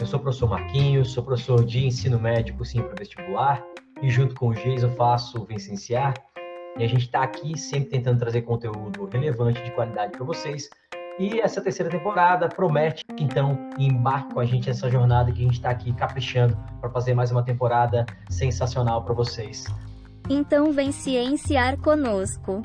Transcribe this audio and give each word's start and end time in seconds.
Eu 0.00 0.06
sou 0.06 0.18
o 0.18 0.22
professor 0.22 0.48
Marquinhos, 0.48 1.12
sou 1.12 1.22
professor 1.22 1.62
de 1.62 1.84
ensino 1.86 2.18
médico 2.18 2.64
sim 2.64 2.80
para 2.80 2.94
vestibular 2.98 3.62
e 4.00 4.08
junto 4.08 4.34
com 4.34 4.48
o 4.48 4.54
Jason 4.54 4.88
faço 4.96 5.42
o 5.42 5.44
Vicenciar. 5.44 6.14
E 6.78 6.82
a 6.82 6.88
gente 6.88 7.02
está 7.02 7.22
aqui 7.22 7.58
sempre 7.58 7.90
tentando 7.90 8.18
trazer 8.18 8.40
conteúdo 8.42 9.04
relevante 9.12 9.62
de 9.62 9.70
qualidade 9.72 10.12
para 10.12 10.24
vocês. 10.24 10.70
E 11.18 11.38
essa 11.38 11.60
terceira 11.60 11.90
temporada 11.90 12.48
promete, 12.48 13.04
então, 13.18 13.68
embarque 13.78 14.32
com 14.32 14.40
a 14.40 14.46
gente 14.46 14.68
nessa 14.68 14.88
jornada 14.88 15.30
que 15.30 15.40
a 15.40 15.44
gente 15.44 15.56
está 15.56 15.68
aqui 15.68 15.92
caprichando 15.92 16.56
para 16.80 16.88
fazer 16.88 17.12
mais 17.12 17.30
uma 17.30 17.42
temporada 17.42 18.06
sensacional 18.30 19.04
para 19.04 19.12
vocês. 19.12 19.66
Então 20.30 20.72
vem 20.72 20.92
cienciar 20.92 21.76
conosco. 21.76 22.62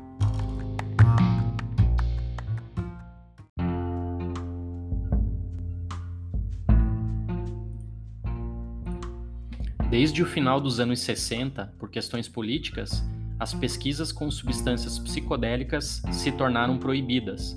Desde 9.90 10.24
o 10.24 10.26
final 10.26 10.60
dos 10.60 10.80
anos 10.80 11.00
60, 11.02 11.74
por 11.78 11.92
questões 11.92 12.28
políticas, 12.28 13.04
as 13.40 13.54
pesquisas 13.54 14.12
com 14.12 14.32
substâncias 14.32 14.98
psicodélicas 14.98 16.02
se 16.12 16.32
tornaram 16.32 16.78
proibidas, 16.78 17.56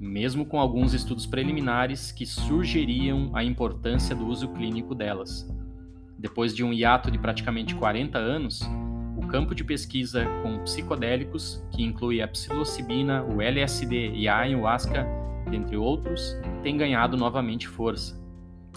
mesmo 0.00 0.46
com 0.46 0.58
alguns 0.58 0.94
estudos 0.94 1.26
preliminares 1.26 2.10
que 2.10 2.24
sugeriam 2.24 3.30
a 3.34 3.44
importância 3.44 4.16
do 4.16 4.26
uso 4.26 4.48
clínico 4.48 4.94
delas. 4.94 5.46
Depois 6.18 6.54
de 6.54 6.64
um 6.64 6.72
hiato 6.72 7.10
de 7.10 7.18
praticamente 7.18 7.74
40 7.74 8.16
anos, 8.16 8.62
o 9.16 9.26
campo 9.26 9.54
de 9.54 9.62
pesquisa 9.62 10.24
com 10.42 10.58
psicodélicos, 10.60 11.62
que 11.70 11.82
inclui 11.82 12.22
a 12.22 12.28
psilocibina, 12.28 13.22
o 13.22 13.42
LSD 13.42 14.12
e 14.14 14.26
a 14.26 14.38
ayahuasca, 14.38 15.06
dentre 15.50 15.76
outros, 15.76 16.34
tem 16.62 16.78
ganhado 16.78 17.16
novamente 17.16 17.68
força. 17.68 18.21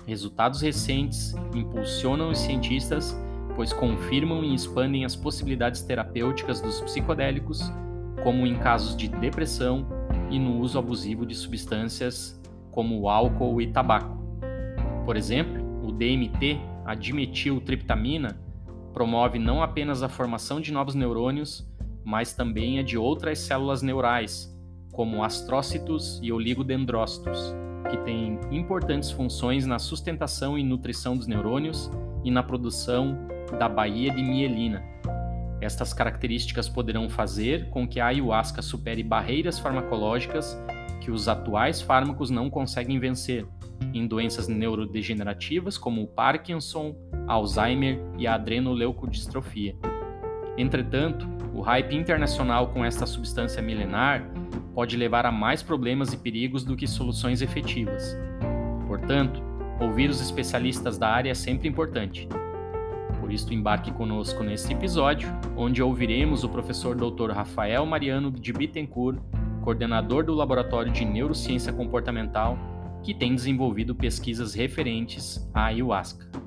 Resultados 0.08 0.62
recentes 0.62 1.34
impulsionam 1.54 2.30
os 2.30 2.38
cientistas, 2.38 3.18
pois 3.56 3.74
confirmam 3.74 4.44
e 4.44 4.54
expandem 4.54 5.04
as 5.04 5.16
possibilidades 5.16 5.82
terapêuticas 5.82 6.62
dos 6.62 6.80
psicodélicos, 6.82 7.72
como 8.24 8.46
em 8.46 8.56
casos 8.56 8.96
de 8.96 9.08
depressão 9.08 9.88
e 10.30 10.38
no 10.38 10.60
uso 10.60 10.78
abusivo 10.78 11.26
de 11.26 11.34
substâncias 11.34 12.40
como 12.72 13.10
álcool 13.10 13.60
e 13.62 13.68
tabaco. 13.68 14.16
Por 15.06 15.16
exemplo, 15.16 15.64
o 15.84 15.92
DMT, 15.92 16.60
a 16.86 16.94
dimetiltriptamina, 16.94 18.40
promove 18.94 19.40
não 19.40 19.64
apenas 19.64 20.04
a 20.04 20.10
formação 20.10 20.62
de 20.62 20.72
novos 20.72 20.94
neurônios, 20.94 21.68
mas 22.04 22.34
também 22.34 22.78
a 22.78 22.84
de 22.84 22.98
outras 22.98 23.40
células 23.40 23.82
neurais, 23.82 24.56
como 24.92 25.24
astrócitos 25.24 26.20
e 26.22 26.32
oligodendrócitos, 26.32 27.54
que 27.90 27.98
têm 27.98 28.40
importantes 28.52 29.12
funções 29.12 29.66
na 29.66 29.80
sustentação 29.80 30.58
e 30.58 30.64
nutrição 30.64 31.16
dos 31.16 31.28
neurônios 31.28 31.90
e 32.24 32.32
na 32.32 32.44
produção 32.44 33.18
da 33.60 33.70
baía 33.70 34.12
de 34.12 34.24
mielina. 34.24 34.84
Estas 35.62 35.94
características 35.94 36.68
poderão 36.68 37.10
fazer 37.10 37.70
com 37.70 37.88
que 37.88 38.00
a 38.00 38.08
ayahuasca 38.08 38.62
supere 38.62 39.02
barreiras 39.04 39.60
farmacológicas 39.60 40.58
que 41.02 41.12
os 41.12 41.28
atuais 41.28 41.82
fármacos 41.82 42.30
não 42.30 42.50
conseguem 42.50 43.00
vencer, 43.00 43.46
em 43.94 44.08
doenças 44.08 44.48
neurodegenerativas 44.48 45.78
como 45.78 46.02
o 46.04 46.08
Parkinson, 46.08 46.96
Alzheimer 47.28 48.00
e 48.18 48.28
a 48.28 48.36
adrenoleucodistrofia. 48.36 49.76
Entretanto, 50.58 51.28
o 51.54 51.62
hype 51.62 51.96
internacional 51.96 52.68
com 52.68 52.84
esta 52.84 53.06
substância 53.06 53.62
milenar 53.62 54.30
pode 54.76 54.98
levar 54.98 55.26
a 55.26 55.32
mais 55.32 55.64
problemas 55.64 56.12
e 56.12 56.18
perigos 56.18 56.66
do 56.66 56.76
que 56.76 56.86
soluções 56.86 57.42
efetivas. 57.42 58.16
Portanto, 58.86 59.42
ouvir 59.80 60.10
os 60.10 60.20
especialistas 60.20 60.98
da 60.98 61.08
área 61.08 61.32
é 61.32 61.34
sempre 61.34 61.70
importante. 61.70 62.28
Por 63.22 63.32
isso, 63.32 63.54
embarque 63.54 63.92
conosco 63.92 64.44
nesse 64.44 64.74
episódio, 64.74 65.30
onde 65.56 65.82
ouviremos 65.82 66.44
o 66.44 66.50
professor 66.50 66.94
Dr. 66.94 67.32
Rafael 67.32 67.86
Mariano 67.86 68.30
de 68.30 68.52
Bittencourt, 68.52 69.18
coordenador 69.64 70.26
do 70.26 70.34
Laboratório 70.34 70.92
de 70.92 71.06
Neurociência 71.06 71.72
Comportamental, 71.72 72.58
que 73.02 73.14
tem 73.14 73.34
desenvolvido 73.34 73.96
pesquisas 73.96 74.54
referentes 74.54 75.50
à 75.54 75.68
ayahuasca. 75.68 76.45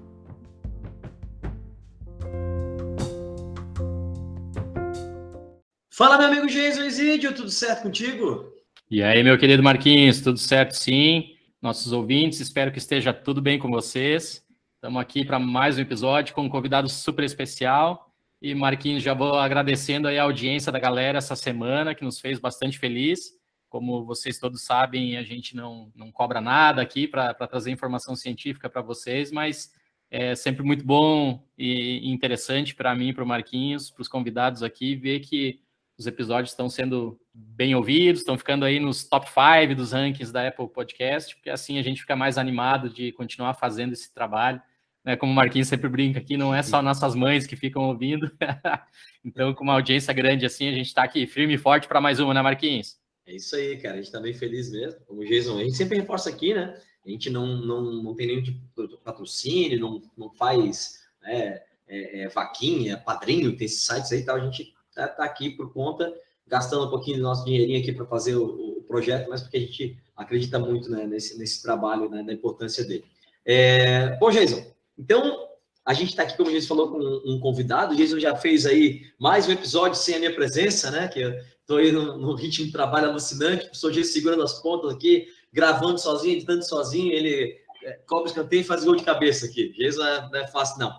Fala, 5.98 6.16
meu 6.16 6.28
amigo 6.28 6.47
Jason 6.47 6.84
Isidio, 6.84 7.34
tudo 7.34 7.50
certo 7.50 7.82
contigo? 7.82 8.54
E 8.88 9.03
aí, 9.03 9.20
meu 9.25 9.36
querido 9.36 9.64
Marquinhos, 9.64 10.20
tudo 10.20 10.38
certo 10.38 10.70
sim? 10.76 11.34
Nossos 11.60 11.91
ouvintes, 11.91 12.38
espero 12.38 12.70
que 12.70 12.78
esteja 12.78 13.12
tudo 13.12 13.42
bem 13.42 13.59
com 13.59 13.69
vocês. 13.69 14.47
Estamos 14.76 15.03
aqui 15.03 15.25
para 15.25 15.41
mais 15.41 15.76
um 15.76 15.81
episódio 15.81 16.37
com 16.37 16.42
um 16.42 16.48
convidado 16.48 16.88
super 16.88 17.25
especial. 17.25 18.14
E 18.41 18.54
Marquinhos, 18.54 19.03
já 19.03 19.12
vou 19.12 19.34
agradecendo 19.34 20.06
aí 20.06 20.16
a 20.20 20.22
audiência 20.22 20.70
da 20.70 20.78
galera 20.78 21.19
essa 21.19 21.34
semana, 21.34 21.97
que 21.97 22.04
nos 22.04 22.20
fez 22.20 22.38
bastante 22.38 22.78
feliz. 22.78 23.32
Como 23.69 24.04
vocês 24.04 24.38
todos 24.38 24.62
sabem, 24.62 25.16
a 25.16 25.25
gente 25.25 25.56
não, 25.56 25.91
não 25.97 26.12
cobra 26.12 26.41
nada 26.41 26.81
aqui 26.81 27.08
para 27.08 27.34
trazer 27.34 27.72
informação 27.72 28.14
científica 28.14 28.70
para 28.70 28.82
vocês, 28.82 29.32
mas 29.32 29.72
é 30.12 30.37
sempre 30.37 30.62
muito 30.62 30.84
bom 30.84 31.44
e 31.58 32.08
interessante 32.08 32.72
para 32.72 32.94
mim, 32.94 33.12
para 33.12 33.25
o 33.25 33.26
Marquinhos, 33.26 33.91
para 33.91 34.03
os 34.03 34.06
convidados 34.06 34.62
aqui, 34.62 34.94
ver 34.94 35.19
que 35.19 35.58
os 35.98 36.06
episódios 36.06 36.53
estão 36.53 36.70
sendo 36.70 37.20
bem 37.34 37.75
ouvidos, 37.75 38.20
estão 38.20 38.38
ficando 38.38 38.64
aí 38.64 38.78
nos 38.78 39.03
top 39.03 39.26
5 39.28 39.75
dos 39.75 39.91
rankings 39.91 40.32
da 40.32 40.47
Apple 40.47 40.69
Podcast, 40.69 41.34
porque 41.34 41.50
assim 41.50 41.76
a 41.76 41.82
gente 41.82 42.03
fica 42.03 42.14
mais 42.14 42.38
animado 42.38 42.88
de 42.88 43.10
continuar 43.12 43.54
fazendo 43.54 43.92
esse 43.92 44.14
trabalho. 44.14 44.62
Né? 45.04 45.16
Como 45.16 45.32
o 45.32 45.34
Marquinhos 45.34 45.66
sempre 45.66 45.88
brinca 45.88 46.20
aqui, 46.20 46.37
não 46.37 46.54
é 46.54 46.62
só 46.62 46.81
nossas 46.81 47.16
mães 47.16 47.48
que 47.48 47.56
ficam 47.56 47.82
ouvindo. 47.82 48.31
então, 49.25 49.53
com 49.53 49.64
uma 49.64 49.72
audiência 49.72 50.14
grande 50.14 50.47
assim, 50.47 50.69
a 50.69 50.72
gente 50.72 50.87
está 50.87 51.03
aqui 51.03 51.26
firme 51.26 51.54
e 51.54 51.58
forte 51.58 51.88
para 51.88 52.00
mais 52.00 52.20
uma, 52.20 52.32
né, 52.32 52.42
Marquinhos? 52.42 52.97
É 53.26 53.34
isso 53.34 53.56
aí, 53.56 53.76
cara. 53.76 53.94
A 53.94 53.97
gente 53.97 54.06
está 54.06 54.20
bem 54.20 54.32
feliz 54.32 54.70
mesmo. 54.70 55.00
Como 55.04 55.20
o 55.20 55.25
Jason, 55.25 55.58
a 55.58 55.64
gente 55.64 55.76
sempre 55.76 55.98
reforça 55.98 56.31
aqui, 56.31 56.54
né? 56.54 56.81
A 57.04 57.10
gente 57.10 57.28
não, 57.28 57.47
não, 57.47 58.03
não 58.03 58.14
tem 58.14 58.28
nenhum 58.28 58.42
tipo 58.42 58.87
de 58.87 58.97
patrocínio, 58.98 59.81
não, 59.81 60.00
não 60.16 60.31
faz 60.31 61.00
né, 61.22 61.60
é, 61.88 62.20
é, 62.20 62.28
vaquinha, 62.28 62.99
padrinho, 62.99 63.56
tem 63.56 63.64
esses 63.64 63.84
sites 63.84 64.12
aí 64.12 64.20
e 64.20 64.25
tal. 64.25 64.37
A 64.37 64.44
gente 64.44 64.75
está 65.03 65.09
tá 65.09 65.25
aqui 65.25 65.50
por 65.50 65.73
conta, 65.73 66.12
gastando 66.47 66.87
um 66.87 66.91
pouquinho 66.91 67.19
do 67.19 67.23
nosso 67.23 67.45
dinheirinho 67.45 67.81
aqui 67.81 67.93
para 67.93 68.06
fazer 68.06 68.37
o, 68.37 68.79
o, 68.79 68.83
projeto, 68.89 69.29
mas 69.29 69.43
porque 69.43 69.59
a 69.59 69.61
gente 69.61 69.99
acredita 70.17 70.59
muito 70.59 70.91
né, 70.91 71.06
nesse, 71.06 71.39
nesse 71.39 71.62
trabalho, 71.62 72.09
né, 72.09 72.23
na 72.23 72.33
importância 72.33 72.85
dele. 72.85 73.05
É, 73.45 74.17
bom, 74.17 74.31
Jason, 74.31 74.65
então 74.99 75.47
a 75.85 75.95
gente 75.95 76.11
está 76.11 76.23
aqui, 76.23 76.37
como 76.37 76.49
a 76.50 76.53
gente 76.53 76.67
falou, 76.67 76.91
com 76.91 76.99
um 76.99 77.41
convidado. 77.41 77.95
O 77.95 77.97
Jason 77.97 78.19
já 78.19 78.35
fez 78.37 78.67
aí 78.67 79.06
mais 79.19 79.47
um 79.47 79.53
episódio 79.53 79.99
sem 79.99 80.17
a 80.17 80.19
minha 80.19 80.35
presença, 80.35 80.91
né? 80.91 81.09
Que 81.09 81.21
eu 81.21 81.33
estou 81.61 81.79
aí 81.79 81.93
no, 81.93 82.35
ritmo 82.35 82.67
de 82.67 82.73
trabalho 82.73 83.09
alucinante, 83.09 83.62
o 83.62 83.67
professor 83.67 83.93
Jason 83.93 84.12
segurando 84.12 84.43
as 84.43 84.61
pontas 84.61 84.93
aqui, 84.93 85.29
gravando 85.53 85.99
sozinho, 85.99 86.37
editando 86.37 86.62
sozinho, 86.62 87.12
ele 87.12 87.56
é, 87.85 87.93
cobra 88.06 88.29
escanteio 88.29 88.61
e 88.61 88.65
faz 88.65 88.85
gol 88.85 88.97
de 88.97 89.05
cabeça 89.05 89.47
aqui. 89.47 89.73
Jason 89.79 90.03
não 90.03 90.41
é 90.41 90.47
fácil, 90.49 90.79
não. 90.79 90.95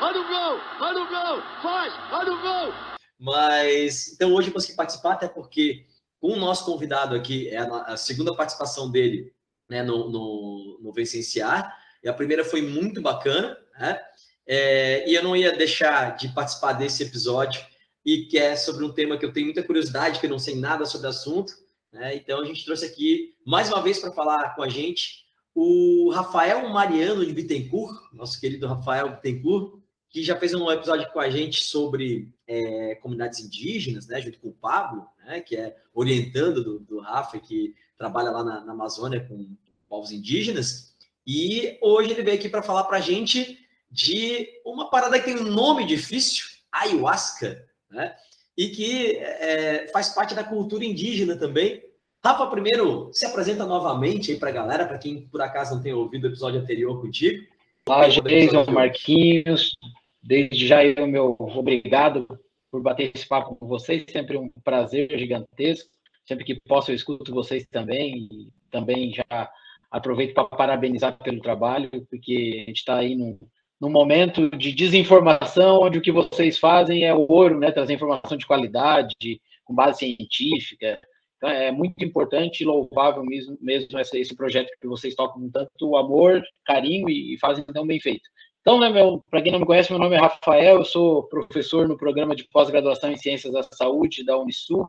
Olha 0.00 0.20
o 0.20 0.28
gol! 0.28 0.60
Olha 0.80 1.02
o 1.02 1.08
gol! 1.08 1.42
Faz! 1.62 1.92
Olha 2.12 2.32
o 2.32 2.40
gol! 2.40 2.95
Mas, 3.18 4.12
então 4.12 4.34
hoje 4.34 4.48
eu 4.48 4.52
consegui 4.52 4.76
participar, 4.76 5.12
até 5.12 5.28
porque 5.28 5.86
com 6.20 6.32
o 6.32 6.36
nosso 6.36 6.64
convidado 6.64 7.14
aqui, 7.14 7.48
é 7.48 7.58
a, 7.58 7.96
segunda 7.96 8.34
participação 8.34 8.90
dele 8.90 9.32
né, 9.68 9.82
no, 9.82 10.10
no, 10.10 10.78
no 10.82 10.92
Vicenciar, 10.92 11.76
e 12.02 12.08
a 12.08 12.14
primeira 12.14 12.44
foi 12.44 12.62
muito 12.62 13.00
bacana, 13.00 13.56
né? 13.78 14.00
É, 14.46 15.08
e 15.08 15.14
eu 15.14 15.24
não 15.24 15.36
ia 15.36 15.56
deixar 15.56 16.16
de 16.16 16.28
participar 16.28 16.74
desse 16.74 17.02
episódio, 17.02 17.64
e 18.04 18.26
que 18.26 18.38
é 18.38 18.54
sobre 18.54 18.84
um 18.84 18.92
tema 18.92 19.18
que 19.18 19.24
eu 19.24 19.32
tenho 19.32 19.46
muita 19.46 19.64
curiosidade, 19.64 20.20
que 20.20 20.26
eu 20.26 20.30
não 20.30 20.38
sei 20.38 20.54
nada 20.54 20.86
sobre 20.86 21.08
o 21.08 21.10
assunto. 21.10 21.52
Né? 21.92 22.14
Então, 22.14 22.40
a 22.40 22.44
gente 22.44 22.64
trouxe 22.64 22.86
aqui, 22.86 23.34
mais 23.44 23.68
uma 23.68 23.82
vez, 23.82 23.98
para 23.98 24.12
falar 24.12 24.54
com 24.54 24.62
a 24.62 24.68
gente, 24.68 25.24
o 25.52 26.12
Rafael 26.12 26.68
Mariano 26.68 27.26
de 27.26 27.32
Bittencourt, 27.32 27.98
nosso 28.12 28.40
querido 28.40 28.68
Rafael 28.68 29.10
Bittencourt, 29.10 29.82
que 30.10 30.22
já 30.22 30.36
fez 30.36 30.54
um 30.54 30.70
episódio 30.70 31.10
com 31.12 31.20
a 31.20 31.28
gente 31.28 31.64
sobre 31.64 32.30
é, 32.46 32.94
comunidades 32.96 33.40
indígenas, 33.40 34.06
né, 34.06 34.20
junto 34.20 34.38
com 34.38 34.48
o 34.48 34.54
Pablo, 34.54 35.06
né, 35.24 35.40
que 35.40 35.56
é 35.56 35.76
orientando 35.92 36.62
do, 36.62 36.78
do 36.78 37.00
Rafa, 37.00 37.38
que 37.38 37.74
trabalha 37.98 38.30
lá 38.30 38.44
na, 38.44 38.64
na 38.64 38.72
Amazônia 38.72 39.20
com 39.20 39.56
povos 39.88 40.12
indígenas. 40.12 40.94
E 41.26 41.78
hoje 41.82 42.12
ele 42.12 42.22
veio 42.22 42.36
aqui 42.36 42.48
para 42.48 42.62
falar 42.62 42.84
para 42.84 42.98
a 42.98 43.00
gente 43.00 43.58
de 43.90 44.48
uma 44.64 44.90
parada 44.90 45.18
que 45.18 45.24
tem 45.24 45.36
um 45.36 45.50
nome 45.50 45.86
difícil, 45.86 46.44
ayahuasca, 46.70 47.64
né? 47.90 48.14
E 48.56 48.68
que 48.68 49.16
é, 49.16 49.88
faz 49.92 50.10
parte 50.10 50.34
da 50.34 50.42
cultura 50.42 50.84
indígena 50.84 51.36
também. 51.36 51.82
Rafa, 52.24 52.46
primeiro, 52.46 53.10
se 53.12 53.26
apresenta 53.26 53.64
novamente 53.66 54.32
aí 54.32 54.38
para 54.38 54.48
a 54.48 54.52
galera, 54.52 54.86
para 54.86 54.98
quem 54.98 55.28
por 55.28 55.40
acaso 55.40 55.74
não 55.74 55.82
tenha 55.82 55.96
ouvido 55.96 56.24
o 56.24 56.28
episódio 56.28 56.60
anterior 56.60 57.00
contigo. 57.00 57.46
Olá, 57.88 58.08
Jason 58.08 58.64
Marquinhos. 58.72 59.76
Desde 60.20 60.66
já 60.66 60.84
eu 60.84 61.06
meu 61.06 61.36
obrigado 61.38 62.26
por 62.68 62.82
bater 62.82 63.12
esse 63.14 63.28
papo 63.28 63.54
com 63.54 63.68
vocês, 63.68 64.04
sempre 64.10 64.36
um 64.36 64.50
prazer 64.64 65.16
gigantesco. 65.16 65.88
Sempre 66.26 66.44
que 66.44 66.58
posso 66.66 66.90
eu 66.90 66.96
escuto 66.96 67.32
vocês 67.32 67.64
também 67.70 68.26
e 68.28 68.48
também 68.72 69.12
já 69.14 69.48
aproveito 69.88 70.34
para 70.34 70.46
parabenizar 70.46 71.16
pelo 71.16 71.40
trabalho, 71.40 71.88
porque 72.10 72.64
a 72.64 72.68
gente 72.68 72.78
está 72.78 72.96
aí 72.96 73.14
num, 73.14 73.38
num 73.80 73.90
momento 73.90 74.50
de 74.50 74.72
desinformação, 74.72 75.82
onde 75.82 75.98
o 75.98 76.02
que 76.02 76.10
vocês 76.10 76.58
fazem 76.58 77.04
é 77.04 77.14
o 77.14 77.24
ouro, 77.28 77.60
né? 77.60 77.70
Trazer 77.70 77.94
informação 77.94 78.36
de 78.36 78.48
qualidade, 78.48 79.40
com 79.64 79.72
base 79.72 80.00
científica. 80.00 81.00
Então, 81.36 81.50
é 81.50 81.70
muito 81.70 82.02
importante 82.02 82.62
e 82.62 82.66
louvável 82.66 83.22
mesmo, 83.24 83.58
mesmo 83.60 83.98
esse, 83.98 84.34
projeto 84.34 84.70
que 84.80 84.86
vocês 84.86 85.14
tocam 85.14 85.42
com 85.42 85.50
tanto 85.50 85.96
amor, 85.96 86.42
carinho 86.64 87.08
e, 87.10 87.34
e 87.34 87.38
fazem 87.38 87.64
tão 87.64 87.86
bem 87.86 88.00
feito. 88.00 88.28
Então, 88.60 88.80
né, 88.80 88.88
para 89.30 89.42
quem 89.42 89.52
não 89.52 89.60
me 89.60 89.66
conhece, 89.66 89.92
meu 89.92 90.00
nome 90.00 90.16
é 90.16 90.18
Rafael, 90.18 90.78
eu 90.78 90.84
sou 90.84 91.22
professor 91.24 91.86
no 91.86 91.96
programa 91.96 92.34
de 92.34 92.48
pós-graduação 92.48 93.12
em 93.12 93.16
Ciências 93.16 93.52
da 93.52 93.62
Saúde 93.62 94.24
da 94.24 94.36
Unisul. 94.36 94.88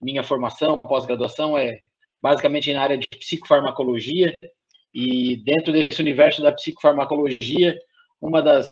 Minha 0.00 0.22
formação, 0.22 0.78
pós-graduação, 0.78 1.58
é 1.58 1.80
basicamente 2.22 2.72
na 2.72 2.82
área 2.82 2.96
de 2.96 3.08
psicofarmacologia. 3.08 4.32
E 4.94 5.36
dentro 5.38 5.72
desse 5.72 6.00
universo 6.00 6.40
da 6.40 6.52
psicofarmacologia, 6.52 7.76
uma 8.20 8.40
das, 8.40 8.70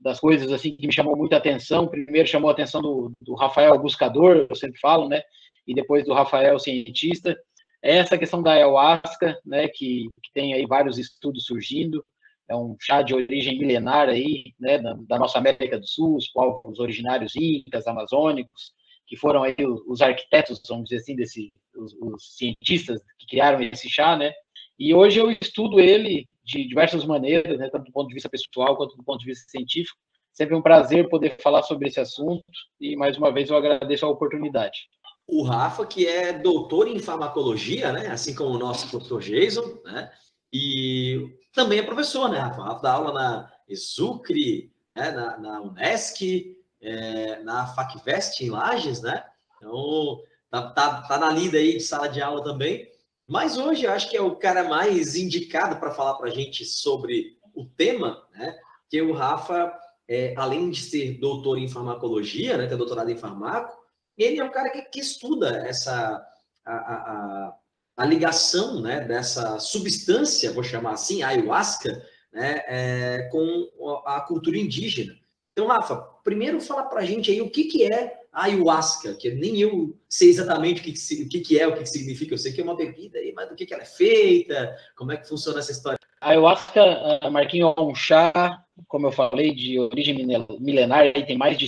das 0.00 0.20
coisas 0.20 0.52
assim 0.52 0.76
que 0.76 0.86
me 0.86 0.92
chamou 0.92 1.16
muita 1.16 1.36
atenção, 1.36 1.88
primeiro 1.88 2.28
chamou 2.28 2.48
a 2.48 2.52
atenção 2.52 2.80
do, 2.80 3.12
do 3.20 3.34
Rafael 3.34 3.76
Buscador, 3.78 4.46
eu 4.48 4.54
sempre 4.54 4.78
falo, 4.78 5.08
né? 5.08 5.22
E 5.66 5.74
depois 5.74 6.04
do 6.04 6.14
Rafael 6.14 6.58
Cientista, 6.58 7.36
é 7.82 7.96
essa 7.96 8.18
questão 8.18 8.42
da 8.42 8.52
ayahuasca, 8.52 9.38
né? 9.44 9.68
Que, 9.68 10.08
que 10.22 10.32
tem 10.32 10.54
aí 10.54 10.66
vários 10.66 10.98
estudos 10.98 11.44
surgindo. 11.46 12.04
É 12.48 12.54
um 12.54 12.76
chá 12.80 13.02
de 13.02 13.14
origem 13.14 13.58
milenar 13.58 14.08
aí, 14.08 14.54
né? 14.58 14.78
Da, 14.78 14.94
da 15.08 15.18
nossa 15.18 15.38
América 15.38 15.78
do 15.78 15.86
Sul, 15.86 16.16
os 16.16 16.28
povos 16.28 16.78
originários 16.78 17.34
incas, 17.36 17.86
amazônicos, 17.86 18.72
que 19.06 19.16
foram 19.16 19.42
aí 19.42 19.54
os, 19.58 19.80
os 19.86 20.02
arquitetos, 20.02 20.60
vamos 20.68 20.84
dizer 20.88 21.02
assim, 21.02 21.16
desse, 21.16 21.52
os, 21.76 21.94
os 22.00 22.36
cientistas 22.36 23.00
que 23.18 23.26
criaram 23.26 23.60
esse 23.62 23.88
chá, 23.88 24.16
né? 24.16 24.32
E 24.78 24.94
hoje 24.94 25.18
eu 25.18 25.30
estudo 25.30 25.80
ele 25.80 26.28
de 26.44 26.66
diversas 26.66 27.04
maneiras, 27.04 27.58
né, 27.58 27.68
tanto 27.70 27.86
do 27.86 27.92
ponto 27.92 28.08
de 28.08 28.14
vista 28.14 28.28
pessoal 28.28 28.76
quanto 28.76 28.96
do 28.96 29.02
ponto 29.02 29.18
de 29.18 29.26
vista 29.26 29.50
científico. 29.50 29.98
Sempre 30.32 30.54
um 30.54 30.62
prazer 30.62 31.08
poder 31.08 31.40
falar 31.40 31.62
sobre 31.62 31.88
esse 31.88 31.98
assunto 31.98 32.44
e, 32.78 32.94
mais 32.94 33.16
uma 33.16 33.32
vez, 33.32 33.48
eu 33.48 33.56
agradeço 33.56 34.04
a 34.04 34.10
oportunidade. 34.10 34.86
O 35.26 35.42
Rafa, 35.42 35.84
que 35.84 36.06
é 36.06 36.32
doutor 36.32 36.86
em 36.86 36.98
farmacologia, 36.98 37.92
né, 37.92 38.08
assim 38.08 38.34
como 38.34 38.50
o 38.50 38.58
nosso 38.58 38.88
professor 38.88 39.20
Jason, 39.20 39.80
né, 39.84 40.10
e 40.52 41.36
também 41.52 41.80
é 41.80 41.82
professor, 41.82 42.28
né, 42.28 42.38
Rafa? 42.38 42.62
Rafa 42.62 42.82
dá 42.82 42.92
aula 42.92 43.12
na 43.12 43.52
Exucre, 43.68 44.70
né, 44.94 45.10
na, 45.10 45.38
na 45.38 45.60
Unesc, 45.60 46.56
é, 46.80 47.42
na 47.42 47.66
FacVest 47.66 48.40
em 48.40 48.50
Lages, 48.50 49.02
né? 49.02 49.24
Então, 49.56 50.20
tá, 50.50 50.70
tá, 50.70 51.02
tá 51.02 51.18
na 51.18 51.30
lida 51.30 51.58
aí 51.58 51.74
de 51.74 51.82
sala 51.82 52.08
de 52.08 52.22
aula 52.22 52.44
também. 52.44 52.88
Mas 53.26 53.58
hoje 53.58 53.84
eu 53.84 53.90
acho 53.90 54.08
que 54.08 54.16
é 54.16 54.22
o 54.22 54.36
cara 54.36 54.68
mais 54.68 55.16
indicado 55.16 55.76
para 55.76 55.90
falar 55.90 56.14
para 56.14 56.28
a 56.28 56.32
gente 56.32 56.64
sobre 56.64 57.36
o 57.54 57.64
tema, 57.64 58.22
né? 58.32 58.56
Que 58.88 59.02
o 59.02 59.12
Rafa, 59.12 59.72
é, 60.08 60.32
além 60.36 60.70
de 60.70 60.80
ser 60.80 61.18
doutor 61.18 61.58
em 61.58 61.68
farmacologia, 61.68 62.56
né, 62.56 62.66
ter 62.66 62.76
doutorado 62.76 63.10
em 63.10 63.16
farmaco, 63.16 63.76
ele 64.24 64.40
é 64.40 64.44
um 64.44 64.50
cara 64.50 64.70
que, 64.70 64.82
que 64.82 65.00
estuda 65.00 65.66
essa 65.66 66.24
a, 66.64 66.74
a, 66.74 67.56
a, 67.96 68.04
ligação, 68.04 68.80
né, 68.80 69.00
dessa 69.00 69.58
substância, 69.58 70.52
vou 70.52 70.62
chamar 70.62 70.92
assim, 70.92 71.22
ayahuasca, 71.22 72.02
né, 72.32 72.62
é, 72.66 73.28
com 73.30 74.02
a 74.04 74.20
cultura 74.22 74.58
indígena. 74.58 75.14
Então, 75.52 75.68
Rafa, 75.68 75.96
primeiro 76.22 76.60
fala 76.60 76.84
para 76.84 77.00
a 77.00 77.04
gente 77.04 77.30
aí 77.30 77.40
o 77.40 77.50
que, 77.50 77.64
que 77.64 77.90
é 77.90 78.14
ayahuasca, 78.32 79.14
que 79.14 79.30
nem 79.30 79.58
eu 79.58 79.98
sei 80.08 80.28
exatamente 80.28 80.80
o 80.80 80.84
que, 80.84 80.92
que, 81.26 81.40
que 81.40 81.58
é, 81.58 81.66
o 81.66 81.72
que, 81.72 81.80
que 81.80 81.88
significa. 81.88 82.34
Eu 82.34 82.38
sei 82.38 82.52
que 82.52 82.60
é 82.60 82.64
uma 82.64 82.76
bebida 82.76 83.18
mas 83.34 83.48
do 83.48 83.54
que, 83.54 83.64
que 83.64 83.72
ela 83.72 83.82
é 83.82 83.86
feita, 83.86 84.76
como 84.94 85.12
é 85.12 85.16
que 85.16 85.28
funciona 85.28 85.58
essa 85.58 85.72
história? 85.72 85.98
A 86.20 86.30
ayahuasca, 86.30 86.82
Marquinho, 87.30 87.74
é 87.76 87.80
um 87.80 87.94
chá, 87.94 88.65
como 88.88 89.06
eu 89.06 89.12
falei, 89.12 89.54
de 89.54 89.78
origem 89.78 90.14
milenar, 90.60 91.12
tem 91.26 91.36
mais 91.36 91.56
de 91.56 91.66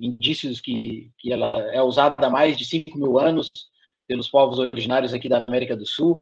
indícios 0.00 0.60
que, 0.60 1.10
que 1.18 1.32
ela 1.32 1.52
é 1.72 1.82
usada 1.82 2.26
há 2.26 2.30
mais 2.30 2.56
de 2.56 2.64
5 2.64 2.98
mil 2.98 3.18
anos 3.18 3.50
pelos 4.06 4.28
povos 4.28 4.58
originários 4.58 5.12
aqui 5.12 5.28
da 5.28 5.44
América 5.46 5.76
do 5.76 5.84
Sul, 5.84 6.18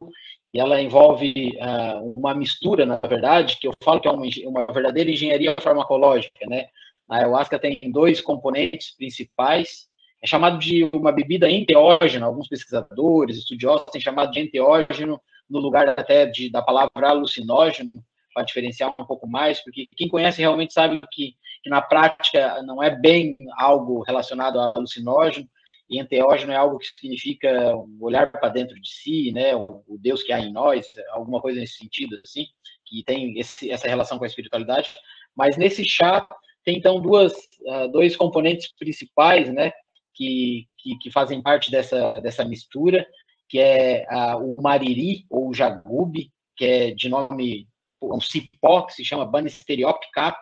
e 0.53 0.59
ela 0.59 0.81
envolve 0.81 1.57
uh, 1.57 2.13
uma 2.17 2.33
mistura, 2.33 2.85
na 2.85 2.97
verdade, 2.97 3.57
que 3.59 3.67
eu 3.67 3.73
falo 3.83 3.99
que 3.99 4.07
é 4.07 4.11
uma, 4.11 4.25
uma 4.45 4.65
verdadeira 4.73 5.11
engenharia 5.11 5.55
farmacológica, 5.59 6.45
né? 6.47 6.67
A 7.09 7.17
ayahuasca 7.17 7.59
tem 7.59 7.79
dois 7.91 8.21
componentes 8.21 8.95
principais. 8.95 9.87
É 10.23 10.27
chamado 10.27 10.57
de 10.57 10.89
uma 10.93 11.11
bebida 11.11 11.49
enteógena. 11.49 12.25
Alguns 12.25 12.47
pesquisadores, 12.47 13.37
estudiosos 13.37 13.91
têm 13.91 14.01
chamado 14.01 14.31
de 14.31 14.39
enteógeno 14.39 15.21
no 15.49 15.59
lugar 15.59 15.87
até 15.89 16.25
de, 16.25 16.49
da 16.49 16.61
palavra 16.61 17.09
alucinógeno, 17.09 17.91
para 18.35 18.43
diferenciar 18.43 18.93
um 18.99 19.05
pouco 19.05 19.25
mais, 19.25 19.61
porque 19.61 19.87
quem 19.95 20.09
conhece 20.09 20.41
realmente 20.41 20.73
sabe 20.73 20.99
que, 21.09 21.35
que 21.63 21.69
na 21.69 21.81
prática 21.81 22.61
não 22.63 22.83
é 22.83 22.93
bem 22.93 23.37
algo 23.57 24.03
relacionado 24.03 24.59
a 24.59 24.73
alucinógeno, 24.75 25.47
e 25.89 25.99
enteógeno 25.99 26.51
é 26.51 26.55
algo 26.55 26.79
que 26.79 26.87
significa 26.99 27.73
olhar 27.99 28.31
para 28.31 28.49
dentro 28.49 28.75
de 28.79 28.89
si, 28.89 29.31
né, 29.31 29.55
o, 29.55 29.83
o, 29.87 29.97
Deus 29.97 30.23
que 30.23 30.33
há 30.33 30.39
em 30.39 30.51
nós, 30.51 30.91
alguma 31.11 31.39
coisa 31.39 31.59
nesse 31.59 31.77
sentido, 31.77 32.19
assim, 32.25 32.47
que 32.85 33.03
tem 33.03 33.39
esse, 33.39 33.69
essa 33.71 33.87
relação 33.87 34.17
com 34.17 34.23
a 34.23 34.27
espiritualidade. 34.27 34.89
Mas 35.35 35.57
nesse 35.57 35.85
chá 35.85 36.27
tem 36.63 36.77
então 36.77 36.99
duas, 36.99 37.33
uh, 37.33 37.87
dois 37.91 38.15
componentes 38.15 38.73
principais, 38.77 39.53
né, 39.53 39.71
que, 40.13 40.67
que, 40.77 40.97
que, 40.97 41.11
fazem 41.11 41.41
parte 41.41 41.69
dessa, 41.69 42.13
dessa 42.13 42.43
mistura, 42.43 43.05
que 43.47 43.59
é 43.59 44.07
uh, 44.09 44.37
o 44.37 44.61
mariri 44.61 45.25
ou 45.29 45.49
o 45.49 45.53
jagube, 45.53 46.31
que 46.57 46.65
é 46.65 46.91
de 46.91 47.09
nome 47.09 47.67
um 48.01 48.19
cipó 48.19 48.83
que 48.83 48.93
se 48.93 49.03
chama 49.03 49.25
Banisteriop 49.25 49.99
cap, 50.13 50.39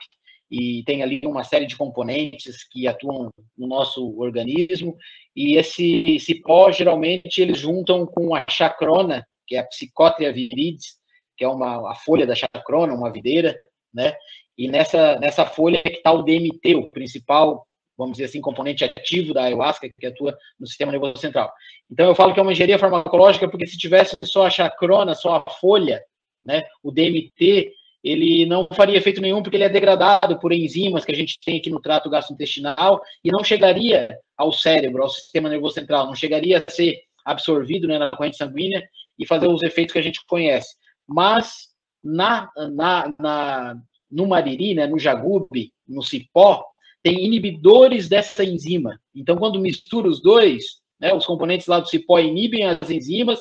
e 0.50 0.83
tem 0.83 1.01
ali 1.01 1.19
uma 1.24 1.43
série 1.43 1.65
de 1.65 1.75
componentes 1.75 2.63
que 2.67 2.88
atuam 2.88 3.31
no 3.57 3.67
nosso 3.67 4.17
organismo, 4.19 4.95
e 5.36 5.57
esse 5.57 6.19
cipó, 6.19 6.72
geralmente, 6.72 7.41
eles 7.41 7.57
juntam 7.57 8.05
com 8.05 8.36
a 8.36 8.45
chacrona, 8.48 9.25
que 9.48 9.55
é 9.55 9.60
a 9.60 9.67
Psychotria 9.67 10.31
viridis, 10.31 10.98
que 11.36 11.43
é 11.43 11.48
uma 11.48 11.91
a 11.91 11.95
folha 11.95 12.27
da 12.27 12.36
chacrona, 12.36 12.93
uma 12.93 13.12
videira, 13.12 13.60
né? 13.93 14.13
E 14.57 14.67
nessa, 14.67 15.17
nessa 15.19 15.45
folha 15.45 15.81
é 15.83 15.89
que 15.89 15.98
está 15.98 16.12
o 16.12 16.22
DMT, 16.22 16.75
o 16.75 16.89
principal, 16.91 17.65
vamos 17.98 18.17
dizer 18.17 18.25
assim, 18.25 18.41
componente 18.41 18.83
ativo 18.83 19.33
da 19.33 19.45
ayahuasca, 19.45 19.89
que 19.89 20.05
atua 20.05 20.38
no 20.60 20.67
sistema 20.67 20.91
nervoso 20.91 21.17
central. 21.17 21.51
Então, 21.91 22.07
eu 22.07 22.15
falo 22.15 22.33
que 22.33 22.39
é 22.39 22.43
uma 22.43 22.51
engenharia 22.51 22.77
farmacológica, 22.77 23.50
porque 23.50 23.65
se 23.65 23.77
tivesse 23.77 24.15
só 24.24 24.45
a 24.45 24.51
chacrona, 24.51 25.15
só 25.15 25.36
a 25.36 25.51
folha, 25.51 26.03
né, 26.45 26.63
o 26.81 26.91
DMT, 26.91 27.73
ele 28.03 28.45
não 28.45 28.67
faria 28.71 28.97
efeito 28.97 29.21
nenhum, 29.21 29.41
porque 29.41 29.55
ele 29.55 29.63
é 29.63 29.69
degradado 29.69 30.38
por 30.39 30.51
enzimas 30.51 31.05
que 31.05 31.12
a 31.12 31.15
gente 31.15 31.39
tem 31.39 31.57
aqui 31.57 31.69
no 31.69 31.79
trato 31.79 32.09
gastrointestinal 32.09 33.01
e 33.23 33.31
não 33.31 33.43
chegaria 33.43 34.17
ao 34.38 34.51
cérebro, 34.51 35.03
ao 35.03 35.09
sistema 35.09 35.47
nervoso 35.47 35.75
central, 35.75 36.05
não 36.05 36.15
chegaria 36.15 36.63
a 36.65 36.71
ser 36.71 37.00
absorvido 37.23 37.88
né, 37.88 37.97
na 37.97 38.12
corrente 38.12 38.35
sanguínea 38.35 38.83
e 39.17 39.25
fazer 39.25 39.47
os 39.47 39.63
efeitos 39.63 39.93
que 39.93 40.00
a 40.00 40.03
gente 40.03 40.19
conhece. 40.27 40.75
Mas 41.07 41.69
na, 42.03 42.50
na, 42.71 43.13
na, 43.17 43.77
no 44.12 44.27
mariri, 44.27 44.73
né, 44.73 44.85
no 44.85 45.00
jagube, 45.00 45.71
no 45.88 46.01
cipó, 46.01 46.65
tem 47.01 47.25
inibidores 47.25 48.09
dessa 48.09 48.43
enzima. 48.43 49.00
Então, 49.15 49.38
quando 49.38 49.59
mistura 49.59 50.09
os 50.09 50.21
dois, 50.21 50.81
né, 51.00 51.13
os 51.13 51.25
componentes 51.25 51.67
lá 51.67 51.79
do 51.79 51.88
cipó 51.88 52.19
inibem 52.19 52.65
as 52.65 52.89
enzimas, 52.89 53.39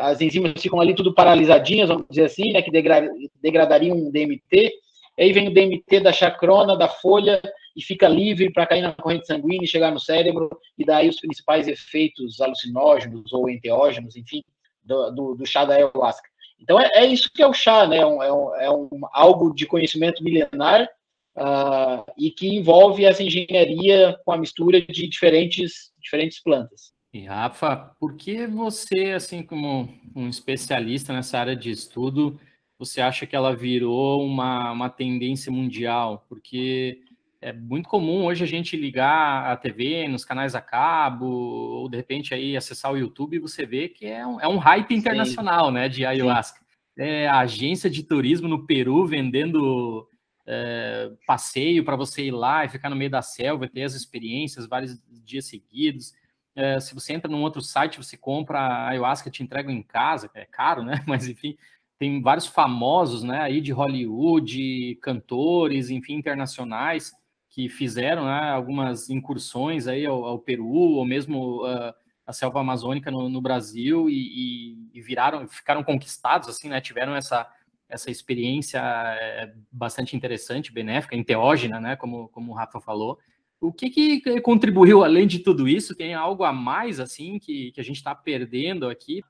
as 0.00 0.20
enzimas 0.20 0.60
ficam 0.60 0.80
ali 0.80 0.94
tudo 0.94 1.14
paralisadinhas, 1.14 1.88
vamos 1.88 2.06
dizer 2.08 2.24
assim, 2.24 2.52
né, 2.52 2.62
que 2.62 2.70
degradariam 2.70 3.96
um 3.96 4.10
DMT, 4.10 4.72
aí 5.18 5.32
vem 5.32 5.48
o 5.48 5.54
DMT 5.54 6.00
da 6.00 6.12
chacrona, 6.12 6.76
da 6.76 6.88
folha, 6.88 7.40
e 7.74 7.82
fica 7.82 8.08
livre 8.08 8.52
para 8.52 8.66
cair 8.66 8.82
na 8.82 8.92
corrente 8.92 9.26
sanguínea 9.26 9.64
e 9.64 9.68
chegar 9.68 9.90
no 9.90 10.00
cérebro, 10.00 10.50
e 10.76 10.84
daí 10.84 11.08
os 11.08 11.20
principais 11.20 11.68
efeitos 11.68 12.40
alucinógenos 12.40 13.32
ou 13.32 13.48
enteógenos, 13.48 14.16
enfim, 14.16 14.42
do, 14.82 15.10
do, 15.10 15.34
do 15.36 15.46
chá 15.46 15.64
da 15.64 15.74
ayahuasca. 15.74 16.28
Então 16.60 16.78
é, 16.78 16.90
é, 16.92 17.06
isso 17.06 17.30
que 17.32 17.42
é 17.42 17.46
o 17.46 17.54
chá, 17.54 17.86
né? 17.86 17.98
É, 17.98 18.06
um, 18.06 18.22
é, 18.22 18.32
um, 18.32 18.56
é 18.56 18.70
um 18.70 18.90
algo 19.12 19.54
de 19.54 19.66
conhecimento 19.66 20.22
milenar 20.22 20.88
uh, 21.36 22.04
e 22.18 22.30
que 22.30 22.48
envolve 22.48 23.04
essa 23.04 23.22
engenharia 23.22 24.18
com 24.24 24.32
a 24.32 24.36
mistura 24.36 24.80
de 24.80 25.08
diferentes, 25.08 25.92
diferentes 25.98 26.42
plantas. 26.42 26.92
E 27.12 27.26
Rafa, 27.26 27.76
por 27.98 28.14
que 28.16 28.46
você, 28.46 29.12
assim 29.16 29.42
como 29.42 29.92
um 30.14 30.28
especialista 30.28 31.12
nessa 31.12 31.38
área 31.38 31.56
de 31.56 31.70
estudo, 31.70 32.38
você 32.78 33.00
acha 33.00 33.26
que 33.26 33.34
ela 33.34 33.54
virou 33.54 34.24
uma, 34.24 34.70
uma 34.70 34.88
tendência 34.88 35.50
mundial? 35.50 36.24
Porque 36.28 37.02
é 37.40 37.52
muito 37.52 37.88
comum 37.88 38.26
hoje 38.26 38.44
a 38.44 38.46
gente 38.46 38.76
ligar 38.76 39.50
a 39.50 39.56
TV 39.56 40.06
nos 40.06 40.24
canais 40.24 40.54
a 40.54 40.60
cabo, 40.60 41.26
ou 41.26 41.88
de 41.88 41.96
repente 41.96 42.32
aí 42.32 42.56
acessar 42.56 42.92
o 42.92 42.96
YouTube 42.96 43.36
e 43.36 43.40
você 43.40 43.66
vê 43.66 43.88
que 43.88 44.06
é 44.06 44.24
um, 44.24 44.40
é 44.40 44.46
um 44.46 44.58
hype 44.58 44.94
internacional, 44.94 45.66
Sim. 45.66 45.72
né, 45.72 45.88
de 45.88 46.06
ayahuasca. 46.06 46.60
É, 46.96 47.26
a 47.26 47.40
agência 47.40 47.90
de 47.90 48.04
turismo 48.04 48.46
no 48.46 48.66
Peru 48.66 49.04
vendendo 49.06 50.06
é, 50.46 51.10
passeio 51.26 51.84
para 51.84 51.96
você 51.96 52.24
ir 52.26 52.30
lá 52.30 52.64
e 52.64 52.68
ficar 52.68 52.90
no 52.90 52.96
meio 52.96 53.10
da 53.10 53.22
selva, 53.22 53.68
ter 53.68 53.82
as 53.82 53.94
experiências 53.94 54.66
vários 54.66 55.00
dias 55.24 55.46
seguidos. 55.46 56.12
É, 56.54 56.80
se 56.80 56.94
você 56.94 57.12
entra 57.12 57.30
num 57.30 57.42
outro 57.42 57.60
site, 57.62 57.98
você 57.98 58.16
compra 58.16 58.58
a 58.58 58.88
ayahuasca, 58.88 59.30
te 59.30 59.42
entregam 59.42 59.72
em 59.72 59.82
casa, 59.82 60.30
é 60.34 60.44
caro, 60.44 60.82
né? 60.82 61.02
Mas 61.06 61.28
enfim, 61.28 61.56
tem 61.98 62.22
vários 62.22 62.46
famosos, 62.46 63.22
né, 63.22 63.40
aí 63.42 63.60
de 63.60 63.72
Hollywood, 63.72 64.98
cantores, 65.02 65.90
enfim, 65.90 66.14
internacionais 66.14 67.12
que 67.50 67.68
fizeram 67.68 68.24
né, 68.24 68.50
algumas 68.50 69.10
incursões 69.10 69.86
aí 69.86 70.06
ao, 70.06 70.24
ao, 70.24 70.38
Peru 70.38 70.66
ou 70.66 71.04
mesmo 71.04 71.62
uh, 71.66 71.92
a 72.26 72.32
selva 72.32 72.60
amazônica 72.60 73.10
no, 73.10 73.28
no 73.28 73.42
Brasil 73.42 74.08
e, 74.08 74.14
e, 74.14 74.90
e, 74.94 75.02
viraram, 75.02 75.46
ficaram 75.46 75.84
conquistados 75.84 76.48
assim, 76.48 76.68
né? 76.68 76.80
Tiveram 76.80 77.14
essa 77.14 77.46
essa 77.88 78.08
experiência 78.08 78.80
é, 78.80 79.52
bastante 79.70 80.14
interessante, 80.14 80.72
benéfica, 80.72 81.16
enteógena, 81.16 81.80
né? 81.80 81.96
Como 81.96 82.28
como 82.28 82.52
o 82.52 82.54
Rafa 82.54 82.80
falou. 82.80 83.18
O 83.60 83.72
que, 83.72 83.90
que 83.90 84.40
contribuiu 84.40 85.04
além 85.04 85.26
de 85.26 85.40
tudo 85.40 85.68
isso? 85.68 85.94
Tem 85.94 86.14
algo 86.14 86.44
a 86.44 86.52
mais 86.52 86.98
assim 86.98 87.38
que, 87.38 87.72
que 87.72 87.80
a 87.80 87.84
gente 87.84 87.96
está 87.96 88.14
perdendo 88.14 88.88
aqui? 88.88 89.22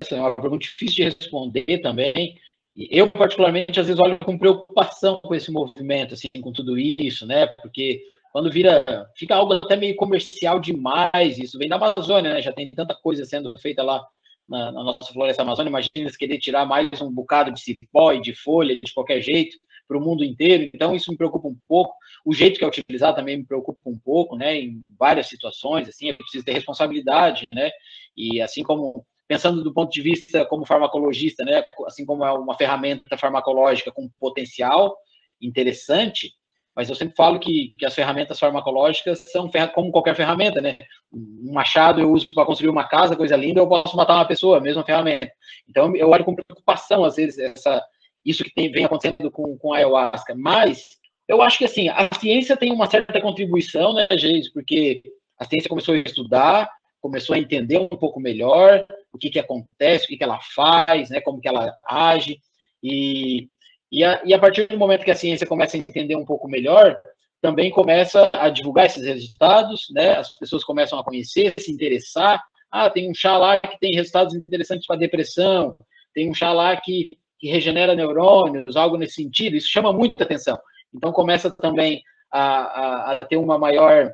Essa 0.00 0.16
é 0.16 0.20
uma 0.20 0.34
pergunta 0.34 0.58
difícil 0.58 0.96
de 0.96 1.04
responder 1.04 1.78
também 1.78 2.38
eu, 2.76 3.10
particularmente, 3.10 3.80
às 3.80 3.86
vezes 3.86 4.00
olho 4.00 4.18
com 4.18 4.36
preocupação 4.36 5.18
com 5.22 5.34
esse 5.34 5.50
movimento, 5.50 6.12
assim, 6.12 6.28
com 6.42 6.52
tudo 6.52 6.78
isso, 6.78 7.26
né? 7.26 7.46
Porque 7.46 8.02
quando 8.30 8.50
vira, 8.50 8.84
fica 9.16 9.34
algo 9.34 9.54
até 9.54 9.76
meio 9.76 9.96
comercial 9.96 10.60
demais, 10.60 11.38
isso 11.38 11.58
vem 11.58 11.70
da 11.70 11.76
Amazônia, 11.76 12.34
né? 12.34 12.42
Já 12.42 12.52
tem 12.52 12.70
tanta 12.70 12.94
coisa 12.94 13.24
sendo 13.24 13.58
feita 13.58 13.82
lá 13.82 14.06
na, 14.46 14.70
na 14.70 14.84
nossa 14.84 15.10
floresta 15.12 15.42
amazônica, 15.42 15.70
imagina 15.70 16.10
se 16.10 16.18
querer 16.18 16.38
tirar 16.38 16.66
mais 16.66 17.00
um 17.00 17.10
bocado 17.10 17.50
de 17.50 17.60
cipó 17.60 18.12
e 18.12 18.20
de 18.20 18.34
folha 18.34 18.78
de 18.78 18.92
qualquer 18.92 19.22
jeito 19.22 19.56
para 19.86 19.96
o 19.96 20.00
mundo 20.00 20.24
inteiro, 20.24 20.68
então 20.74 20.94
isso 20.94 21.10
me 21.10 21.16
preocupa 21.16 21.48
um 21.48 21.56
pouco, 21.68 21.94
o 22.24 22.34
jeito 22.34 22.58
que 22.58 22.64
é 22.64 22.68
utilizado 22.68 23.16
também 23.16 23.36
me 23.36 23.46
preocupa 23.46 23.78
um 23.86 23.98
pouco, 23.98 24.36
né, 24.36 24.56
em 24.58 24.80
várias 24.98 25.28
situações, 25.28 25.88
assim, 25.88 26.08
eu 26.08 26.16
preciso 26.16 26.44
ter 26.44 26.52
responsabilidade, 26.52 27.46
né, 27.54 27.70
e 28.16 28.40
assim 28.40 28.62
como 28.62 29.04
pensando 29.28 29.62
do 29.62 29.72
ponto 29.72 29.90
de 29.92 30.02
vista 30.02 30.44
como 30.44 30.66
farmacologista, 30.66 31.44
né, 31.44 31.64
assim 31.86 32.04
como 32.04 32.24
é 32.24 32.32
uma 32.32 32.56
ferramenta 32.56 33.16
farmacológica 33.16 33.92
com 33.92 34.08
potencial 34.20 34.96
interessante, 35.40 36.32
mas 36.76 36.90
eu 36.90 36.94
sempre 36.94 37.16
falo 37.16 37.40
que, 37.40 37.74
que 37.78 37.86
as 37.86 37.94
ferramentas 37.94 38.38
farmacológicas 38.38 39.20
são 39.32 39.50
como 39.74 39.90
qualquer 39.90 40.14
ferramenta, 40.14 40.60
né? 40.60 40.76
Um 41.10 41.54
machado 41.54 42.02
eu 42.02 42.12
uso 42.12 42.28
para 42.28 42.44
construir 42.44 42.68
uma 42.68 42.84
casa, 42.84 43.16
coisa 43.16 43.34
linda, 43.34 43.60
eu 43.60 43.66
posso 43.66 43.96
matar 43.96 44.16
uma 44.16 44.26
pessoa, 44.26 44.60
mesma 44.60 44.84
ferramenta. 44.84 45.32
Então 45.66 45.96
eu 45.96 46.10
olho 46.10 46.22
com 46.22 46.34
preocupação, 46.34 47.02
às 47.02 47.16
vezes, 47.16 47.38
essa, 47.38 47.82
isso 48.26 48.44
que 48.44 48.52
tem, 48.52 48.70
vem 48.70 48.84
acontecendo 48.84 49.30
com, 49.30 49.56
com 49.56 49.72
a 49.72 49.78
ayahuasca. 49.78 50.34
Mas 50.34 50.98
eu 51.28 51.40
acho 51.40 51.58
que 51.58 51.64
assim, 51.64 51.88
a 51.88 52.08
ciência 52.18 52.56
tem 52.56 52.72
uma 52.72 52.90
certa 52.90 53.20
contribuição, 53.20 53.94
né, 53.94 54.06
Geis? 54.12 54.52
Porque 54.52 55.02
a 55.38 55.44
ciência 55.44 55.68
começou 55.68 55.94
a 55.94 55.98
estudar, 55.98 56.68
começou 57.00 57.34
a 57.34 57.38
entender 57.38 57.78
um 57.78 57.88
pouco 57.88 58.18
melhor 58.18 58.84
o 59.12 59.18
que, 59.18 59.30
que 59.30 59.38
acontece, 59.38 60.04
o 60.04 60.08
que, 60.08 60.16
que 60.16 60.24
ela 60.24 60.40
faz, 60.54 61.08
né, 61.08 61.20
como 61.20 61.40
que 61.40 61.48
ela 61.48 61.72
age, 61.84 62.40
e, 62.82 63.48
e, 63.90 64.04
a, 64.04 64.20
e 64.24 64.34
a 64.34 64.38
partir 64.38 64.66
do 64.66 64.78
momento 64.78 65.04
que 65.04 65.10
a 65.10 65.16
ciência 65.16 65.46
começa 65.46 65.76
a 65.76 65.80
entender 65.80 66.16
um 66.16 66.24
pouco 66.24 66.48
melhor, 66.48 67.00
também 67.40 67.70
começa 67.70 68.28
a 68.32 68.48
divulgar 68.48 68.86
esses 68.86 69.04
resultados, 69.04 69.86
né, 69.90 70.16
as 70.16 70.30
pessoas 70.36 70.64
começam 70.64 70.98
a 70.98 71.04
conhecer, 71.04 71.54
se 71.58 71.70
interessar, 71.70 72.42
ah, 72.70 72.90
tem 72.90 73.10
um 73.10 73.14
chá 73.14 73.38
lá 73.38 73.58
que 73.58 73.78
tem 73.78 73.94
resultados 73.94 74.34
interessantes 74.34 74.86
para 74.86 74.96
depressão, 74.96 75.76
tem 76.12 76.28
um 76.28 76.34
chá 76.34 76.52
lá 76.52 76.76
que, 76.76 77.10
que 77.46 77.52
regenera 77.52 77.94
neurônios, 77.94 78.76
algo 78.76 78.96
nesse 78.96 79.14
sentido, 79.14 79.56
isso 79.56 79.68
chama 79.68 79.92
muita 79.92 80.24
atenção. 80.24 80.58
Então 80.92 81.12
começa 81.12 81.50
também 81.50 82.02
a, 82.30 82.40
a, 82.40 83.12
a 83.12 83.18
ter 83.18 83.36
uma 83.36 83.56
maior 83.56 84.12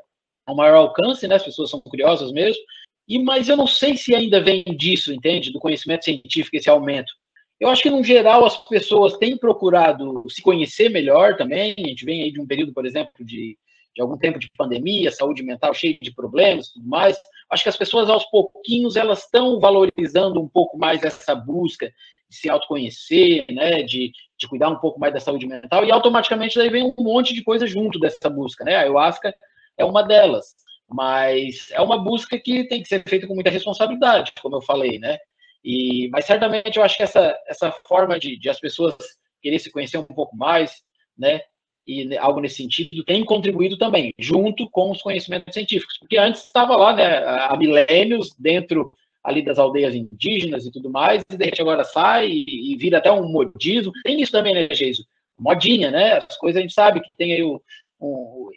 um 0.48 0.54
maior 0.54 0.74
alcance, 0.74 1.26
né? 1.26 1.36
As 1.36 1.44
pessoas 1.44 1.70
são 1.70 1.80
curiosas 1.80 2.32
mesmo, 2.32 2.60
e, 3.08 3.18
mas 3.18 3.48
eu 3.48 3.56
não 3.56 3.66
sei 3.66 3.96
se 3.96 4.14
ainda 4.14 4.40
vem 4.40 4.64
disso, 4.76 5.12
entende? 5.12 5.52
Do 5.52 5.60
conhecimento 5.60 6.04
científico, 6.04 6.56
esse 6.56 6.68
aumento. 6.68 7.12
Eu 7.60 7.68
acho 7.68 7.80
que, 7.80 7.90
no 7.90 8.02
geral, 8.02 8.44
as 8.44 8.56
pessoas 8.56 9.16
têm 9.18 9.36
procurado 9.36 10.24
se 10.28 10.42
conhecer 10.42 10.88
melhor 10.88 11.36
também. 11.36 11.76
A 11.78 11.88
gente 11.88 12.04
vem 12.04 12.22
aí 12.22 12.32
de 12.32 12.40
um 12.40 12.46
período, 12.46 12.72
por 12.72 12.84
exemplo, 12.84 13.12
de, 13.24 13.56
de 13.94 14.02
algum 14.02 14.18
tempo 14.18 14.38
de 14.38 14.50
pandemia, 14.58 15.12
saúde 15.12 15.44
mental 15.44 15.72
cheia 15.72 15.96
de 16.02 16.12
problemas 16.12 16.72
tudo 16.72 16.88
mais. 16.88 17.16
Acho 17.48 17.62
que 17.62 17.68
as 17.68 17.76
pessoas, 17.76 18.10
aos 18.10 18.24
pouquinhos, 18.24 18.96
elas 18.96 19.20
estão 19.24 19.60
valorizando 19.60 20.40
um 20.40 20.48
pouco 20.48 20.76
mais 20.76 21.04
essa 21.04 21.36
busca 21.36 21.92
se 22.34 22.48
autoconhecer, 22.48 23.44
né, 23.50 23.82
de, 23.82 24.12
de 24.38 24.48
cuidar 24.48 24.70
um 24.70 24.78
pouco 24.78 24.98
mais 24.98 25.12
da 25.12 25.20
saúde 25.20 25.46
mental, 25.46 25.84
e 25.84 25.92
automaticamente 25.92 26.58
daí 26.58 26.70
vem 26.70 26.84
um 26.84 27.02
monte 27.02 27.34
de 27.34 27.42
coisa 27.42 27.66
junto 27.66 27.98
dessa 27.98 28.28
busca, 28.30 28.64
né? 28.64 28.76
A 28.76 28.80
ayahuasca 28.80 29.34
é 29.76 29.84
uma 29.84 30.02
delas 30.02 30.54
mas 30.92 31.70
é 31.70 31.80
uma 31.80 31.98
busca 31.98 32.38
que 32.38 32.64
tem 32.64 32.82
que 32.82 32.88
ser 32.88 33.02
feita 33.08 33.26
com 33.26 33.34
muita 33.34 33.50
responsabilidade, 33.50 34.32
como 34.40 34.56
eu 34.56 34.62
falei, 34.62 34.98
né? 34.98 35.18
E, 35.64 36.08
mas 36.10 36.24
certamente 36.24 36.76
eu 36.76 36.82
acho 36.82 36.96
que 36.96 37.02
essa, 37.02 37.36
essa 37.46 37.72
forma 37.86 38.18
de, 38.18 38.38
de 38.38 38.48
as 38.48 38.60
pessoas 38.60 38.94
querer 39.40 39.58
se 39.58 39.70
conhecer 39.70 39.98
um 39.98 40.04
pouco 40.04 40.36
mais, 40.36 40.82
né? 41.16 41.40
E 41.86 42.16
algo 42.18 42.40
nesse 42.40 42.56
sentido 42.56 43.04
tem 43.04 43.24
contribuído 43.24 43.76
também, 43.76 44.12
junto 44.18 44.68
com 44.70 44.90
os 44.90 45.02
conhecimentos 45.02 45.52
científicos, 45.52 45.98
porque 45.98 46.16
antes 46.16 46.44
estava 46.44 46.76
lá, 46.76 46.94
né, 46.94 47.18
há 47.24 47.56
milênios 47.56 48.32
dentro 48.38 48.92
ali 49.22 49.42
das 49.42 49.58
aldeias 49.58 49.94
indígenas 49.94 50.66
e 50.66 50.72
tudo 50.72 50.90
mais, 50.90 51.22
e 51.22 51.36
de 51.36 51.44
repente 51.44 51.62
agora 51.62 51.84
sai 51.84 52.28
e, 52.28 52.72
e 52.72 52.76
vira 52.76 52.98
até 52.98 53.10
um 53.10 53.28
modismo. 53.28 53.92
Tem 54.02 54.20
isso 54.20 54.32
também, 54.32 54.54
né, 54.54 54.68
Jesus? 54.70 55.06
Modinha, 55.38 55.90
né? 55.90 56.18
As 56.18 56.36
coisas 56.36 56.58
a 56.58 56.62
gente 56.62 56.74
sabe 56.74 57.00
que 57.00 57.10
tem 57.16 57.32
aí 57.32 57.42
o, 57.42 57.60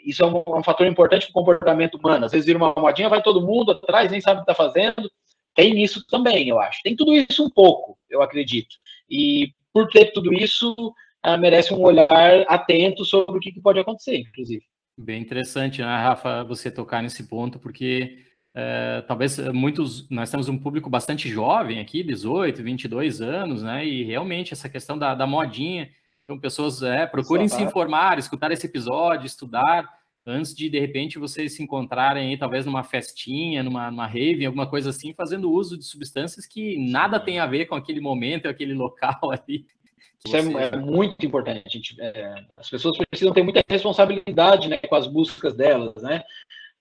isso 0.04 0.24
é 0.24 0.26
um, 0.26 0.44
um, 0.48 0.64
fator 0.64 0.88
importante 0.88 1.28
para 1.28 1.32
o 1.32 1.34
comportamento 1.34 1.96
humano. 1.96 2.26
Às 2.26 2.32
vezes 2.32 2.48
vira 2.48 2.58
uma 2.58 2.74
modinha, 2.76 3.10
vai 3.10 3.22
todo 3.22 3.46
mundo 3.46 3.72
atrás, 3.72 4.12
nem 4.12 4.20
sabe 4.20 4.42
o 4.42 4.44
que 4.44 4.52
está 4.52 4.64
fazendo. 4.64 5.10
Tem 5.54 5.82
isso 5.84 6.06
também, 6.08 6.50
eu 6.50 6.60
acho. 6.60 6.82
Tem 6.84 6.96
tudo 6.96 7.14
isso 7.14 7.46
um 7.46 7.50
pouco, 7.50 7.98
eu 8.10 8.22
acredito. 8.22 8.76
E 9.10 9.54
por 9.72 9.88
ter 9.88 10.12
tudo 10.12 10.34
isso, 10.34 10.74
uh, 11.26 11.38
merece 11.40 11.74
um 11.74 11.82
olhar 11.82 12.10
atento 12.48 13.06
sobre 13.06 13.38
o 13.38 13.40
que, 13.40 13.52
que 13.52 13.62
pode 13.62 13.80
acontecer, 13.80 14.18
inclusive. 14.18 14.64
Bem 14.98 15.22
interessante, 15.22 15.82
né, 15.82 15.88
Rafa, 15.88 16.44
você 16.44 16.72
tocar 16.72 17.04
nesse 17.04 17.28
ponto, 17.28 17.60
porque 17.60 18.18
é, 18.56 19.04
talvez 19.08 19.38
muitos, 19.52 20.10
nós 20.10 20.32
temos 20.32 20.48
um 20.48 20.58
público 20.58 20.90
bastante 20.90 21.30
jovem 21.30 21.80
aqui, 21.80 22.02
18, 22.02 22.64
22 22.64 23.22
anos, 23.22 23.62
né, 23.62 23.86
e 23.86 24.04
realmente 24.04 24.54
essa 24.54 24.70
questão 24.70 24.98
da, 24.98 25.14
da 25.14 25.28
modinha, 25.28 25.90
então, 26.26 26.40
pessoas, 26.40 26.82
é, 26.82 27.06
procurem 27.06 27.48
se 27.48 27.62
informar, 27.62 28.18
escutar 28.18 28.52
esse 28.52 28.66
episódio, 28.66 29.28
estudar, 29.28 29.88
antes 30.26 30.56
de, 30.56 30.68
de 30.70 30.80
repente, 30.80 31.20
vocês 31.20 31.56
se 31.56 31.62
encontrarem 31.62 32.30
aí, 32.30 32.38
talvez 32.38 32.66
numa 32.66 32.84
festinha, 32.84 33.62
numa, 33.62 33.92
numa 33.92 34.08
rave, 34.08 34.46
alguma 34.46 34.68
coisa 34.68 34.90
assim, 34.90 35.14
fazendo 35.14 35.52
uso 35.52 35.78
de 35.78 35.86
substâncias 35.86 36.48
que 36.48 36.78
nada 36.90 37.20
tem 37.20 37.40
a 37.40 37.46
ver 37.46 37.68
com 37.68 37.76
aquele 37.76 38.02
momento, 38.02 38.48
aquele 38.48 38.74
local 38.74 39.20
ali. 39.32 39.68
Isso 40.26 40.36
é, 40.36 40.40
é, 40.40 40.78
muito 40.78 41.24
importante. 41.24 41.64
Gente, 41.70 42.02
é, 42.02 42.44
as 42.58 42.68
pessoas 42.68 42.98
precisam 42.98 43.32
ter 43.32 43.44
muita 43.44 43.64
responsabilidade 43.68 44.68
né, 44.68 44.78
com 44.78 44.96
as 44.96 45.06
buscas 45.06 45.54
delas, 45.54 46.02
né? 46.02 46.24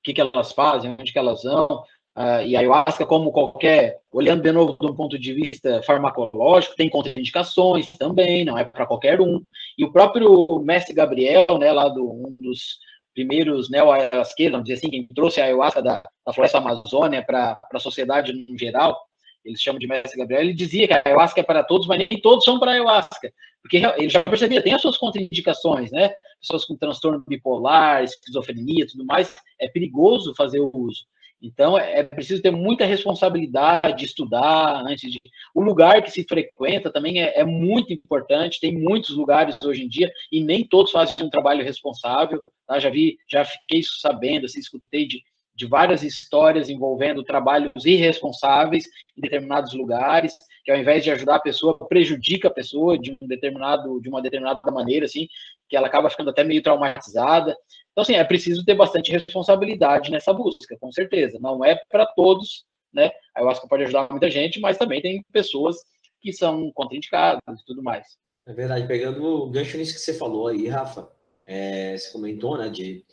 Que, 0.04 0.12
que 0.12 0.20
elas 0.20 0.52
fazem, 0.52 0.96
onde 0.98 1.12
que 1.12 1.18
elas 1.18 1.42
vão. 1.42 1.82
Uh, 2.16 2.46
e 2.46 2.54
a 2.54 2.60
ayahuasca, 2.60 3.04
como 3.04 3.32
qualquer, 3.32 3.98
olhando 4.12 4.40
de 4.40 4.52
novo 4.52 4.76
um 4.82 4.94
ponto 4.94 5.18
de 5.18 5.32
vista 5.34 5.82
farmacológico, 5.82 6.76
tem 6.76 6.88
contraindicações 6.88 7.90
também, 7.98 8.44
não 8.44 8.56
é 8.56 8.64
para 8.64 8.86
qualquer 8.86 9.20
um. 9.20 9.42
E 9.76 9.84
o 9.84 9.90
próprio 9.90 10.60
mestre 10.60 10.94
Gabriel, 10.94 11.46
né, 11.58 11.72
lá 11.72 11.88
do 11.88 12.08
um 12.08 12.36
dos 12.38 12.78
primeiros 13.12 13.68
neo-ayahuasqueiros, 13.68 14.52
vamos 14.52 14.68
dizer 14.68 14.78
assim, 14.78 14.90
quem 14.90 15.08
trouxe 15.08 15.40
a 15.40 15.44
ayahuasca 15.44 15.82
da, 15.82 16.02
da 16.24 16.32
floresta 16.32 16.58
amazônia 16.58 17.24
para 17.24 17.60
a 17.72 17.78
sociedade 17.80 18.32
no 18.32 18.56
geral, 18.56 18.96
eles 19.44 19.60
chamam 19.60 19.80
de 19.80 19.86
mestre 19.88 20.18
Gabriel, 20.18 20.42
ele 20.42 20.54
dizia 20.54 20.86
que 20.86 20.94
a 20.94 21.02
ayahuasca 21.04 21.40
é 21.40 21.44
para 21.44 21.64
todos, 21.64 21.86
mas 21.88 21.98
nem 21.98 22.20
todos 22.20 22.44
são 22.44 22.60
para 22.60 22.70
a 22.70 22.74
ayahuasca, 22.74 23.32
porque 23.64 23.78
ele 23.78 24.10
já 24.10 24.22
percebia, 24.22 24.62
tem 24.62 24.74
as 24.74 24.82
suas 24.82 24.98
contraindicações, 24.98 25.90
né? 25.90 26.10
Pessoas 26.38 26.66
com 26.66 26.76
transtorno 26.76 27.24
bipolar, 27.26 28.04
esquizofrenia, 28.04 28.86
tudo 28.86 29.06
mais, 29.06 29.34
é 29.58 29.66
perigoso 29.66 30.34
fazer 30.34 30.60
o 30.60 30.70
uso. 30.74 31.06
Então, 31.40 31.78
é, 31.78 32.00
é 32.00 32.02
preciso 32.02 32.42
ter 32.42 32.50
muita 32.50 32.84
responsabilidade, 32.84 34.04
estudar 34.04 34.84
antes 34.86 35.10
de. 35.10 35.18
O 35.54 35.62
lugar 35.62 36.02
que 36.02 36.10
se 36.10 36.24
frequenta 36.24 36.92
também 36.92 37.22
é, 37.22 37.40
é, 37.40 37.44
muito 37.44 37.90
importante. 37.90 38.60
Tem 38.60 38.70
muitos 38.70 39.16
lugares 39.16 39.56
hoje 39.64 39.82
em 39.82 39.88
dia 39.88 40.12
e 40.30 40.44
nem 40.44 40.62
todos 40.62 40.92
fazem 40.92 41.24
um 41.24 41.30
trabalho 41.30 41.64
responsável. 41.64 42.42
Tá? 42.66 42.78
Já 42.78 42.90
vi, 42.90 43.16
já 43.26 43.46
fiquei 43.46 43.82
sabendo, 43.82 44.44
assim, 44.44 44.60
escutei 44.60 45.08
de, 45.08 45.22
de 45.54 45.66
várias 45.66 46.02
histórias 46.02 46.68
envolvendo 46.68 47.24
trabalhos 47.24 47.86
irresponsáveis 47.86 48.84
em 49.16 49.22
determinados 49.22 49.72
lugares, 49.72 50.36
que 50.64 50.70
ao 50.70 50.78
invés 50.78 51.04
de 51.04 51.10
ajudar 51.10 51.36
a 51.36 51.40
pessoa, 51.40 51.76
prejudica 51.76 52.48
a 52.48 52.50
pessoa 52.50 52.98
de 52.98 53.16
um 53.20 53.26
determinado, 53.28 54.00
de 54.00 54.08
uma 54.08 54.22
determinada 54.22 54.58
maneira, 54.70 55.04
assim, 55.04 55.28
que 55.68 55.76
ela 55.76 55.86
acaba 55.86 56.08
ficando 56.08 56.30
até 56.30 56.42
meio 56.42 56.62
traumatizada. 56.62 57.54
Então, 57.92 58.02
assim, 58.02 58.14
é 58.14 58.24
preciso 58.24 58.64
ter 58.64 58.74
bastante 58.74 59.12
responsabilidade 59.12 60.10
nessa 60.10 60.32
busca, 60.32 60.76
com 60.80 60.90
certeza. 60.90 61.38
Não 61.40 61.64
é 61.64 61.80
para 61.90 62.06
todos, 62.06 62.64
né? 62.92 63.10
A 63.34 63.40
ayahuasca 63.40 63.68
pode 63.68 63.82
ajudar 63.82 64.08
muita 64.10 64.30
gente, 64.30 64.58
mas 64.58 64.78
também 64.78 65.02
tem 65.02 65.22
pessoas 65.30 65.76
que 66.20 66.32
são 66.32 66.72
contraindicadas 66.72 67.60
e 67.60 67.64
tudo 67.66 67.82
mais. 67.82 68.16
É 68.46 68.52
verdade. 68.54 68.86
Pegando 68.86 69.22
o 69.22 69.50
gancho 69.50 69.76
nisso 69.76 69.94
que 69.94 70.00
você 70.00 70.14
falou 70.14 70.48
aí, 70.48 70.66
Rafa, 70.66 71.10
é, 71.46 71.96
você 71.96 72.10
comentou, 72.10 72.56
né, 72.56 72.70
de 72.70 73.04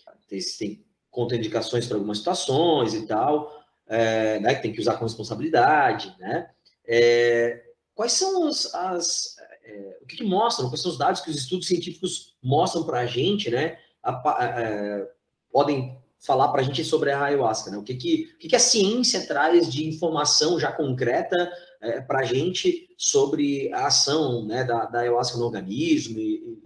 tem 0.58 0.86
contraindicações 1.10 1.86
para 1.86 1.98
algumas 1.98 2.20
situações 2.20 2.93
e 2.93 3.05
tal, 3.05 3.62
é, 3.88 4.39
né, 4.39 4.55
que 4.55 4.62
tem 4.62 4.72
que 4.72 4.79
usar 4.79 4.96
com 4.96 5.03
responsabilidade, 5.03 6.15
né? 6.17 6.50
É, 6.88 7.63
quais 7.93 8.13
são 8.13 8.47
as, 8.47 8.73
as 8.73 9.35
é, 9.63 10.00
o 10.01 10.05
que, 10.05 10.17
que, 10.17 10.23
mostram, 10.23 10.69
quais 10.69 10.81
são 10.81 10.91
os 10.91 10.97
dados 10.97 11.21
que 11.21 11.29
os 11.29 11.38
estudos 11.38 11.67
científicos 11.67 12.35
mostram 12.41 12.83
para 12.83 13.01
a 13.01 13.05
gente, 13.05 13.50
né? 13.50 13.77
a, 14.03 14.11
a, 14.11 15.07
podem 15.51 15.97
falar 16.19 16.50
para 16.50 16.61
a 16.61 16.63
gente 16.63 16.83
sobre 16.83 17.11
a 17.11 17.23
ayahuasca, 17.23 17.71
né? 17.71 17.77
O 17.77 17.83
que, 17.83 17.95
que, 17.95 18.31
o 18.35 18.38
que, 18.38 18.47
que 18.50 18.55
a 18.55 18.59
ciência 18.59 19.25
traz 19.25 19.71
de 19.71 19.88
informação 19.88 20.59
já 20.59 20.71
concreta 20.71 21.51
é, 21.81 22.01
para 22.01 22.19
a 22.19 22.23
gente 22.23 22.89
sobre 22.97 23.73
a 23.73 23.88
ação 23.88 24.45
né, 24.45 24.63
da, 24.63 24.85
da 24.85 25.00
ayahuasca 25.00 25.38
no 25.38 25.45
organismo? 25.45 26.19
E, 26.19 26.59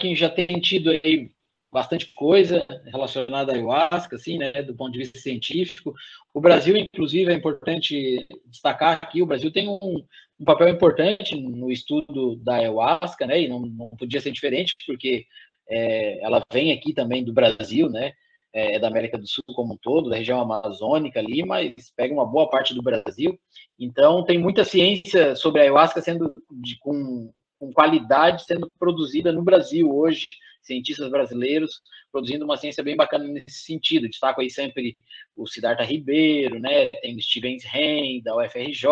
quem 0.00 0.14
já 0.14 0.28
tem 0.28 0.46
tido 0.60 0.90
aí 0.90 1.30
bastante 1.78 2.12
coisa 2.12 2.66
relacionada 2.86 3.52
à 3.52 3.54
ayahuasca, 3.54 4.16
assim, 4.16 4.36
né, 4.36 4.50
do 4.62 4.74
ponto 4.74 4.90
de 4.90 4.98
vista 4.98 5.20
científico. 5.20 5.94
O 6.34 6.40
Brasil, 6.40 6.76
inclusive, 6.76 7.30
é 7.30 7.36
importante 7.36 8.26
destacar 8.46 8.98
aqui, 9.00 9.22
o 9.22 9.26
Brasil 9.26 9.52
tem 9.52 9.68
um, 9.68 10.04
um 10.40 10.44
papel 10.44 10.68
importante 10.68 11.40
no 11.40 11.70
estudo 11.70 12.34
da 12.36 12.56
ayahuasca, 12.56 13.26
né, 13.26 13.42
e 13.42 13.48
não, 13.48 13.60
não 13.60 13.90
podia 13.90 14.20
ser 14.20 14.32
diferente, 14.32 14.74
porque 14.84 15.24
é, 15.68 16.18
ela 16.20 16.42
vem 16.52 16.72
aqui 16.72 16.92
também 16.92 17.24
do 17.24 17.32
Brasil, 17.32 17.88
né? 17.88 18.12
É, 18.52 18.74
é 18.74 18.78
da 18.78 18.88
América 18.88 19.18
do 19.18 19.28
Sul 19.28 19.44
como 19.54 19.74
um 19.74 19.76
todo, 19.76 20.10
da 20.10 20.16
região 20.16 20.40
amazônica 20.40 21.20
ali, 21.20 21.44
mas 21.44 21.92
pega 21.94 22.12
uma 22.12 22.26
boa 22.26 22.48
parte 22.48 22.74
do 22.74 22.82
Brasil. 22.82 23.38
Então, 23.78 24.24
tem 24.24 24.38
muita 24.38 24.64
ciência 24.64 25.36
sobre 25.36 25.60
a 25.60 25.64
ayahuasca 25.64 26.00
sendo 26.00 26.34
de, 26.50 26.78
com, 26.78 27.30
com 27.60 27.72
qualidade 27.72 28.44
sendo 28.44 28.68
produzida 28.78 29.30
no 29.30 29.42
Brasil 29.42 29.94
hoje, 29.94 30.26
cientistas 30.62 31.10
brasileiros 31.10 31.80
produzindo 32.10 32.44
uma 32.44 32.56
ciência 32.56 32.82
bem 32.82 32.96
bacana 32.96 33.24
nesse 33.24 33.60
sentido. 33.60 34.08
Destaco 34.08 34.40
aí 34.40 34.50
sempre 34.50 34.96
o 35.36 35.46
Siddhartha 35.46 35.84
Ribeiro, 35.84 36.58
né? 36.58 36.88
Tem 36.88 37.16
o 37.16 37.22
Stevens 37.22 37.64
Ren, 37.64 38.20
da 38.22 38.36
UFRJ. 38.36 38.88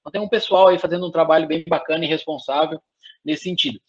Então 0.00 0.12
tem 0.12 0.20
um 0.20 0.28
pessoal 0.28 0.68
aí 0.68 0.78
fazendo 0.78 1.06
um 1.06 1.10
trabalho 1.10 1.46
bem 1.46 1.64
bacana 1.68 2.04
e 2.04 2.08
responsável 2.08 2.80
nesse 3.24 3.44
sentido. 3.44 3.80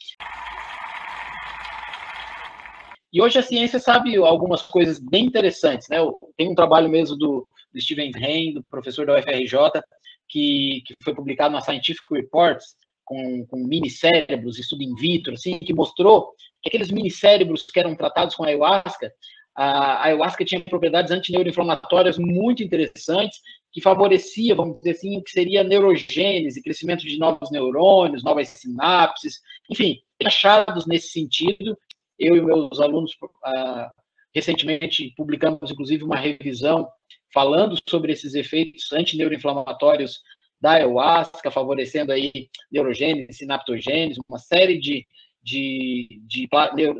E 3.11 3.21
hoje 3.21 3.39
a 3.39 3.43
ciência 3.43 3.79
sabe 3.79 4.15
algumas 4.17 4.61
coisas 4.61 4.99
bem 4.99 5.25
interessantes, 5.25 5.87
né? 5.89 5.97
Tem 6.35 6.49
um 6.49 6.55
trabalho 6.55 6.89
mesmo 6.89 7.15
do, 7.15 7.47
do 7.73 7.81
Steven 7.81 8.11
Hain, 8.15 8.53
do 8.53 8.63
professor 8.65 9.05
da 9.05 9.17
UFRJ, 9.17 9.81
que, 10.27 10.83
que 10.85 10.93
foi 11.03 11.15
publicado 11.15 11.53
na 11.53 11.61
Scientific 11.61 12.03
Reports, 12.11 12.75
com, 13.05 13.45
com 13.45 13.57
minicérebros, 13.57 14.59
estudo 14.59 14.83
in 14.83 14.93
vitro, 14.93 15.33
assim, 15.33 15.57
que 15.59 15.73
mostrou 15.73 16.33
aqueles 16.67 16.91
minicérebros 16.91 17.63
que 17.63 17.79
eram 17.79 17.95
tratados 17.95 18.35
com 18.35 18.43
a 18.43 18.47
ayahuasca, 18.47 19.11
a 19.55 20.03
ayahuasca 20.05 20.45
tinha 20.45 20.63
propriedades 20.63 21.11
antineuroinflamatórias 21.11 22.17
muito 22.19 22.61
interessantes, 22.61 23.39
que 23.73 23.81
favorecia, 23.81 24.55
vamos 24.55 24.77
dizer 24.77 24.91
assim, 24.91 25.17
o 25.17 25.23
que 25.23 25.31
seria 25.31 25.63
neurogênese, 25.63 26.61
crescimento 26.61 27.01
de 27.01 27.17
novos 27.17 27.49
neurônios, 27.51 28.23
novas 28.23 28.49
sinapses, 28.49 29.39
enfim, 29.69 29.99
achados 30.23 30.85
nesse 30.85 31.09
sentido. 31.09 31.77
Eu 32.19 32.35
e 32.35 32.41
meus 32.41 32.79
alunos, 32.79 33.11
ah, 33.43 33.91
recentemente, 34.33 35.13
publicamos, 35.15 35.71
inclusive, 35.71 36.03
uma 36.03 36.17
revisão 36.17 36.87
falando 37.33 37.77
sobre 37.87 38.13
esses 38.13 38.33
efeitos 38.35 38.91
antineuroinflamatórios 38.91 40.21
da 40.59 40.71
ayahuasca, 40.71 41.51
favorecendo 41.51 42.11
aí 42.11 42.31
neurogênese, 42.71 43.39
sinaptogênese, 43.39 44.19
uma 44.27 44.39
série 44.39 44.79
de, 44.79 45.05
de, 45.47 46.21
de 46.27 46.49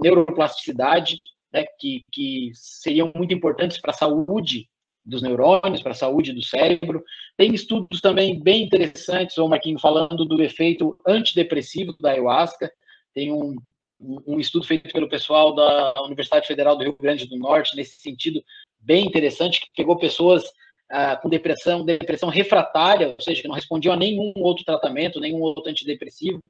neuroplasticidade 0.01 1.21
né, 1.51 1.65
que, 1.77 2.01
que 2.09 2.51
seriam 2.53 3.11
muito 3.13 3.33
importantes 3.33 3.77
para 3.77 3.91
a 3.91 3.93
saúde 3.93 4.69
dos 5.03 5.21
neurônios, 5.21 5.81
para 5.81 5.91
a 5.91 5.95
saúde 5.95 6.31
do 6.31 6.41
cérebro. 6.41 7.03
Tem 7.35 7.53
estudos 7.53 7.99
também 7.99 8.41
bem 8.41 8.63
interessantes, 8.63 9.37
o 9.37 9.47
Marquinho, 9.49 9.79
falando 9.79 10.23
do 10.23 10.41
efeito 10.41 10.97
antidepressivo 11.05 11.93
da 11.99 12.11
ayahuasca. 12.11 12.71
Tem 13.13 13.33
um, 13.33 13.57
um 13.99 14.39
estudo 14.39 14.65
feito 14.65 14.93
pelo 14.93 15.09
pessoal 15.09 15.53
da 15.53 15.93
Universidade 16.03 16.47
Federal 16.47 16.77
do 16.77 16.83
Rio 16.83 16.97
Grande 16.97 17.27
do 17.27 17.37
Norte, 17.37 17.75
nesse 17.75 17.99
sentido 17.99 18.41
bem 18.79 19.05
interessante, 19.05 19.59
que 19.59 19.67
pegou 19.75 19.97
pessoas 19.97 20.43
ah, 20.89 21.17
com 21.17 21.27
depressão, 21.27 21.83
depressão 21.83 22.29
refratária, 22.29 23.09
ou 23.09 23.21
seja, 23.21 23.41
que 23.41 23.47
não 23.47 23.55
respondiam 23.55 23.93
a 23.93 23.97
nenhum 23.97 24.31
outro 24.37 24.63
tratamento, 24.63 25.19
nenhum 25.19 25.41
outro 25.41 25.69
antidepressivo, 25.69 26.41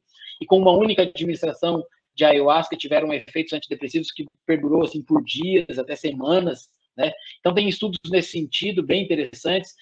e 0.41 0.45
com 0.45 0.58
uma 0.58 0.71
única 0.71 1.04
administração 1.04 1.84
de 2.15 2.26
ayahuasca 2.26 2.76
tiveram 2.76 3.13
efeitos 3.13 3.54
antidepressivos 3.54 4.12
que 4.12 4.26
perdurou 4.45 4.84
assim 4.84 5.02
por 5.02 5.23
dias, 5.23 5.78
até 5.78 5.95
semanas, 5.95 6.69
né? 6.95 7.12
Então 7.39 7.54
tem 7.54 7.69
estudos 7.69 8.00
nesse 8.10 8.32
sentido 8.32 8.82
bem 8.82 9.04
interessantes, 9.04 9.76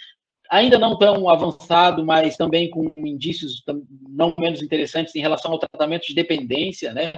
ainda 0.50 0.78
não 0.78 0.98
tão 0.98 1.30
avançado, 1.30 2.06
mas 2.06 2.36
também 2.36 2.70
com 2.70 2.91
indícios 2.98 3.63
não 4.10 4.34
menos 4.38 4.62
interessantes 4.62 5.15
em 5.15 5.22
relação 5.22 5.52
ao 5.52 5.60
tratamento 5.60 6.06
de 6.06 6.13
dependência, 6.13 6.94
né? 6.94 7.13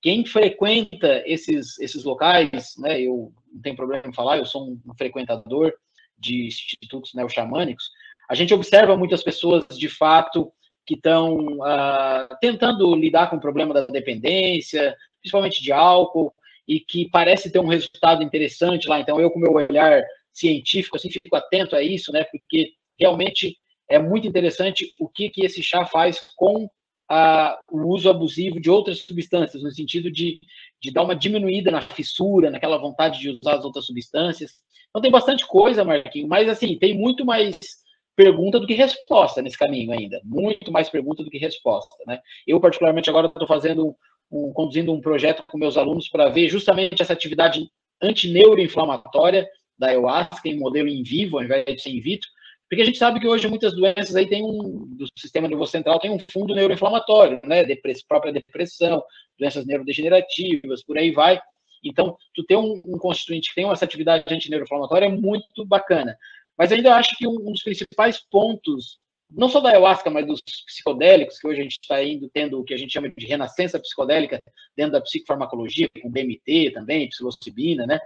Quem 0.00 0.24
frequenta 0.24 1.22
esses, 1.26 1.78
esses 1.78 2.04
locais, 2.04 2.74
né, 2.78 3.02
eu 3.02 3.32
não 3.52 3.60
tenho 3.60 3.76
problema 3.76 4.04
em 4.06 4.14
falar, 4.14 4.38
eu 4.38 4.46
sou 4.46 4.70
um 4.70 4.94
frequentador 4.96 5.74
de 6.18 6.46
institutos 6.46 7.12
neo-xamânicos, 7.12 7.90
a 8.30 8.34
gente 8.34 8.54
observa 8.54 8.96
muitas 8.96 9.22
pessoas, 9.22 9.66
de 9.76 9.88
fato, 9.88 10.52
que 10.90 10.96
estão 10.96 11.58
uh, 11.58 11.62
ah, 11.62 12.38
tentando 12.40 12.96
lidar 12.96 13.30
com 13.30 13.36
o 13.36 13.40
problema 13.40 13.72
da 13.72 13.86
dependência, 13.86 14.96
principalmente 15.20 15.62
de 15.62 15.70
álcool, 15.70 16.34
e 16.66 16.80
que 16.80 17.08
parece 17.08 17.48
ter 17.48 17.60
um 17.60 17.68
resultado 17.68 18.24
interessante 18.24 18.88
lá. 18.88 18.98
Então, 18.98 19.20
eu, 19.20 19.30
com 19.30 19.38
meu 19.38 19.52
olhar 19.52 20.02
científico, 20.32 20.96
assim, 20.96 21.08
fico 21.08 21.36
atento 21.36 21.76
a 21.76 21.82
isso, 21.82 22.10
né, 22.10 22.24
porque 22.24 22.72
realmente 22.98 23.56
é 23.88 24.00
muito 24.00 24.26
interessante 24.26 24.92
o 24.98 25.08
que, 25.08 25.30
que 25.30 25.44
esse 25.44 25.62
chá 25.62 25.84
faz 25.84 26.32
com 26.34 26.68
a, 27.08 27.56
o 27.70 27.86
uso 27.86 28.10
abusivo 28.10 28.60
de 28.60 28.68
outras 28.68 28.98
substâncias, 29.02 29.62
no 29.62 29.70
sentido 29.70 30.10
de, 30.10 30.40
de 30.82 30.90
dar 30.90 31.04
uma 31.04 31.14
diminuída 31.14 31.70
na 31.70 31.82
fissura, 31.82 32.50
naquela 32.50 32.78
vontade 32.78 33.20
de 33.20 33.30
usar 33.30 33.58
as 33.58 33.64
outras 33.64 33.86
substâncias. 33.86 34.54
Então 34.88 35.00
tem 35.00 35.10
bastante 35.10 35.46
coisa, 35.46 35.84
Marquinhos, 35.84 36.28
mas 36.28 36.48
assim, 36.48 36.76
tem 36.78 36.98
muito 36.98 37.24
mais 37.24 37.79
pergunta 38.20 38.60
do 38.60 38.66
que 38.66 38.74
resposta 38.74 39.40
nesse 39.40 39.56
caminho 39.56 39.92
ainda. 39.92 40.20
Muito 40.22 40.70
mais 40.70 40.90
pergunta 40.90 41.24
do 41.24 41.30
que 41.30 41.38
resposta. 41.38 41.96
Né? 42.06 42.20
Eu, 42.46 42.60
particularmente, 42.60 43.08
agora 43.08 43.28
estou 43.28 43.46
fazendo 43.46 43.96
um, 44.30 44.52
conduzindo 44.52 44.92
um 44.92 45.00
projeto 45.00 45.42
com 45.48 45.56
meus 45.56 45.78
alunos 45.78 46.06
para 46.06 46.28
ver 46.28 46.46
justamente 46.50 47.00
essa 47.00 47.14
atividade 47.14 47.66
antineuroinflamatória 48.02 49.48
da 49.78 49.88
ayahuasca 49.88 50.46
em 50.46 50.58
modelo 50.58 50.88
in 50.88 51.02
vivo, 51.02 51.38
ao 51.38 51.44
invés 51.44 51.64
de 51.64 51.80
ser 51.80 51.90
in 51.90 52.00
vitro, 52.02 52.28
porque 52.68 52.82
a 52.82 52.84
gente 52.84 52.98
sabe 52.98 53.18
que 53.18 53.26
hoje 53.26 53.48
muitas 53.48 53.74
doenças 53.74 54.14
aí 54.14 54.28
tem 54.28 54.44
um, 54.44 54.86
do 54.94 55.06
sistema 55.18 55.48
nervoso 55.48 55.72
central 55.72 55.98
tem 55.98 56.10
um 56.10 56.20
fundo 56.30 56.54
neuroinflamatório, 56.54 57.40
né? 57.44 57.64
Depress, 57.64 58.04
própria 58.06 58.32
depressão, 58.32 59.02
doenças 59.38 59.66
neurodegenerativas, 59.66 60.84
por 60.84 60.98
aí 60.98 61.10
vai. 61.10 61.40
Então, 61.82 62.16
tu 62.34 62.44
ter 62.44 62.56
um, 62.56 62.82
um 62.84 62.98
constituinte 62.98 63.48
que 63.48 63.54
tem 63.54 63.68
essa 63.70 63.86
atividade 63.86 64.24
antineuroinflamatória 64.32 65.06
é 65.06 65.08
muito 65.08 65.64
bacana. 65.64 66.16
Mas 66.56 66.72
ainda 66.72 66.94
acho 66.94 67.16
que 67.16 67.26
um, 67.26 67.52
dos 67.52 67.62
principais 67.62 68.20
pontos, 68.30 68.98
não 69.30 69.48
só 69.48 69.60
da 69.60 69.70
ayahuasca, 69.70 70.10
mas 70.10 70.26
dos 70.26 70.40
psicodélicos, 70.66 71.38
que 71.38 71.46
hoje 71.46 71.60
a 71.60 71.62
gente 71.62 71.78
está 71.80 72.02
indo 72.02 72.28
tendo 72.32 72.60
o 72.60 72.64
que 72.64 72.74
a 72.74 72.76
gente 72.76 72.92
chama 72.92 73.08
de 73.08 73.26
renascença 73.26 73.78
psicodélica 73.78 74.40
dentro 74.76 74.92
da 74.92 75.00
psicofarmacologia, 75.00 75.88
com 76.02 76.10
DMT 76.10 76.72
também, 76.72 77.08
psilocibina, 77.08 77.86
né? 77.86 77.98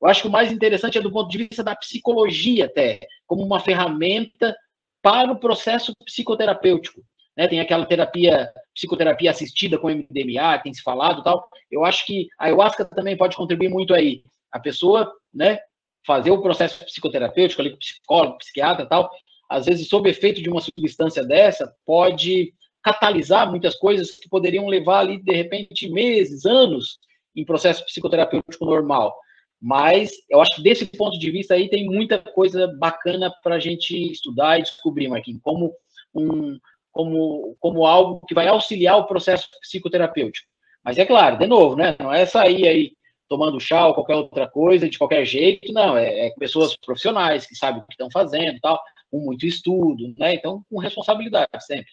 Eu 0.00 0.08
acho 0.08 0.22
que 0.22 0.28
o 0.28 0.30
mais 0.30 0.50
interessante 0.50 0.96
é 0.96 1.00
do 1.00 1.12
ponto 1.12 1.30
de 1.30 1.38
vista 1.38 1.62
da 1.62 1.76
psicologia, 1.76 2.64
até, 2.64 3.00
como 3.26 3.42
uma 3.42 3.60
ferramenta 3.60 4.56
para 5.02 5.30
o 5.30 5.38
processo 5.38 5.92
psicoterapêutico. 6.04 7.02
Né? 7.36 7.46
Tem 7.48 7.60
aquela 7.60 7.84
terapia 7.84 8.50
psicoterapia 8.74 9.30
assistida 9.30 9.78
com 9.78 9.88
MDMA, 9.88 10.58
tem 10.62 10.72
se 10.72 10.82
falado 10.82 11.22
tal. 11.22 11.48
Eu 11.70 11.84
acho 11.84 12.06
que 12.06 12.28
a 12.38 12.46
ayahuasca 12.46 12.84
também 12.84 13.16
pode 13.16 13.36
contribuir 13.36 13.68
muito 13.68 13.94
aí. 13.94 14.24
A 14.50 14.58
pessoa, 14.58 15.12
né, 15.32 15.60
fazer 16.06 16.30
o 16.30 16.42
processo 16.42 16.84
psicoterapêutico 16.84 17.60
ali 17.60 17.70
com 17.70 17.78
psicólogo, 17.78 18.38
psiquiatra 18.38 18.86
tal, 18.86 19.10
às 19.48 19.66
vezes 19.66 19.88
sob 19.88 20.08
efeito 20.08 20.42
de 20.42 20.48
uma 20.48 20.60
substância 20.60 21.24
dessa, 21.24 21.74
pode 21.84 22.54
catalisar 22.82 23.50
muitas 23.50 23.74
coisas 23.74 24.12
que 24.12 24.28
poderiam 24.28 24.66
levar 24.66 25.00
ali 25.00 25.22
de 25.22 25.34
repente 25.34 25.88
meses, 25.90 26.46
anos 26.46 26.98
em 27.36 27.44
processo 27.44 27.84
psicoterapêutico 27.84 28.64
normal. 28.64 29.14
Mas 29.60 30.12
eu 30.30 30.40
acho 30.40 30.56
que 30.56 30.62
desse 30.62 30.86
ponto 30.86 31.18
de 31.18 31.30
vista 31.30 31.54
aí 31.54 31.68
tem 31.68 31.84
muita 31.84 32.18
coisa 32.18 32.66
bacana 32.78 33.30
para 33.42 33.56
a 33.56 33.58
gente 33.58 33.94
estudar 34.10 34.58
e 34.58 34.62
descobrir, 34.62 35.08
Marquinhos, 35.08 35.42
como 35.42 35.74
um, 36.14 36.58
como, 36.90 37.56
como 37.60 37.86
algo 37.86 38.22
que 38.26 38.34
vai 38.34 38.48
auxiliar 38.48 38.98
o 38.98 39.06
processo 39.06 39.48
psicoterapêutico. 39.60 40.48
Mas 40.82 40.98
é 40.98 41.04
claro, 41.04 41.38
de 41.38 41.46
novo, 41.46 41.76
né? 41.76 41.94
Não 42.00 42.12
é 42.12 42.24
sair 42.24 42.66
aí 42.66 42.92
tomando 43.30 43.60
chá 43.60 43.86
ou 43.86 43.94
qualquer 43.94 44.16
outra 44.16 44.50
coisa 44.50 44.90
de 44.90 44.98
qualquer 44.98 45.24
jeito, 45.24 45.72
não. 45.72 45.96
É, 45.96 46.26
é 46.26 46.30
pessoas 46.30 46.76
profissionais 46.76 47.46
que 47.46 47.54
sabem 47.54 47.80
o 47.80 47.86
que 47.86 47.92
estão 47.92 48.10
fazendo, 48.12 48.58
tal, 48.60 48.82
com 49.08 49.20
muito 49.20 49.46
estudo, 49.46 50.12
né? 50.18 50.34
Então, 50.34 50.64
com 50.68 50.78
responsabilidade 50.78 51.48
sempre. 51.60 51.90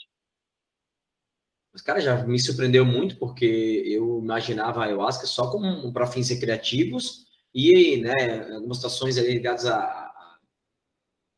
Mas, 1.72 1.84
cara, 1.84 2.02
já 2.02 2.26
me 2.26 2.40
surpreendeu 2.40 2.84
muito 2.84 3.18
porque 3.18 3.84
eu 3.86 4.20
imaginava 4.20 4.82
a 4.82 4.86
ayahuasca 4.86 5.28
só 5.28 5.52
como 5.52 5.94
para 5.94 6.08
fins 6.08 6.30
recreativos 6.30 7.26
e, 7.54 7.98
né, 7.98 8.52
algumas 8.56 8.78
situações 8.78 9.18
ligadas 9.18 9.68
a 9.68 10.06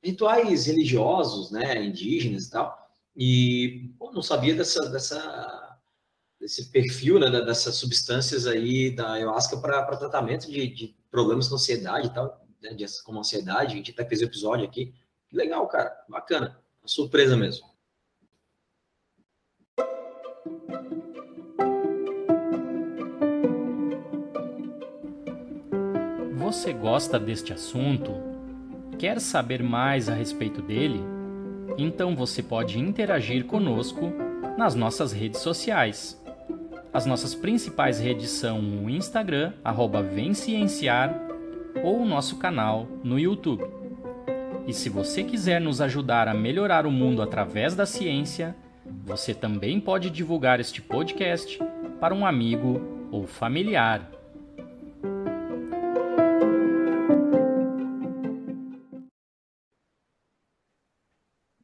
rituais 0.01 0.65
religiosos, 0.65 1.51
né, 1.51 1.83
indígenas 1.83 2.45
e 2.45 2.51
tal. 2.51 2.89
E 3.17 3.91
pô, 3.99 4.13
não 4.13 4.21
sabia 4.21 4.55
dessa, 4.55 4.89
dessa, 4.89 5.19
desse 6.39 6.71
perfil, 6.71 7.19
né, 7.19 7.29
dessas 7.29 7.75
substâncias 7.75 8.47
aí 8.47 8.91
da 8.91 9.13
ayahuasca 9.13 9.57
para 9.57 9.97
tratamento 9.97 10.49
de, 10.49 10.67
de, 10.67 10.95
problemas 11.11 11.47
com 11.47 11.55
ansiedade 11.55 12.07
e 12.07 12.13
tal, 12.13 12.45
né, 12.61 12.73
de, 12.73 12.85
como 13.03 13.19
ansiedade. 13.19 13.73
A 13.73 13.75
gente 13.75 13.91
até 13.91 14.05
fez 14.05 14.21
um 14.21 14.25
episódio 14.25 14.65
aqui. 14.65 14.93
Legal, 15.31 15.67
cara, 15.67 15.91
bacana. 16.07 16.57
Uma 16.81 16.87
surpresa 16.87 17.35
mesmo. 17.35 17.67
Você 26.37 26.73
gosta 26.73 27.19
deste 27.19 27.53
assunto? 27.53 28.11
Quer 28.97 29.19
saber 29.21 29.61
mais 29.61 30.09
a 30.09 30.13
respeito 30.13 30.61
dele? 30.61 31.19
então 31.77 32.15
você 32.15 32.43
pode 32.43 32.79
interagir 32.79 33.45
conosco 33.45 34.11
nas 34.57 34.75
nossas 34.75 35.11
redes 35.11 35.39
sociais. 35.39 36.18
As 36.91 37.05
nossas 37.05 37.35
principais 37.35 37.99
redes 37.99 38.31
são 38.31 38.59
o 38.83 38.89
Instagram, 38.89 39.53
arroba 39.63 40.01
Vencienciar, 40.01 41.13
ou 41.83 42.01
o 42.01 42.05
nosso 42.05 42.37
canal 42.37 42.87
no 43.03 43.19
YouTube. 43.19 43.63
E 44.65 44.73
se 44.73 44.89
você 44.89 45.23
quiser 45.23 45.61
nos 45.61 45.81
ajudar 45.81 46.27
a 46.27 46.33
melhorar 46.33 46.87
o 46.87 46.91
mundo 46.91 47.21
através 47.21 47.75
da 47.75 47.85
ciência, 47.85 48.55
você 49.05 49.35
também 49.35 49.79
pode 49.79 50.09
divulgar 50.09 50.59
este 50.59 50.81
podcast 50.81 51.59
para 51.99 52.13
um 52.13 52.25
amigo 52.25 52.81
ou 53.11 53.27
familiar. 53.27 54.09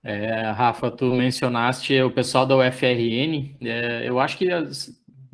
É, 0.03 0.51
Rafa, 0.51 0.91
tu 0.91 1.05
mencionaste 1.05 1.99
o 1.99 2.11
pessoal 2.11 2.45
da 2.45 2.55
UFRN. 2.55 3.55
É, 3.59 4.07
eu 4.07 4.19
acho 4.19 4.37
que, 4.37 4.47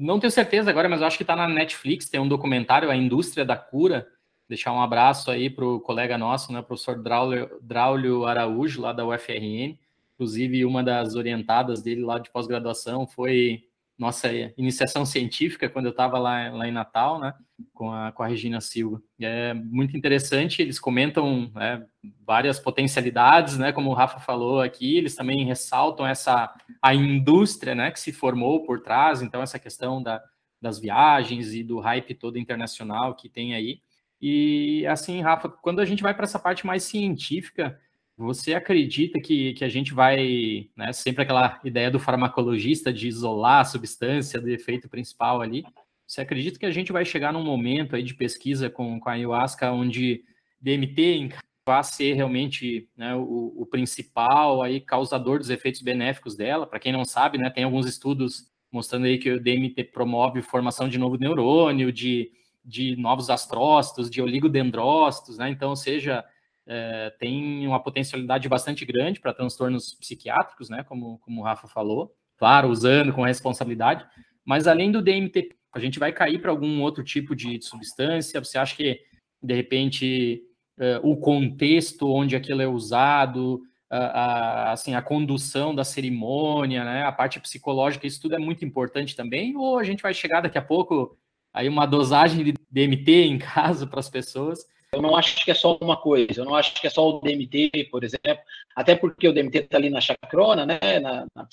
não 0.02 0.20
tenho 0.20 0.32
certeza 0.32 0.70
agora, 0.70 0.90
mas 0.90 1.02
acho 1.02 1.16
que 1.16 1.24
está 1.24 1.36
na 1.36 1.48
Netflix. 1.48 2.10
Tem 2.10 2.20
um 2.20 2.28
documentário, 2.28 2.90
A 2.90 2.96
Indústria 2.96 3.46
da 3.46 3.56
Cura. 3.56 4.08
Deixar 4.50 4.74
um 4.74 4.82
abraço 4.82 5.30
aí 5.30 5.50
para 5.50 5.64
o 5.64 5.80
colega 5.80 6.18
nosso, 6.18 6.52
né, 6.52 6.62
professor 6.62 7.02
Draulio, 7.02 7.50
Draulio 7.62 8.26
Araújo, 8.26 8.82
lá 8.82 8.92
da 8.92 9.06
UFRN. 9.06 9.78
Inclusive, 10.16 10.66
uma 10.66 10.84
das 10.84 11.16
orientadas 11.16 11.82
dele 11.82 12.02
lá 12.02 12.18
de 12.18 12.32
pós-graduação 12.32 13.06
foi 13.08 13.64
nossa 14.02 14.28
iniciação 14.58 15.06
científica 15.06 15.70
quando 15.70 15.86
eu 15.86 15.92
estava 15.92 16.18
lá, 16.18 16.50
lá 16.50 16.68
em 16.68 16.72
Natal, 16.72 17.20
né, 17.20 17.36
com 17.72 17.92
a, 17.92 18.12
com 18.12 18.24
a 18.24 18.28
Regina 18.28 18.60
Silva. 18.60 19.00
É 19.20 19.54
muito 19.54 19.96
interessante, 19.96 20.60
eles 20.60 20.80
comentam 20.80 21.52
né, 21.54 21.86
várias 22.26 22.60
potencialidades, 22.60 23.60
né, 23.60 23.72
como 23.72 23.92
o 23.92 23.94
Rafa 23.94 24.20
falou 24.20 24.60
aqui, 24.60 24.98
eles 24.98 25.16
também 25.16 25.46
ressaltam 25.46 26.08
essa 26.08 26.52
a 26.82 26.96
indústria, 26.96 27.76
né, 27.76 27.92
que 27.92 28.00
se 28.00 28.12
formou 28.12 28.64
por 28.64 28.82
trás, 28.82 29.22
então 29.22 29.44
essa 29.44 29.60
questão 29.60 30.02
da, 30.02 30.20
das 30.60 30.80
viagens 30.80 31.54
e 31.54 31.62
do 31.64 31.80
hype 31.80 32.16
todo 32.16 32.40
internacional 32.40 33.14
que 33.14 33.30
tem 33.30 33.54
aí. 33.54 33.82
E 34.20 34.84
assim, 34.88 35.22
Rafa, 35.22 35.48
quando 35.48 35.80
a 35.80 35.86
gente 35.86 36.02
vai 36.02 36.16
para 36.16 36.24
essa 36.24 36.40
parte 36.40 36.66
mais 36.66 36.82
científica, 36.82 37.80
você 38.22 38.54
acredita 38.54 39.20
que, 39.20 39.54
que 39.54 39.66
a 39.66 39.70
gente 39.70 39.94
vai, 39.94 40.70
né, 40.76 40.94
sempre 40.94 41.24
aquela 41.24 41.60
ideia 41.64 41.90
do 41.90 42.00
farmacologista 42.00 42.94
de 42.94 43.08
isolar 43.08 43.62
a 43.62 43.66
substância 43.66 44.40
do 44.40 44.50
efeito 44.50 44.88
principal 44.88 45.42
ali, 45.42 45.64
você 46.06 46.22
acredita 46.22 46.60
que 46.60 46.66
a 46.66 46.72
gente 46.72 46.92
vai 46.92 47.04
chegar 47.04 47.34
num 47.34 47.44
momento 47.44 47.96
aí 47.96 48.04
de 48.04 48.14
pesquisa 48.14 48.70
com, 48.70 49.00
com 49.00 49.10
a 49.10 49.14
ayahuasca 49.14 49.72
onde 49.72 50.24
DMT 50.60 51.30
vai 51.66 51.84
ser 51.84 52.14
realmente 52.14 52.90
né, 52.96 53.16
o, 53.16 53.54
o, 53.56 53.66
principal 53.66 54.62
aí 54.62 54.82
causador 54.82 55.40
dos 55.40 55.50
efeitos 55.50 55.82
benéficos 55.82 56.36
dela? 56.36 56.68
Para 56.68 56.80
quem 56.80 56.92
não 56.92 57.06
sabe, 57.06 57.38
né, 57.38 57.50
tem 57.50 57.64
alguns 57.64 57.86
estudos 57.86 58.52
mostrando 58.72 59.06
aí 59.06 59.18
que 59.18 59.32
o 59.32 59.40
DMT 59.40 59.86
promove 59.86 60.42
formação 60.42 60.88
de 60.88 60.98
novo 60.98 61.18
neurônio, 61.18 61.92
de, 61.92 62.32
de 62.64 62.96
novos 62.96 63.30
astrócitos, 63.30 64.10
de 64.10 64.22
oligodendrócitos, 64.22 65.38
né? 65.38 65.50
Então, 65.50 65.76
seja 65.76 66.24
é, 66.68 67.10
tem 67.20 67.68
uma 67.68 67.82
potencialidade 67.82 68.48
bastante 68.48 68.86
grande 68.86 69.20
para 69.20 69.34
transtornos 69.34 69.94
psiquiátricos, 69.96 70.70
né, 70.70 70.84
como, 70.84 71.20
como 71.20 71.42
o 71.42 71.44
Rafa 71.44 71.68
falou, 71.68 72.16
claro, 72.38 72.70
usando 72.70 73.14
com 73.14 73.24
responsabilidade, 73.24 74.06
mas 74.46 74.68
além 74.68 74.92
do 74.92 75.02
DMT, 75.02 75.50
a 75.74 75.80
gente 75.80 76.00
vai 76.00 76.12
cair 76.12 76.42
para 76.42 76.52
algum 76.52 76.82
outro 76.82 77.04
tipo 77.04 77.36
de 77.36 77.62
substância? 77.62 78.44
Você 78.44 78.58
acha 78.58 78.76
que, 78.76 79.00
de 79.42 79.54
repente, 79.54 80.42
é, 80.78 81.00
o 81.04 81.16
contexto 81.16 82.12
onde 82.12 82.36
aquilo 82.36 82.62
é 82.62 82.68
usado, 82.68 83.62
a, 83.90 83.98
a, 83.98 84.72
assim, 84.72 84.96
a 84.96 85.02
condução 85.02 85.74
da 85.74 85.84
cerimônia, 85.84 86.84
né, 86.84 87.04
a 87.04 87.12
parte 87.12 87.40
psicológica, 87.40 88.08
isso 88.08 88.22
tudo 88.22 88.36
é 88.36 88.40
muito 88.40 88.66
importante 88.66 89.16
também? 89.16 89.56
Ou 89.56 89.78
a 89.78 89.84
gente 89.84 90.02
vai 90.02 90.14
chegar 90.14 90.42
daqui 90.42 90.58
a 90.58 90.62
pouco 90.62 91.18
aí 91.54 91.68
uma 91.68 91.86
dosagem 91.86 92.44
de 92.44 92.54
DMT 92.70 93.12
em 93.26 93.38
casa 93.40 93.86
para 93.86 94.00
as 94.00 94.10
pessoas 94.10 94.66
eu 94.94 95.02
não 95.02 95.16
acho 95.16 95.46
que 95.46 95.52
é 95.52 95.54
só 95.54 95.78
uma 95.80 95.96
coisa, 95.96 96.42
eu 96.42 96.46
não 96.46 96.54
acho 96.54 96.74
que 96.80 96.86
é 96.86 96.90
só 96.90 97.08
o 97.08 97.22
DMT, 97.22 97.88
por 97.90 98.04
exemplo, 98.04 98.44
até 98.76 98.94
porque 98.94 99.28
o 99.28 99.34
DMT 99.34 99.60
está 99.60 99.78
ali 99.78 99.90
na 99.90 100.02
chacrona, 100.02 100.66
né, 100.66 101.00
na, 101.00 101.26
na 101.34 101.48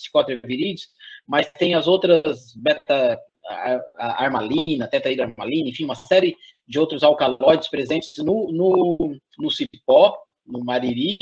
viridis, 0.45 0.89
mas 1.27 1.49
tem 1.53 1.75
as 1.75 1.87
outras 1.87 2.53
beta 2.57 3.19
armalina, 3.97 4.89
tetrahidroarmalina, 4.89 5.69
enfim, 5.71 5.85
uma 5.85 5.95
série 5.95 6.37
de 6.67 6.79
outros 6.79 7.03
alcaloides 7.03 7.69
presentes 7.69 8.17
no, 8.19 8.53
no, 8.53 9.17
no 9.39 9.51
cipó, 9.51 10.19
no 10.45 10.65
mariri, 10.65 11.17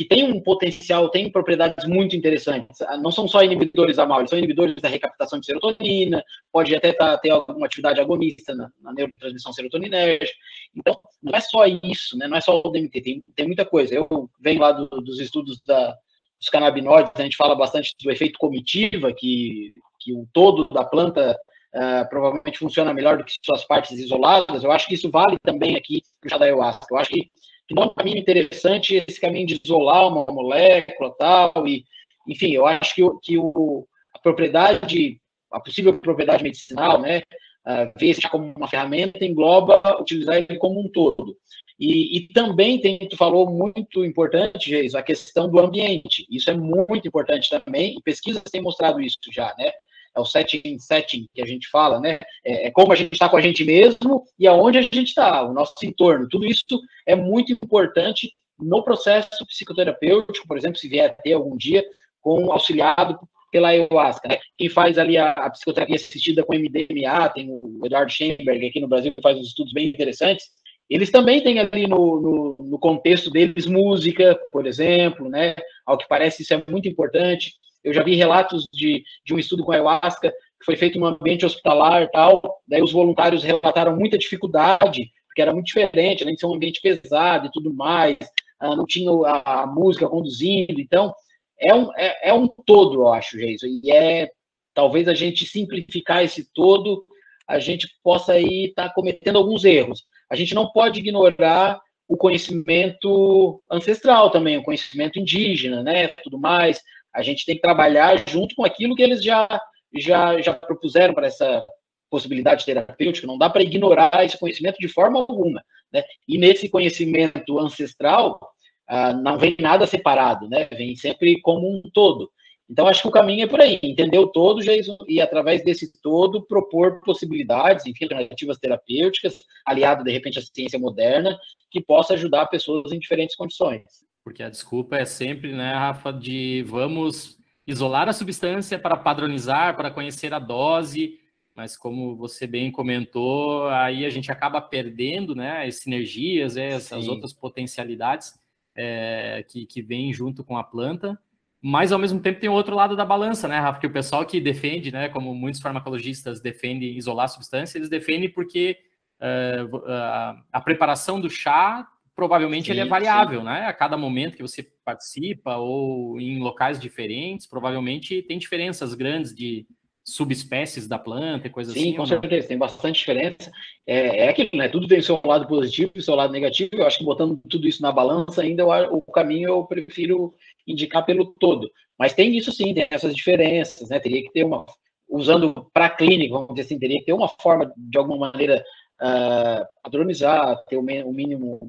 que 0.00 0.06
tem 0.06 0.24
um 0.24 0.40
potencial, 0.40 1.10
tem 1.10 1.30
propriedades 1.30 1.86
muito 1.86 2.16
interessantes. 2.16 2.80
Ah, 2.80 2.96
não 2.96 3.12
são 3.12 3.28
só 3.28 3.42
inibidores 3.42 3.98
da 3.98 4.06
mal, 4.06 4.20
eles 4.20 4.30
são 4.30 4.38
inibidores 4.38 4.74
da 4.76 4.88
recaptação 4.88 5.38
de 5.38 5.44
serotonina, 5.44 6.24
pode 6.50 6.74
até 6.74 6.94
tá, 6.94 7.18
ter 7.18 7.28
alguma 7.28 7.66
atividade 7.66 8.00
agonista 8.00 8.54
na, 8.54 8.70
na 8.80 8.94
neurotransmissão 8.94 9.52
serotoninérgica. 9.52 10.38
Então, 10.74 10.98
não 11.22 11.34
é 11.34 11.40
só 11.42 11.66
isso, 11.66 12.16
né? 12.16 12.26
não 12.26 12.38
é 12.38 12.40
só 12.40 12.62
o 12.64 12.70
DMT, 12.70 12.98
tem, 13.02 13.22
tem 13.36 13.46
muita 13.46 13.66
coisa. 13.66 13.94
Eu 13.94 14.30
venho 14.40 14.62
lá 14.62 14.72
do, 14.72 14.86
dos 15.02 15.20
estudos 15.20 15.60
da, 15.66 15.94
dos 16.38 16.48
canabinoides, 16.48 17.12
a 17.14 17.22
gente 17.22 17.36
fala 17.36 17.54
bastante 17.54 17.94
do 18.02 18.10
efeito 18.10 18.38
comitiva, 18.38 19.12
que, 19.12 19.74
que 19.98 20.14
o 20.14 20.26
todo 20.32 20.66
da 20.70 20.82
planta 20.82 21.38
Uh, 21.72 22.02
provavelmente 22.08 22.58
funciona 22.58 22.92
melhor 22.92 23.16
do 23.16 23.22
que 23.22 23.32
suas 23.44 23.64
partes 23.64 23.96
isoladas. 23.96 24.64
Eu 24.64 24.72
acho 24.72 24.88
que 24.88 24.94
isso 24.94 25.08
vale 25.08 25.36
também 25.40 25.76
aqui 25.76 26.02
para 26.20 26.36
o 26.36 26.42
ayahuasca. 26.42 26.86
Eu 26.90 26.98
acho 26.98 27.10
que 27.10 27.30
é 27.76 27.80
um 27.80 27.94
caminho 27.94 28.18
interessante 28.18 29.04
esse 29.08 29.20
caminho 29.20 29.46
de 29.46 29.60
isolar 29.62 30.08
uma 30.08 30.26
molécula 30.26 31.14
tal 31.18 31.66
e 31.66 31.84
enfim 32.28 32.52
eu 32.52 32.66
acho 32.66 32.94
que, 32.94 33.02
que 33.22 33.38
o, 33.38 33.86
a 34.14 34.18
propriedade 34.18 35.20
a 35.52 35.60
possível 35.60 35.98
propriedade 35.98 36.42
medicinal 36.42 37.00
né 37.00 37.22
uh, 37.66 37.92
ver 37.98 38.10
isso 38.10 38.28
como 38.30 38.52
uma 38.56 38.68
ferramenta 38.68 39.24
engloba 39.24 39.80
utilizar 40.00 40.36
ele 40.36 40.56
como 40.56 40.80
um 40.80 40.88
todo. 40.88 41.36
E, 41.78 42.18
e 42.18 42.28
também 42.28 42.78
tem 42.80 42.98
tu 42.98 43.16
falou 43.16 43.50
muito 43.50 44.04
importante 44.04 44.68
Geis, 44.68 44.94
a 44.94 45.02
questão 45.02 45.48
do 45.48 45.58
ambiente. 45.58 46.26
Isso 46.30 46.50
é 46.50 46.54
muito 46.54 47.08
importante 47.08 47.48
também 47.48 47.98
pesquisas 48.04 48.42
têm 48.50 48.60
mostrado 48.60 49.00
isso 49.00 49.18
já 49.32 49.54
né 49.58 49.72
é 50.16 50.20
o 50.20 50.24
setting, 50.24 50.78
setting 50.78 51.26
que 51.34 51.40
a 51.40 51.46
gente 51.46 51.68
fala, 51.68 52.00
né? 52.00 52.18
É, 52.44 52.68
é 52.68 52.70
como 52.70 52.92
a 52.92 52.96
gente 52.96 53.12
está 53.12 53.28
com 53.28 53.36
a 53.36 53.40
gente 53.40 53.64
mesmo 53.64 54.24
e 54.38 54.46
aonde 54.46 54.78
a 54.78 54.82
gente 54.82 55.04
está, 55.04 55.42
o 55.42 55.52
nosso 55.52 55.74
entorno. 55.84 56.28
Tudo 56.28 56.44
isso 56.44 56.80
é 57.06 57.14
muito 57.14 57.52
importante 57.52 58.32
no 58.58 58.82
processo 58.82 59.46
psicoterapêutico, 59.46 60.46
por 60.46 60.58
exemplo, 60.58 60.78
se 60.78 60.88
vier 60.88 61.10
a 61.10 61.14
ter 61.14 61.32
algum 61.32 61.56
dia, 61.56 61.84
com 62.20 62.52
auxiliado 62.52 63.18
pela 63.50 63.68
ayahuasca. 63.68 64.28
Né? 64.28 64.38
Quem 64.56 64.68
faz 64.68 64.98
ali 64.98 65.16
a, 65.16 65.30
a, 65.30 65.50
psicoterapia 65.50 65.96
assistida 65.96 66.44
com 66.44 66.54
MDMA, 66.54 67.28
tem 67.34 67.50
o 67.50 67.80
Eduardo 67.84 68.12
Schemberg 68.12 68.66
aqui 68.66 68.80
no 68.80 68.88
Brasil 68.88 69.14
que 69.14 69.22
faz 69.22 69.38
uns 69.38 69.48
estudos 69.48 69.72
bem 69.72 69.88
interessantes. 69.88 70.46
Eles 70.88 71.10
também 71.10 71.42
têm 71.42 71.60
ali 71.60 71.86
no, 71.86 72.20
no, 72.20 72.56
no, 72.58 72.78
contexto 72.78 73.30
deles 73.30 73.66
música, 73.66 74.38
por 74.50 74.66
exemplo, 74.66 75.28
né? 75.28 75.54
Ao 75.86 75.96
que 75.96 76.08
parece 76.08 76.42
isso 76.42 76.52
é 76.52 76.62
muito 76.68 76.88
importante. 76.88 77.52
Eu 77.82 77.94
já 77.94 78.02
vi 78.02 78.14
relatos 78.14 78.66
de, 78.72 79.02
de 79.24 79.34
um 79.34 79.38
estudo 79.38 79.64
com 79.64 79.72
ayahuasca 79.72 80.30
que 80.30 80.64
foi 80.64 80.76
feito 80.76 80.98
no 80.98 81.06
ambiente 81.06 81.46
hospitalar 81.46 82.08
tal. 82.10 82.60
Daí 82.68 82.82
os 82.82 82.92
voluntários 82.92 83.42
relataram 83.42 83.96
muita 83.96 84.18
dificuldade, 84.18 85.10
porque 85.26 85.40
era 85.40 85.52
muito 85.52 85.66
diferente, 85.66 86.22
além 86.22 86.34
de 86.34 86.40
ser 86.40 86.46
um 86.46 86.54
ambiente 86.54 86.80
pesado 86.80 87.46
e 87.46 87.50
tudo 87.50 87.72
mais, 87.72 88.18
ah, 88.58 88.76
não 88.76 88.84
tinha 88.84 89.10
a, 89.44 89.66
música 89.66 90.08
conduzindo. 90.08 90.80
Então, 90.80 91.14
é 91.58 91.74
um, 91.74 91.90
é, 91.96 92.28
é 92.28 92.34
um 92.34 92.46
todo, 92.46 93.00
eu 93.00 93.08
acho, 93.08 93.38
Jason. 93.38 93.66
E 93.82 93.90
é 93.90 94.30
talvez 94.74 95.08
a 95.08 95.14
gente 95.14 95.46
simplificar 95.46 96.22
esse 96.22 96.48
todo, 96.52 97.04
a 97.46 97.58
gente 97.58 97.88
possa 98.02 98.32
aí 98.32 98.66
estar 98.66 98.88
tá 98.88 98.94
cometendo 98.94 99.36
alguns 99.36 99.64
erros. 99.64 100.04
A 100.30 100.36
gente 100.36 100.54
não 100.54 100.70
pode 100.70 101.00
ignorar 101.00 101.80
o 102.06 102.16
conhecimento 102.16 103.62
ancestral 103.70 104.30
também, 104.30 104.58
o 104.58 104.62
conhecimento 104.62 105.18
indígena, 105.18 105.82
né, 105.82 106.08
tudo 106.08 106.38
mais. 106.38 106.80
A 107.14 107.22
gente 107.22 107.44
tem 107.44 107.56
que 107.56 107.62
trabalhar 107.62 108.24
junto 108.28 108.54
com 108.54 108.64
aquilo 108.64 108.94
que 108.94 109.02
eles 109.02 109.22
já 109.22 109.48
já 109.96 110.40
já 110.40 110.54
propuseram 110.54 111.14
para 111.14 111.26
essa 111.26 111.66
possibilidade 112.10 112.64
terapêutica. 112.64 113.26
Não 113.26 113.38
dá 113.38 113.48
para 113.48 113.62
ignorar 113.62 114.24
esse 114.24 114.38
conhecimento 114.38 114.78
de 114.78 114.88
forma 114.88 115.20
alguma, 115.20 115.62
né? 115.92 116.02
E 116.26 116.38
nesse 116.38 116.68
conhecimento 116.68 117.58
ancestral, 117.58 118.40
ah, 118.88 119.12
não 119.12 119.38
vem 119.38 119.56
nada 119.60 119.86
separado, 119.86 120.48
né? 120.48 120.68
Vem 120.72 120.96
sempre 120.96 121.40
como 121.40 121.68
um 121.68 121.82
todo. 121.92 122.30
Então, 122.70 122.86
acho 122.86 123.02
que 123.02 123.08
o 123.08 123.12
caminho 123.12 123.44
é 123.44 123.48
por 123.48 123.60
aí, 123.60 123.80
entender 123.82 124.18
o 124.18 124.28
todo, 124.28 124.62
Jason, 124.62 124.96
e 125.08 125.20
através 125.20 125.64
desse 125.64 125.92
todo 126.00 126.46
propor 126.46 127.00
possibilidades, 127.00 127.84
enfim, 127.84 128.04
alternativas 128.04 128.58
terapêuticas, 128.58 129.44
aliado, 129.66 130.04
de 130.04 130.12
repente, 130.12 130.38
à 130.38 130.42
ciência 130.42 130.78
moderna, 130.78 131.36
que 131.68 131.80
possa 131.80 132.14
ajudar 132.14 132.46
pessoas 132.46 132.92
em 132.92 133.00
diferentes 133.00 133.34
condições. 133.34 133.82
Porque 134.22 134.42
a 134.42 134.50
desculpa 134.50 134.96
é 134.96 135.04
sempre, 135.04 135.52
né, 135.52 135.74
Rafa, 135.74 136.12
de 136.12 136.62
vamos 136.66 137.38
isolar 137.66 138.08
a 138.08 138.12
substância 138.12 138.78
para 138.78 138.96
padronizar, 138.96 139.76
para 139.76 139.90
conhecer 139.90 140.34
a 140.34 140.38
dose, 140.38 141.18
mas 141.54 141.76
como 141.76 142.16
você 142.16 142.46
bem 142.46 142.70
comentou, 142.70 143.68
aí 143.68 144.04
a 144.04 144.10
gente 144.10 144.30
acaba 144.30 144.60
perdendo, 144.60 145.34
né, 145.34 145.66
as 145.66 145.76
sinergias, 145.76 146.56
as 146.56 147.08
outras 147.08 147.32
potencialidades 147.32 148.32
é, 148.74 149.44
que, 149.48 149.66
que 149.66 149.82
vem 149.82 150.12
junto 150.12 150.42
com 150.44 150.56
a 150.56 150.64
planta. 150.64 151.18
Mas 151.62 151.92
ao 151.92 151.98
mesmo 151.98 152.20
tempo 152.20 152.40
tem 152.40 152.48
o 152.48 152.54
outro 152.54 152.74
lado 152.74 152.96
da 152.96 153.04
balança, 153.04 153.46
né, 153.46 153.58
Rafa? 153.58 153.80
Que 153.80 153.86
o 153.86 153.92
pessoal 153.92 154.24
que 154.24 154.40
defende, 154.40 154.90
né, 154.90 155.08
como 155.10 155.34
muitos 155.34 155.60
farmacologistas 155.60 156.40
defendem 156.40 156.96
isolar 156.96 157.26
a 157.26 157.28
substância, 157.28 157.76
eles 157.76 157.90
defendem 157.90 158.30
porque 158.30 158.78
uh, 159.20 159.76
uh, 159.76 160.42
a 160.50 160.60
preparação 160.64 161.20
do 161.20 161.28
chá 161.28 161.86
provavelmente 162.14 162.66
sim, 162.66 162.72
ele 162.72 162.80
é 162.80 162.84
variável, 162.86 163.40
sim. 163.40 163.46
né? 163.46 163.66
A 163.66 163.72
cada 163.72 163.96
momento 163.96 164.36
que 164.36 164.42
você 164.42 164.66
participa 164.84 165.56
ou 165.56 166.20
em 166.20 166.38
locais 166.38 166.78
diferentes, 166.78 167.46
provavelmente 167.46 168.22
tem 168.22 168.38
diferenças 168.38 168.94
grandes 168.94 169.34
de, 169.34 169.66
subespécies 170.04 170.88
da 170.88 170.98
planta 170.98 171.46
e 171.46 171.50
coisas 171.50 171.72
Sim, 171.72 171.80
assim? 171.80 171.90
Sim, 171.90 171.96
com 171.96 172.06
certeza, 172.06 172.48
tem 172.48 172.58
bastante 172.58 172.98
diferença. 172.98 173.50
É, 173.86 174.24
é 174.24 174.28
aquilo, 174.28 174.50
né? 174.54 174.68
Tudo 174.68 174.88
tem 174.88 174.98
o 174.98 175.02
seu 175.02 175.20
lado 175.24 175.46
positivo 175.46 175.92
e 175.94 175.98
o 175.98 176.02
seu 176.02 176.14
lado 176.14 176.32
negativo. 176.32 176.70
Eu 176.72 176.86
acho 176.86 176.98
que 176.98 177.04
botando 177.04 177.40
tudo 177.48 177.68
isso 177.68 177.82
na 177.82 177.92
balança, 177.92 178.42
ainda 178.42 178.62
eu, 178.62 178.94
o 178.94 179.02
caminho 179.02 179.48
eu 179.48 179.64
prefiro 179.64 180.34
indicar 180.66 181.04
pelo 181.04 181.26
todo. 181.38 181.70
Mas 181.98 182.14
tem 182.14 182.36
isso 182.36 182.50
sim, 182.52 182.74
tem 182.74 182.86
essas 182.90 183.14
diferenças, 183.14 183.88
né? 183.90 184.00
Teria 184.00 184.22
que 184.22 184.32
ter 184.32 184.44
uma, 184.44 184.66
usando 185.08 185.68
para 185.72 185.86
a 185.86 185.90
clínica, 185.90 186.34
vamos 186.34 186.54
dizer 186.54 186.62
assim, 186.62 186.78
teria 186.78 186.98
que 186.98 187.06
ter 187.06 187.12
uma 187.12 187.28
forma, 187.28 187.72
de 187.76 187.98
alguma 187.98 188.30
maneira, 188.30 188.64
uh, 189.00 189.66
padronizar, 189.82 190.56
ter 190.64 190.76
o, 190.76 190.80
o 190.80 191.12
mínimo 191.12 191.60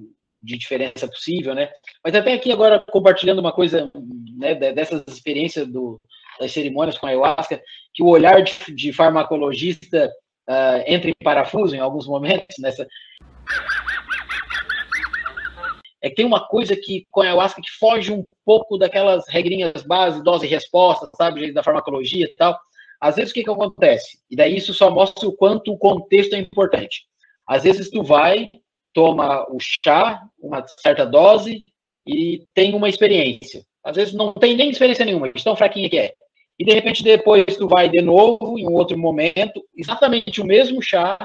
de 0.42 0.58
diferença 0.58 1.08
possível, 1.08 1.54
né? 1.54 1.70
Mas 2.04 2.16
até 2.16 2.34
aqui 2.34 2.52
agora 2.52 2.84
compartilhando 2.92 3.40
uma 3.40 3.52
coisa, 3.52 3.92
né, 4.38 4.56
dessas 4.56 5.04
experiências 5.08 5.68
do, 5.68 6.00
das 6.40 6.52
cerimônias 6.52 6.98
com 6.98 7.06
a 7.06 7.10
ayahuasca, 7.10 7.62
que 7.94 8.02
o 8.02 8.08
olhar 8.08 8.42
de, 8.42 8.74
de 8.74 8.92
farmacologista 8.92 10.12
uh, 10.50 10.84
entra 10.88 11.10
em 11.10 11.24
parafuso 11.24 11.76
em 11.76 11.80
alguns 11.80 12.08
momentos 12.08 12.58
nessa. 12.60 12.88
É 16.04 16.10
que 16.10 16.16
tem 16.16 16.26
uma 16.26 16.48
coisa 16.48 16.76
que 16.76 17.06
com 17.12 17.22
a 17.22 17.26
ayahuasca 17.26 17.62
que 17.62 17.70
foge 17.80 18.12
um 18.12 18.24
pouco 18.44 18.78
daquelas 18.78 19.28
regrinhas 19.30 19.84
base, 19.84 20.24
dose 20.24 20.48
e 20.48 20.50
resposta, 20.50 21.08
sabe, 21.16 21.52
da 21.54 21.62
farmacologia 21.62 22.26
e 22.26 22.36
tal. 22.36 22.60
Às 23.00 23.16
vezes 23.16 23.32
o 23.32 23.34
que, 23.34 23.44
que 23.44 23.50
acontece? 23.50 24.20
E 24.30 24.36
daí 24.36 24.56
isso 24.58 24.74
só 24.74 24.90
mostra 24.90 25.28
o 25.28 25.36
quanto 25.36 25.72
o 25.72 25.78
contexto 25.78 26.34
é 26.34 26.40
importante. 26.40 27.06
Às 27.48 27.64
vezes 27.64 27.90
tu 27.90 28.04
vai, 28.04 28.52
toma 28.94 29.46
o 29.50 29.58
chá, 29.60 30.22
uma 30.40 30.66
certa 30.68 31.06
dose, 31.06 31.64
e 32.06 32.46
tem 32.54 32.74
uma 32.74 32.90
experiência. 32.90 33.64
Às 33.84 33.96
vezes 33.96 34.14
não 34.14 34.34
tem 34.34 34.56
nem 34.56 34.70
experiência 34.70 35.06
nenhuma, 35.06 35.32
de 35.32 35.44
tão 35.44 35.56
fraquinha 35.56 35.90
que 35.90 35.98
é 35.98 36.14
e 36.62 36.64
de 36.64 36.74
repente 36.74 37.02
depois 37.02 37.58
tu 37.58 37.68
vai 37.68 37.90
de 37.90 38.02
novo 38.02 38.56
em 38.56 38.68
um 38.68 38.74
outro 38.74 38.96
momento, 38.96 39.64
exatamente 39.76 40.40
o 40.40 40.46
mesmo 40.46 40.80
chá, 40.80 41.18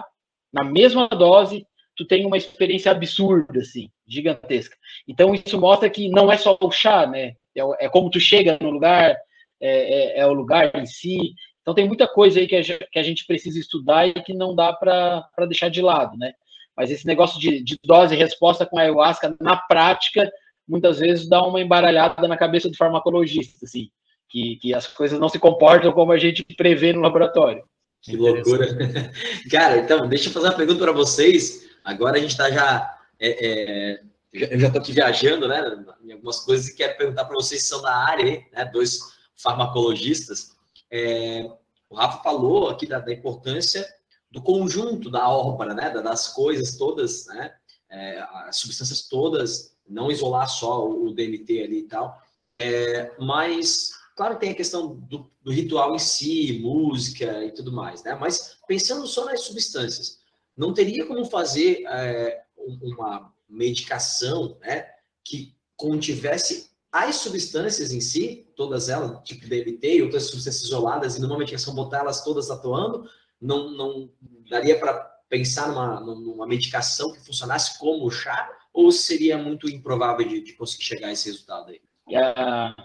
na 0.51 0.65
mesma 0.65 1.07
dose, 1.09 1.67
tu 1.95 2.07
tem 2.07 2.25
uma 2.25 2.39
experiência 2.39 2.91
absurda, 2.91 3.61
assim, 3.61 3.91
gigantesca. 4.09 4.75
Então 5.07 5.35
isso 5.35 5.61
mostra 5.61 5.91
que 5.91 6.09
não 6.09 6.33
é 6.33 6.39
só 6.39 6.57
o 6.59 6.71
chá, 6.71 7.07
né? 7.07 7.35
É, 7.55 7.85
é 7.85 7.89
como 7.91 8.09
tu 8.09 8.19
chega 8.19 8.57
no 8.59 8.71
lugar, 8.71 9.15
é, 9.61 10.19
é, 10.19 10.19
é, 10.21 10.27
o 10.27 10.33
lugar 10.33 10.75
em 10.75 10.87
si. 10.87 11.35
Então 11.61 11.75
tem 11.75 11.87
muita 11.87 12.09
coisa 12.09 12.41
aí 12.41 12.47
que 12.47 12.57
a, 12.57 13.03
gente 13.03 13.27
precisa 13.27 13.59
estudar 13.59 14.09
e 14.09 14.15
que 14.15 14.33
não 14.33 14.55
dá 14.55 14.73
para 14.73 15.29
deixar 15.47 15.69
de 15.69 15.83
lado, 15.83 16.17
né? 16.17 16.33
Mas 16.77 16.91
esse 16.91 17.07
negócio 17.07 17.41
de, 17.41 17.63
de 17.63 17.79
dose 17.83 18.15
e 18.15 18.19
resposta 18.19 18.67
com 18.67 18.79
ayahuasca, 18.79 19.35
na 19.41 19.57
prática, 19.57 20.31
muitas 20.69 20.99
vezes 20.99 21.29
dá 21.29 21.43
uma 21.43 21.61
embaralhada 21.61 22.29
na 22.29 22.37
cabeça 22.37 22.69
do 22.69 22.77
farmacologista, 22.77 23.65
assim 23.65 23.91
que, 24.29 24.57
que 24.57 24.75
as 24.75 24.87
coisas 24.87 25.19
não 25.19 25.29
se 25.29 25.39
comportam 25.39 25.93
como 25.93 26.13
a 26.13 26.19
gente 26.19 26.45
prevê 26.57 26.93
no 26.93 27.01
laboratório. 27.01 27.65
Que 28.03 28.17
loucura. 28.17 28.67
Cara, 29.51 29.79
então, 29.79 30.09
deixa 30.09 30.29
eu 30.29 30.33
fazer 30.33 30.47
uma 30.47 30.55
pergunta 30.57 30.81
para 30.81 30.93
vocês. 30.93 31.67
Agora 31.85 32.19
a 32.19 32.21
gente 32.21 32.31
está 32.31 32.51
já. 32.51 32.99
É, 33.19 33.47
é, 33.47 34.03
eu 34.33 34.61
já 34.61 34.67
estou 34.67 34.83
aqui 34.83 34.93
viajando, 34.93 35.49
né? 35.49 35.85
Em 36.05 36.13
algumas 36.13 36.41
coisas 36.41 36.69
e 36.69 36.77
quero 36.77 36.97
perguntar 36.97 37.25
para 37.25 37.35
vocês 37.35 37.63
que 37.63 37.69
são 37.69 37.83
da 37.83 37.97
área, 37.97 38.45
né? 38.53 38.65
Dois 38.67 39.01
farmacologistas. 39.37 40.55
É, 40.91 41.51
o 41.89 41.97
Rafa 41.97 42.23
falou 42.23 42.69
aqui 42.69 42.87
da, 42.87 42.99
da, 42.99 43.13
importância 43.13 43.87
do 44.31 44.43
conjunto 44.43 45.11
da 45.11 45.29
obra, 45.29 45.75
né? 45.75 45.91
Das 45.91 46.29
coisas 46.29 46.77
todas, 46.77 47.27
né? 47.27 47.55
É, 47.89 48.21
as 48.47 48.57
substâncias 48.57 49.09
todas, 49.09 49.77
não 49.89 50.11
isolar 50.11 50.49
só 50.49 50.89
o, 50.89 51.13
DMT 51.15 51.63
ali 51.63 51.79
e 51.81 51.89
tal. 51.89 52.21
É, 52.59 53.13
mas 53.19 53.93
Claro, 54.17 54.39
tem 54.39 54.51
a 54.51 54.55
questão 54.55 54.97
do, 54.97 55.31
do, 55.43 55.53
ritual 55.53 55.95
em 55.95 55.99
si, 55.99 56.59
música 56.63 57.45
e 57.45 57.51
tudo 57.53 57.71
mais, 57.71 58.03
né? 58.03 58.15
Mas 58.15 58.57
pensando 58.67 59.07
só 59.07 59.27
nas 59.27 59.43
substâncias, 59.43 60.21
não 60.57 60.73
teria 60.73 61.05
como 61.05 61.27
fazer 61.27 61.85
é, 61.87 62.43
uma 62.57 63.31
medicação, 63.47 64.57
né, 64.63 64.87
que 65.23 65.55
contivesse 65.77 66.71
as 66.91 67.17
substâncias 67.17 67.93
em 67.93 68.01
si, 68.01 68.49
todas 68.57 68.89
elas, 68.89 69.23
tipo 69.23 69.47
DMT 69.47 69.97
e 69.97 70.03
outras 70.03 70.25
substâncias 70.25 70.65
isoladas, 70.65 71.17
e 71.17 71.21
numa 71.21 71.37
medicação 71.37 71.75
botar 71.75 71.99
elas 71.99 72.25
todas 72.25 72.51
atuando, 72.51 73.07
não, 73.41 73.71
não 73.71 74.11
daria 74.49 74.79
para 74.79 74.95
pensar 75.29 75.69
numa, 75.69 76.01
numa 76.01 76.47
medicação 76.47 77.13
que 77.13 77.25
funcionasse 77.25 77.79
como 77.79 78.11
chá, 78.11 78.49
ou 78.73 78.93
seria 78.93 79.37
muito 79.39 79.69
improvável 79.69 80.27
de, 80.27 80.41
de 80.41 80.53
conseguir 80.53 80.85
chegar 80.85 81.09
a 81.09 81.13
esse 81.13 81.29
resultado 81.29 81.71
aí? 81.71 81.81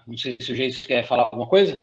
não 0.08 0.18
sei 0.18 0.38
se 0.40 0.52
o 0.52 0.56
Geis 0.56 0.86
quer 0.86 1.08
falar 1.08 1.24
alguma 1.24 1.48
coisa. 1.48 1.78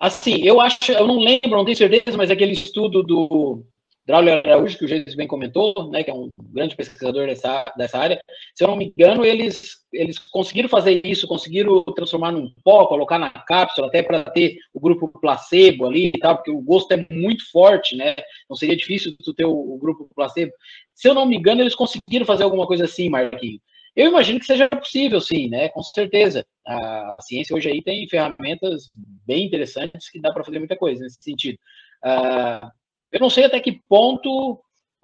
Assim, 0.00 0.36
eu 0.42 0.60
acho, 0.60 0.92
eu 0.92 1.06
não 1.06 1.18
lembro, 1.18 1.50
não 1.50 1.64
tenho 1.64 1.76
certeza, 1.76 2.16
mas 2.16 2.30
aquele 2.30 2.52
estudo 2.52 3.02
do 3.02 3.64
Draulio 4.08 4.38
Araújo, 4.38 4.78
que 4.78 4.86
o 4.86 4.88
Geis 4.88 5.14
bem 5.14 5.26
comentou, 5.26 5.74
né, 5.90 6.02
que 6.02 6.10
é 6.10 6.14
um 6.14 6.30
grande 6.38 6.74
pesquisador 6.74 7.26
dessa, 7.26 7.62
dessa 7.76 7.98
área, 7.98 8.18
se 8.54 8.64
eu 8.64 8.68
não 8.68 8.74
me 8.74 8.86
engano, 8.86 9.22
eles, 9.22 9.84
eles 9.92 10.18
conseguiram 10.18 10.66
fazer 10.66 11.02
isso, 11.04 11.28
conseguiram 11.28 11.84
transformar 11.94 12.32
num 12.32 12.50
pó, 12.64 12.86
colocar 12.86 13.18
na 13.18 13.28
cápsula, 13.28 13.86
até 13.86 14.02
para 14.02 14.24
ter 14.24 14.56
o 14.72 14.80
grupo 14.80 15.08
placebo 15.08 15.84
ali 15.84 16.06
e 16.06 16.18
tal, 16.18 16.36
porque 16.36 16.50
o 16.50 16.62
gosto 16.62 16.90
é 16.92 17.06
muito 17.10 17.50
forte, 17.50 17.94
né? 17.96 18.16
Não 18.48 18.56
seria 18.56 18.74
difícil 18.74 19.14
tu 19.22 19.34
ter 19.34 19.44
o, 19.44 19.52
o 19.52 19.76
grupo 19.76 20.08
placebo. 20.16 20.52
Se 20.94 21.06
eu 21.06 21.12
não 21.12 21.26
me 21.26 21.36
engano, 21.36 21.60
eles 21.60 21.74
conseguiram 21.74 22.24
fazer 22.24 22.44
alguma 22.44 22.66
coisa 22.66 22.86
assim, 22.86 23.10
Marquinhos. 23.10 23.60
Eu 23.94 24.06
imagino 24.06 24.40
que 24.40 24.46
seja 24.46 24.68
possível, 24.70 25.20
sim, 25.20 25.50
né? 25.50 25.68
Com 25.68 25.82
certeza. 25.82 26.46
A 26.66 27.16
ciência 27.20 27.54
hoje 27.54 27.68
aí 27.68 27.82
tem 27.82 28.08
ferramentas 28.08 28.88
bem 29.26 29.44
interessantes 29.44 30.08
que 30.08 30.20
dá 30.20 30.32
para 30.32 30.44
fazer 30.44 30.60
muita 30.60 30.76
coisa 30.76 31.02
nesse 31.02 31.22
sentido. 31.22 31.58
Uh, 32.02 32.77
eu 33.12 33.20
não 33.20 33.30
sei 33.30 33.44
até 33.44 33.60
que 33.60 33.80
ponto, 33.88 34.52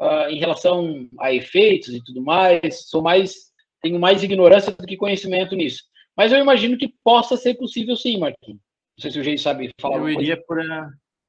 uh, 0.00 0.28
em 0.28 0.38
relação 0.38 1.08
a 1.20 1.32
efeitos 1.32 1.88
e 1.88 2.02
tudo 2.04 2.22
mais, 2.22 2.88
sou 2.88 3.02
mais 3.02 3.52
tenho 3.84 4.00
mais 4.00 4.22
ignorância 4.22 4.72
do 4.72 4.86
que 4.86 4.96
conhecimento 4.96 5.54
nisso. 5.54 5.82
Mas 6.16 6.32
eu 6.32 6.38
imagino 6.38 6.78
que 6.78 6.94
possa 7.04 7.36
ser 7.36 7.54
possível, 7.54 7.94
sim, 7.96 8.18
Marquinhos. 8.18 8.60
Não 8.96 9.02
sei 9.02 9.10
se 9.10 9.20
o 9.20 9.22
Gei 9.22 9.36
sabe 9.36 9.70
falar. 9.78 9.98
Eu 9.98 10.08
iria 10.08 10.42
por. 10.46 10.58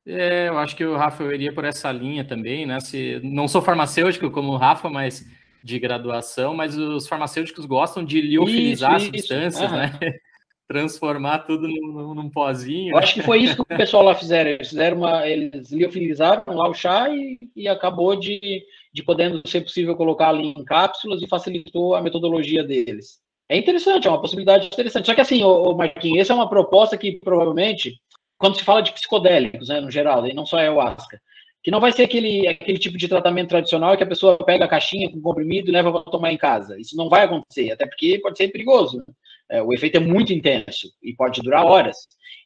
É, 0.08 0.48
eu 0.48 0.58
acho 0.58 0.76
que 0.76 0.86
o 0.86 0.96
Rafa 0.96 1.24
eu 1.24 1.34
iria 1.34 1.52
por 1.52 1.66
essa 1.66 1.92
linha 1.92 2.24
também, 2.24 2.66
né? 2.66 2.80
Se, 2.80 3.20
não 3.24 3.48
sou 3.48 3.62
farmacêutico 3.62 4.32
como 4.32 4.54
o 4.54 4.58
Rafa, 4.58 4.90
mas 4.90 5.26
de 5.64 5.80
graduação, 5.80 6.54
mas 6.54 6.78
os 6.78 7.08
farmacêuticos 7.08 7.66
gostam 7.66 8.06
de 8.06 8.22
liofilizar 8.22 8.98
isso, 8.98 9.06
substâncias, 9.08 9.64
isso. 9.64 9.76
né? 9.76 9.92
Transformar 10.68 11.40
tudo 11.40 11.68
num, 11.68 12.16
num 12.16 12.30
pozinho. 12.30 12.94
Eu 12.94 12.98
acho 12.98 13.14
que 13.14 13.22
foi 13.22 13.40
isso 13.40 13.56
que 13.56 13.62
o 13.62 13.78
pessoal 13.78 14.04
lá 14.04 14.16
fizeram. 14.16 14.52
Eles 14.52 14.70
fizeram 14.70 14.98
uma. 14.98 15.28
Eles 15.28 15.72
liofilizaram 15.72 16.44
lá 16.48 16.68
o 16.68 16.74
chá 16.74 17.08
e, 17.10 17.38
e 17.56 17.68
acabou 17.68 18.16
de, 18.16 18.64
de 18.92 19.04
podendo 19.04 19.48
ser 19.48 19.62
possível 19.62 19.96
colocar 19.96 20.30
ali 20.30 20.48
em 20.48 20.64
cápsulas 20.64 21.22
e 21.22 21.28
facilitou 21.28 21.94
a 21.94 22.02
metodologia 22.02 22.64
deles. 22.64 23.20
É 23.48 23.58
interessante, 23.58 24.08
é 24.08 24.10
uma 24.10 24.22
possibilidade 24.22 24.66
interessante. 24.66 25.06
Só 25.06 25.14
que 25.14 25.22
assim, 25.22 25.44
o 25.44 25.74
Marquinhos, 25.74 26.22
essa 26.22 26.34
é 26.34 26.36
uma 26.36 26.50
proposta 26.50 26.98
que 26.98 27.20
provavelmente, 27.20 27.94
quando 28.38 28.58
se 28.58 28.64
fala 28.64 28.82
de 28.82 28.92
psicodélicos, 28.92 29.70
né, 29.70 29.80
no 29.80 29.92
geral, 29.92 30.26
e 30.26 30.34
não 30.34 30.48
só 30.48 30.58
ayahuasca, 30.58 31.22
que 31.64 31.70
não 31.72 31.80
vai 31.80 31.92
ser 31.92 32.04
aquele, 32.04 32.48
aquele 32.48 32.80
tipo 32.80 32.98
de 32.98 33.08
tratamento 33.08 33.50
tradicional 33.50 33.96
que 33.96 34.04
a 34.04 34.08
pessoa 34.08 34.38
pega 34.38 34.66
a 34.66 34.68
caixinha 34.68 35.12
com 35.12 35.22
comprimido 35.22 35.70
e 35.70 35.72
leva 35.72 35.92
para 35.92 36.12
tomar 36.12 36.32
em 36.32 36.38
casa. 36.38 36.80
Isso 36.80 36.96
não 36.96 37.08
vai 37.10 37.26
acontecer, 37.26 37.72
até 37.72 37.86
porque 37.86 38.20
pode 38.20 38.38
ser 38.38 38.48
perigoso. 38.50 39.04
É, 39.50 39.62
o 39.62 39.74
efeito 39.74 39.98
é 39.98 40.00
muito 40.00 40.34
intenso 40.34 40.88
e 41.04 41.14
pode 41.14 41.42
durar 41.42 41.66
horas. 41.66 41.98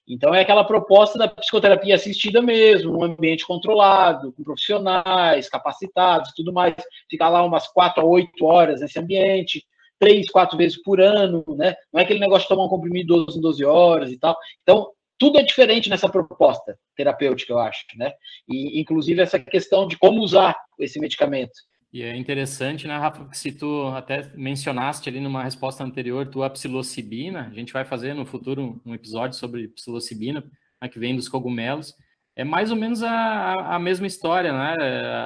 Então, 0.08 0.34
é 0.34 0.42
aquela 0.42 0.64
proposta 0.64 1.20
da 1.20 1.28
psicoterapia 1.28 1.96
assistida 1.96 2.42
mesmo, 2.42 2.98
um 2.98 3.04
ambiente 3.04 3.46
controlado, 3.46 4.34
com 4.34 4.44
profissionais 4.44 5.48
capacitados 5.48 6.34
tudo 6.36 6.52
mais. 6.52 6.76
Ficar 7.10 7.30
lá 7.30 7.44
umas 7.44 7.68
quatro 7.68 8.02
a 8.02 8.06
oito 8.06 8.44
horas 8.44 8.82
nesse 8.82 9.00
ambiente, 9.00 9.64
três, 10.00 10.30
quatro 10.30 10.58
vezes 10.58 10.82
por 10.82 11.00
ano, 11.00 11.44
né? 11.50 11.76
Não 11.94 12.00
é 12.00 12.04
aquele 12.04 12.20
negócio 12.20 12.44
de 12.44 12.48
tomar 12.48 12.66
um 12.66 12.70
comprimido 12.70 13.26
12 13.26 13.38
em 13.38 13.42
12 13.42 13.66
horas 13.66 14.12
e 14.12 14.18
tal. 14.18 14.36
Então, 14.64 14.92
tudo 15.20 15.38
é 15.38 15.44
diferente 15.44 15.90
nessa 15.90 16.10
proposta 16.10 16.78
terapêutica, 16.96 17.54
eu 17.54 17.60
acho, 17.60 17.86
né? 17.96 18.14
E, 18.48 18.80
inclusive, 18.80 19.22
essa 19.22 19.38
questão 19.38 19.88
de 19.88 19.98
como 19.98 20.22
usar 20.22 20.56
esse 20.80 21.00
medicamento. 21.00 21.52
E 21.92 22.04
é 22.04 22.16
interessante, 22.16 22.88
né, 22.88 22.96
Rafa, 22.98 23.26
que 23.26 23.38
se 23.38 23.52
tu 23.52 23.88
até 23.88 24.32
mencionaste 24.36 25.10
ali 25.10 25.20
numa 25.20 25.44
resposta 25.44 25.84
anterior, 25.84 26.28
tu 26.28 26.44
a 26.44 26.50
psilocibina, 26.50 27.48
a 27.48 27.54
gente 27.54 27.74
vai 27.74 27.84
fazer 27.84 28.14
no 28.14 28.28
futuro 28.28 28.80
um 28.86 28.94
episódio 28.94 29.38
sobre 29.38 29.70
psilocibina, 29.70 30.44
né, 30.82 30.88
que 30.88 31.00
vem 31.00 31.16
dos 31.16 31.28
cogumelos, 31.28 31.96
é 32.36 32.44
mais 32.44 32.72
ou 32.72 32.78
menos 32.78 33.04
a, 33.04 33.76
a 33.76 33.80
mesma 33.80 34.08
história, 34.08 34.54
né? 34.54 34.76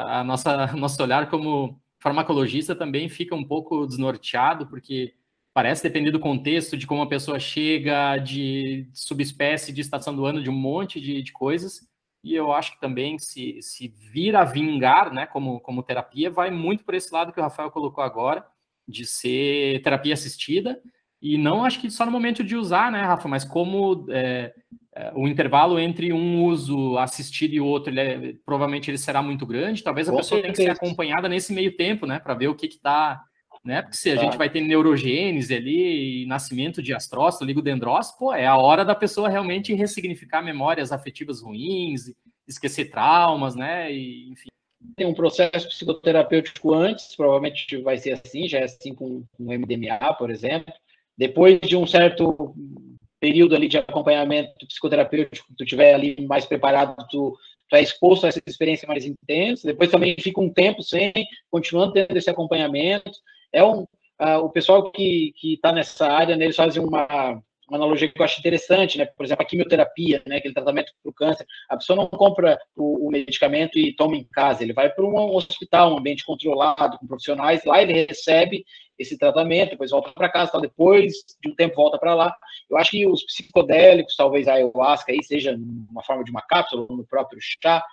A 0.07 0.23
nossa 0.23 0.67
nosso 0.75 1.01
olhar 1.03 1.29
como 1.29 1.79
farmacologista 2.01 2.75
também 2.75 3.07
fica 3.07 3.35
um 3.35 3.43
pouco 3.43 3.85
desnorteado, 3.85 4.65
porque 4.67 5.13
parece 5.53 5.83
depender 5.83 6.09
do 6.11 6.19
contexto, 6.19 6.75
de 6.75 6.87
como 6.87 7.03
a 7.03 7.07
pessoa 7.07 7.39
chega, 7.39 8.17
de 8.17 8.89
subespécie, 8.93 9.71
de 9.71 9.81
estação 9.81 10.15
do 10.15 10.25
ano, 10.25 10.41
de 10.41 10.49
um 10.49 10.53
monte 10.53 10.99
de, 10.99 11.21
de 11.21 11.31
coisas. 11.31 11.87
E 12.23 12.33
eu 12.33 12.53
acho 12.53 12.71
que 12.73 12.79
também 12.79 13.19
se, 13.19 13.59
se 13.61 13.89
vir 13.89 14.35
a 14.35 14.45
vingar, 14.45 15.11
né, 15.13 15.25
como, 15.25 15.59
como 15.59 15.83
terapia, 15.83 16.31
vai 16.31 16.49
muito 16.49 16.85
por 16.85 16.93
esse 16.93 17.13
lado 17.13 17.33
que 17.33 17.39
o 17.39 17.43
Rafael 17.43 17.69
colocou 17.69 18.03
agora, 18.03 18.45
de 18.87 19.05
ser 19.05 19.81
terapia 19.81 20.13
assistida, 20.13 20.79
e 21.21 21.37
não 21.37 21.63
acho 21.63 21.79
que 21.79 21.89
só 21.89 22.05
no 22.05 22.11
momento 22.11 22.43
de 22.43 22.55
usar, 22.55 22.91
né, 22.91 23.01
Rafa, 23.01 23.29
mas 23.29 23.45
como 23.45 24.05
é, 24.09 24.53
é, 24.93 25.11
o 25.15 25.27
intervalo 25.27 25.79
entre 25.79 26.11
um 26.11 26.43
uso 26.43 26.97
assistido 26.97 27.53
e 27.53 27.61
outro, 27.61 27.91
ele 27.91 27.99
é, 27.99 28.33
provavelmente 28.45 28.91
ele 28.91 28.97
será 28.97 29.21
muito 29.21 29.45
grande. 29.45 29.83
Talvez 29.83 30.09
a 30.09 30.11
Com 30.11 30.17
pessoa 30.17 30.41
certeza. 30.41 30.57
tenha 30.57 30.73
que 30.73 30.77
ser 30.77 30.85
acompanhada 30.85 31.29
nesse 31.29 31.53
meio 31.53 31.75
tempo, 31.77 32.05
né, 32.05 32.19
para 32.19 32.33
ver 32.33 32.49
o 32.49 32.55
que 32.55 32.65
está, 32.65 33.23
né? 33.63 33.81
Porque 33.81 33.97
se 33.97 34.09
a 34.11 34.15
gente 34.15 34.37
vai 34.37 34.49
ter 34.49 34.61
neurogênese 34.61 35.53
ali, 35.53 36.25
nascimento 36.25 36.81
de 36.81 36.93
astrócito, 36.93 37.45
ligodendrócito, 37.45 38.17
pô, 38.19 38.33
é 38.33 38.45
a 38.45 38.57
hora 38.57 38.83
da 38.83 38.95
pessoa 38.95 39.29
realmente 39.29 39.73
ressignificar 39.73 40.41
memórias 40.41 40.91
afetivas 40.91 41.41
ruins, 41.41 42.11
esquecer 42.47 42.89
traumas, 42.89 43.55
né? 43.55 43.91
E, 43.91 44.29
enfim. 44.31 44.49
Tem 44.97 45.07
um 45.07 45.13
processo 45.13 45.69
psicoterapêutico 45.69 46.73
antes, 46.73 47.15
provavelmente 47.15 47.77
vai 47.81 47.97
ser 47.97 48.11
assim, 48.11 48.49
já 48.49 48.59
é 48.59 48.63
assim 48.65 48.93
com, 48.93 49.23
com 49.31 49.43
MDMA, 49.45 50.13
por 50.17 50.29
exemplo 50.29 50.73
depois 51.17 51.59
de 51.61 51.75
um 51.75 51.85
certo 51.85 52.55
período 53.19 53.55
ali 53.55 53.67
de 53.67 53.77
acompanhamento 53.77 54.67
psicoterapêutico, 54.67 55.47
tu 55.57 55.65
tiver 55.65 55.93
ali 55.93 56.25
mais 56.27 56.45
preparado, 56.45 56.95
tu, 57.09 57.37
tu 57.69 57.75
é 57.75 57.81
exposto 57.81 58.25
a 58.25 58.29
essa 58.29 58.41
experiência 58.45 58.87
mais 58.87 59.05
intensa. 59.05 59.67
Depois 59.67 59.89
também 59.89 60.15
fica 60.19 60.41
um 60.41 60.51
tempo 60.51 60.83
sem, 60.83 61.13
continuando 61.49 61.93
tendo 61.93 62.17
esse 62.17 62.29
acompanhamento. 62.29 63.11
É 63.53 63.63
um, 63.63 63.83
uh, 63.83 64.39
o 64.43 64.49
pessoal 64.49 64.91
que 64.91 65.33
está 65.43 65.71
nessa 65.71 66.07
área, 66.07 66.35
né, 66.35 66.45
eles 66.45 66.55
fazem 66.55 66.83
uma 66.83 67.41
uma 67.67 67.77
analogia 67.77 68.09
que 68.09 68.19
eu 68.19 68.25
acho 68.25 68.39
interessante, 68.39 68.97
né? 68.97 69.05
Por 69.05 69.25
exemplo, 69.25 69.43
a 69.43 69.47
quimioterapia, 69.47 70.21
né? 70.27 70.37
Aquele 70.37 70.53
tratamento 70.53 70.91
para 71.01 71.09
o 71.09 71.13
câncer. 71.13 71.45
A 71.69 71.77
pessoa 71.77 71.97
não 71.97 72.07
compra 72.07 72.59
o, 72.75 73.07
o, 73.07 73.11
medicamento 73.11 73.79
e 73.79 73.95
toma 73.95 74.15
em 74.15 74.23
casa. 74.25 74.63
Ele 74.63 74.73
vai 74.73 74.89
para 74.89 75.03
um 75.03 75.35
hospital, 75.35 75.93
um 75.93 75.97
ambiente 75.97 76.25
controlado, 76.25 76.97
com 76.99 77.07
profissionais. 77.07 77.63
Lá 77.65 77.81
ele 77.81 77.93
recebe 77.93 78.65
esse 78.99 79.17
tratamento, 79.17 79.71
depois 79.71 79.91
volta 79.91 80.11
para 80.11 80.29
casa, 80.29 80.51
tal, 80.51 80.61
depois 80.61 81.13
de 81.41 81.49
um 81.49 81.55
tempo 81.55 81.75
volta 81.75 81.97
para 81.97 82.13
lá. 82.13 82.35
Eu 82.69 82.77
acho 82.77 82.91
que 82.91 83.07
os 83.07 83.23
psicodélicos, 83.23 84.15
talvez 84.15 84.47
a 84.47 84.53
ayahuasca 84.53 85.11
aí 85.11 85.23
seja 85.23 85.57
uma 85.89 86.03
forma 86.03 86.23
de 86.23 86.31
uma 86.31 86.41
cápsula, 86.41 86.85
no 86.89 87.05
próprio 87.05 87.39
chá, 87.41 87.83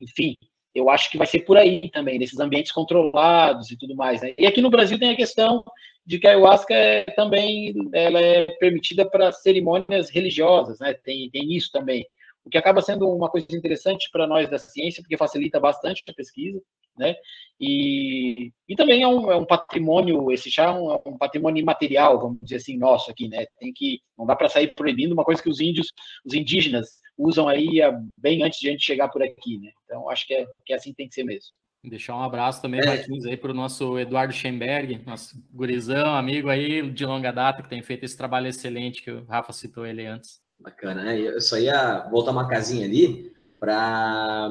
enfim, 0.00 0.36
eu 0.74 0.88
acho 0.88 1.10
que 1.10 1.18
vai 1.18 1.26
ser 1.26 1.40
por 1.40 1.56
aí 1.56 1.90
também, 1.90 2.18
nesses 2.18 2.38
ambientes 2.38 2.72
controlados 2.72 3.70
e 3.70 3.76
tudo 3.76 3.94
mais. 3.94 4.20
Né? 4.22 4.34
E 4.38 4.46
aqui 4.46 4.60
no 4.60 4.70
Brasil 4.70 4.98
tem 4.98 5.10
a 5.10 5.16
questão 5.16 5.64
de 6.06 6.18
que 6.18 6.26
a 6.26 6.30
ayahuasca 6.30 6.74
é, 6.74 7.04
também 7.04 7.74
ela 7.92 8.20
é 8.20 8.46
permitida 8.56 9.08
para 9.08 9.32
cerimônias 9.32 10.10
religiosas, 10.10 10.78
né? 10.80 10.94
Tem, 10.94 11.30
tem 11.30 11.54
isso 11.54 11.70
também. 11.72 12.06
O 12.44 12.50
que 12.50 12.58
acaba 12.58 12.80
sendo 12.80 13.08
uma 13.08 13.28
coisa 13.28 13.46
interessante 13.50 14.08
para 14.10 14.26
nós 14.26 14.48
da 14.48 14.58
ciência, 14.58 15.02
porque 15.02 15.16
facilita 15.16 15.60
bastante 15.60 16.02
a 16.08 16.14
pesquisa, 16.14 16.60
né? 16.96 17.14
E, 17.60 18.50
e 18.68 18.74
também 18.74 19.02
é 19.02 19.08
um, 19.08 19.30
é 19.30 19.36
um 19.36 19.44
patrimônio, 19.44 20.32
esse 20.32 20.50
chá 20.50 20.64
é 20.64 20.70
um, 20.70 20.92
é 20.92 21.00
um, 21.06 21.18
patrimônio 21.18 21.60
imaterial, 21.60 22.18
vamos 22.18 22.38
dizer 22.42 22.56
assim, 22.56 22.78
nosso 22.78 23.10
aqui, 23.10 23.28
né? 23.28 23.46
Tem 23.58 23.72
que, 23.72 24.00
não 24.16 24.26
dá 24.26 24.34
para 24.34 24.48
sair 24.48 24.74
proibindo 24.74 25.12
uma 25.12 25.24
coisa 25.24 25.42
que 25.42 25.50
os 25.50 25.60
índios, 25.60 25.92
os 26.24 26.32
indígenas 26.32 26.99
usam 27.20 27.48
aí 27.48 27.80
bem 28.16 28.42
antes 28.42 28.58
de 28.58 28.68
a 28.68 28.72
gente 28.72 28.84
chegar 28.84 29.08
por 29.08 29.22
aqui, 29.22 29.58
né? 29.58 29.70
Então, 29.84 30.08
acho 30.08 30.26
que 30.26 30.34
é, 30.34 30.46
que 30.64 30.72
é 30.72 30.76
assim 30.76 30.90
que 30.90 30.96
tem 30.96 31.08
que 31.08 31.14
ser 31.14 31.24
mesmo. 31.24 31.50
Deixar 31.82 32.14
um 32.14 32.22
abraço 32.22 32.60
também, 32.60 32.80
é. 32.80 32.86
Marquinhos, 32.86 33.24
aí 33.24 33.36
para 33.36 33.52
o 33.52 33.54
nosso 33.54 33.98
Eduardo 33.98 34.34
Schemberg, 34.34 35.00
nosso 35.06 35.34
gurizão, 35.52 36.14
amigo 36.14 36.48
aí 36.48 36.90
de 36.90 37.06
longa 37.06 37.30
data, 37.30 37.62
que 37.62 37.70
tem 37.70 37.82
feito 37.82 38.04
esse 38.04 38.16
trabalho 38.16 38.48
excelente 38.48 39.02
que 39.02 39.10
o 39.10 39.24
Rafa 39.24 39.52
citou 39.52 39.86
ele 39.86 40.04
antes. 40.04 40.40
Bacana, 40.58 41.02
né? 41.02 41.18
Eu 41.18 41.40
só 41.40 41.58
ia 41.58 42.06
voltar 42.10 42.32
uma 42.32 42.48
casinha 42.48 42.84
ali 42.84 43.32
para 43.58 44.50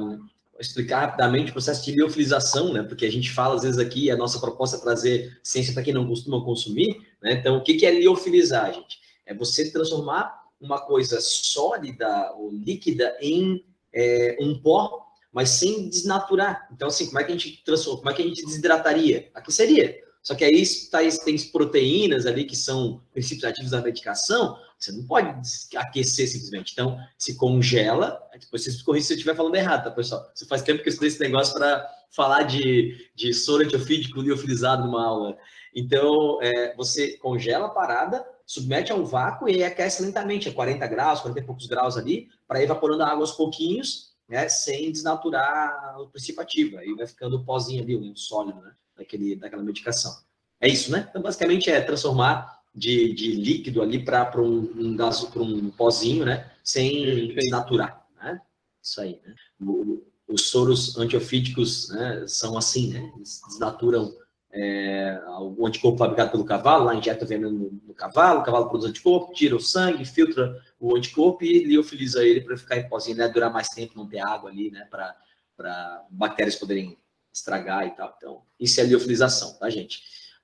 explicar 0.59 1.01
rapidamente 1.01 1.51
o 1.51 1.53
processo 1.53 1.85
de 1.85 1.91
liofilização, 1.91 2.73
né? 2.73 2.81
Porque 2.81 3.05
a 3.05 3.11
gente 3.11 3.31
fala 3.31 3.55
às 3.55 3.61
vezes 3.61 3.79
aqui, 3.79 4.09
a 4.09 4.17
nossa 4.17 4.39
proposta 4.39 4.77
é 4.77 4.81
trazer 4.81 5.39
ciência 5.43 5.73
para 5.73 5.83
quem 5.83 5.93
não 5.93 6.07
costuma 6.07 6.43
consumir, 6.43 6.99
né? 7.21 7.33
Então, 7.33 7.57
o 7.57 7.63
que 7.63 7.85
é 7.85 7.91
liofilizar, 7.91 8.73
gente? 8.73 8.99
É 9.25 9.35
você 9.35 9.71
transformar 9.71 10.38
uma 10.59 10.79
coisa 10.81 11.19
sólida 11.21 12.33
ou 12.37 12.51
líquida 12.51 13.17
em 13.21 13.65
é, 13.93 14.37
um 14.39 14.59
pó, 14.61 15.05
mas 15.31 15.49
sem 15.49 15.89
desnaturar. 15.89 16.67
Então, 16.73 16.87
assim, 16.87 17.07
como 17.07 17.19
é 17.19 17.23
que 17.23 17.31
a 17.31 17.37
gente 17.37 17.63
transforma? 17.63 17.99
Como 17.99 18.09
é 18.11 18.13
que 18.13 18.21
a 18.21 18.27
gente 18.27 18.45
desidrataria? 18.45 19.29
Aqui 19.33 19.51
seria. 19.51 19.97
Só 20.21 20.35
que 20.35 20.43
aí 20.43 20.63
tá, 20.91 20.99
tem 21.23 21.37
proteínas 21.49 22.25
ali 22.25 22.43
que 22.43 22.55
são 22.55 23.01
princípios 23.13 23.45
ativos 23.45 23.71
da 23.71 23.81
medicação, 23.81 24.57
você 24.77 24.91
não 24.91 25.05
pode 25.05 25.29
aquecer 25.75 26.27
simplesmente. 26.27 26.71
Então, 26.73 26.97
se 27.17 27.35
congela, 27.35 28.21
depois 28.33 28.63
vocês 28.63 28.81
corrigem 28.81 29.07
se 29.07 29.13
eu 29.13 29.17
estiver 29.17 29.35
falando 29.35 29.55
errado, 29.55 29.85
tá, 29.85 29.91
pessoal? 29.91 30.29
Você 30.33 30.45
faz 30.45 30.61
tempo 30.61 30.81
que 30.81 30.87
eu 30.87 30.91
estudei 30.91 31.09
esse 31.09 31.19
negócio 31.19 31.53
para 31.53 31.85
falar 32.11 32.43
de, 32.43 33.09
de 33.15 33.33
soro 33.33 33.63
antiofídico 33.63 34.21
liofilizado 34.21 34.85
numa 34.85 35.05
aula. 35.05 35.37
Então, 35.75 36.41
é, 36.41 36.75
você 36.75 37.17
congela 37.17 37.67
a 37.67 37.69
parada, 37.69 38.25
submete 38.49 38.91
a 38.91 38.95
um 38.95 39.05
vácuo 39.05 39.47
e 39.47 39.63
aquece 39.63 40.01
lentamente, 40.01 40.49
a 40.49 40.51
40 40.51 40.87
graus, 40.87 41.19
40 41.19 41.39
e 41.39 41.43
poucos 41.43 41.67
graus 41.67 41.95
ali, 41.95 42.29
para 42.47 42.63
evaporando 42.63 43.03
a 43.03 43.07
água 43.07 43.21
aos 43.21 43.33
pouquinhos, 43.33 44.15
né, 44.27 44.49
sem 44.49 44.91
desnaturar 44.91 46.01
o 46.01 46.07
princípio 46.07 46.41
ativo. 46.41 46.79
Aí 46.79 46.91
vai 46.95 47.05
ficando 47.05 47.37
o 47.37 47.45
pozinho 47.45 47.83
ali, 47.83 47.95
o 47.95 48.15
sólido, 48.15 48.59
né, 48.59 48.71
daquele, 48.97 49.35
daquela 49.35 49.61
medicação. 49.61 50.17
É 50.59 50.67
isso, 50.67 50.91
né? 50.91 51.05
Então, 51.07 51.21
basicamente, 51.21 51.69
é 51.69 51.79
transformar 51.79 52.59
de, 52.73 53.13
de 53.13 53.33
líquido 53.33 53.83
ali 53.83 54.03
para 54.03 54.41
um, 54.41 54.73
um, 54.75 54.95
gás, 54.95 55.23
para 55.25 55.43
um 55.43 55.69
pozinho, 55.69 56.25
né? 56.25 56.51
Sem 56.63 57.33
desnaturar, 57.35 58.03
né? 58.19 58.41
Isso 58.81 58.99
aí, 58.99 59.21
né? 59.23 59.35
O, 59.61 60.03
os 60.27 60.49
soros 60.49 60.97
antiofídicos 60.97 61.89
né, 61.89 62.25
são 62.27 62.57
assim, 62.57 62.93
né? 62.93 63.11
Eles 63.15 63.41
desnaturam 63.47 64.11
é, 64.51 65.21
o 65.39 65.67
anticorpo 65.67 65.97
fabricado 65.97 66.31
pelo 66.31 66.43
cavalo, 66.43 66.85
lá 66.85 66.95
injeta 66.95 67.25
veneno 67.25 67.51
no, 67.51 67.81
no, 67.87 67.93
cavalo, 67.93 68.39
o 68.39 68.43
cavalo 68.43 68.67
produz 68.67 68.89
anticorpo, 68.89 69.33
tira 69.33 69.55
o 69.55 69.59
sangue, 69.59 70.03
filtra 70.05 70.59
o 70.79 70.95
anticorpo 70.95 71.43
e 71.43 71.63
liofiliza 71.65 72.25
ele 72.25 72.41
para 72.41 72.57
ficar 72.57 72.77
em 72.77 72.89
pozinho, 72.89 73.17
né? 73.17 73.27
Durar 73.27 73.53
mais 73.53 73.69
tempo, 73.69 73.93
não 73.95 74.07
ter 74.07 74.19
água 74.19 74.49
ali, 74.49 74.71
né? 74.71 74.87
Para 74.89 76.03
bactérias 76.09 76.55
poderem 76.55 76.97
estragar 77.31 77.85
e 77.85 77.91
tal. 77.91 78.13
Então, 78.17 78.41
isso 78.59 78.81
é 78.81 78.83
liofilização, 78.83 79.53
tá, 79.53 79.69
gente? 79.69 80.01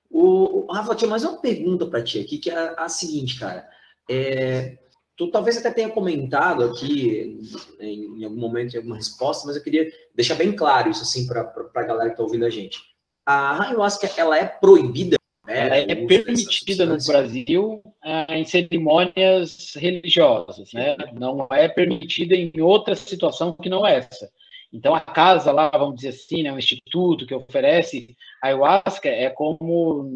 O, 0.08 0.66
o 0.66 0.72
Rafa, 0.72 0.94
tinha 0.94 1.10
mais 1.10 1.24
uma 1.24 1.40
pergunta 1.40 1.86
para 1.86 2.02
ti 2.02 2.20
aqui, 2.20 2.38
que 2.38 2.50
é 2.50 2.56
a, 2.56 2.84
a 2.84 2.88
seguinte, 2.88 3.40
cara. 3.40 3.68
É, 4.08 4.78
tu 5.16 5.30
talvez 5.32 5.56
até 5.56 5.72
tenha 5.72 5.88
comentado 5.88 6.62
aqui 6.62 7.40
em, 7.80 8.20
em, 8.20 8.24
algum 8.24 8.38
momento, 8.38 8.74
em 8.74 8.76
alguma 8.76 8.94
resposta, 8.94 9.46
mas 9.48 9.56
eu 9.56 9.62
queria 9.64 9.90
deixar 10.14 10.36
bem 10.36 10.54
claro 10.54 10.90
isso 10.90 11.02
assim 11.02 11.26
para 11.26 11.40
a 11.74 11.82
galera 11.82 12.10
que 12.10 12.14
está 12.14 12.22
ouvindo 12.22 12.44
a 12.44 12.50
gente. 12.50 12.78
A 13.26 13.64
ayahuasca 13.64 14.08
ela 14.16 14.38
é 14.38 14.46
proibida? 14.46 15.18
Né? 15.44 15.66
Ela 15.66 15.76
é 15.76 15.94
permitida 16.06 16.86
no 16.86 16.96
Brasil 17.04 17.82
ah, 18.02 18.26
em 18.30 18.44
cerimônias 18.44 19.74
religiosas, 19.74 20.72
né? 20.72 20.96
Não 21.12 21.46
é 21.50 21.68
permitida 21.68 22.36
em 22.36 22.52
outra 22.60 22.94
situação 22.94 23.52
que 23.52 23.68
não 23.68 23.84
essa. 23.84 24.30
Então, 24.72 24.94
a 24.94 25.00
casa 25.00 25.52
lá, 25.52 25.70
vamos 25.70 25.96
dizer 25.96 26.08
assim, 26.08 26.42
né, 26.42 26.52
um 26.52 26.58
instituto 26.58 27.26
que 27.26 27.34
oferece 27.34 28.16
ayahuasca 28.42 29.08
é 29.08 29.30
como, 29.30 30.10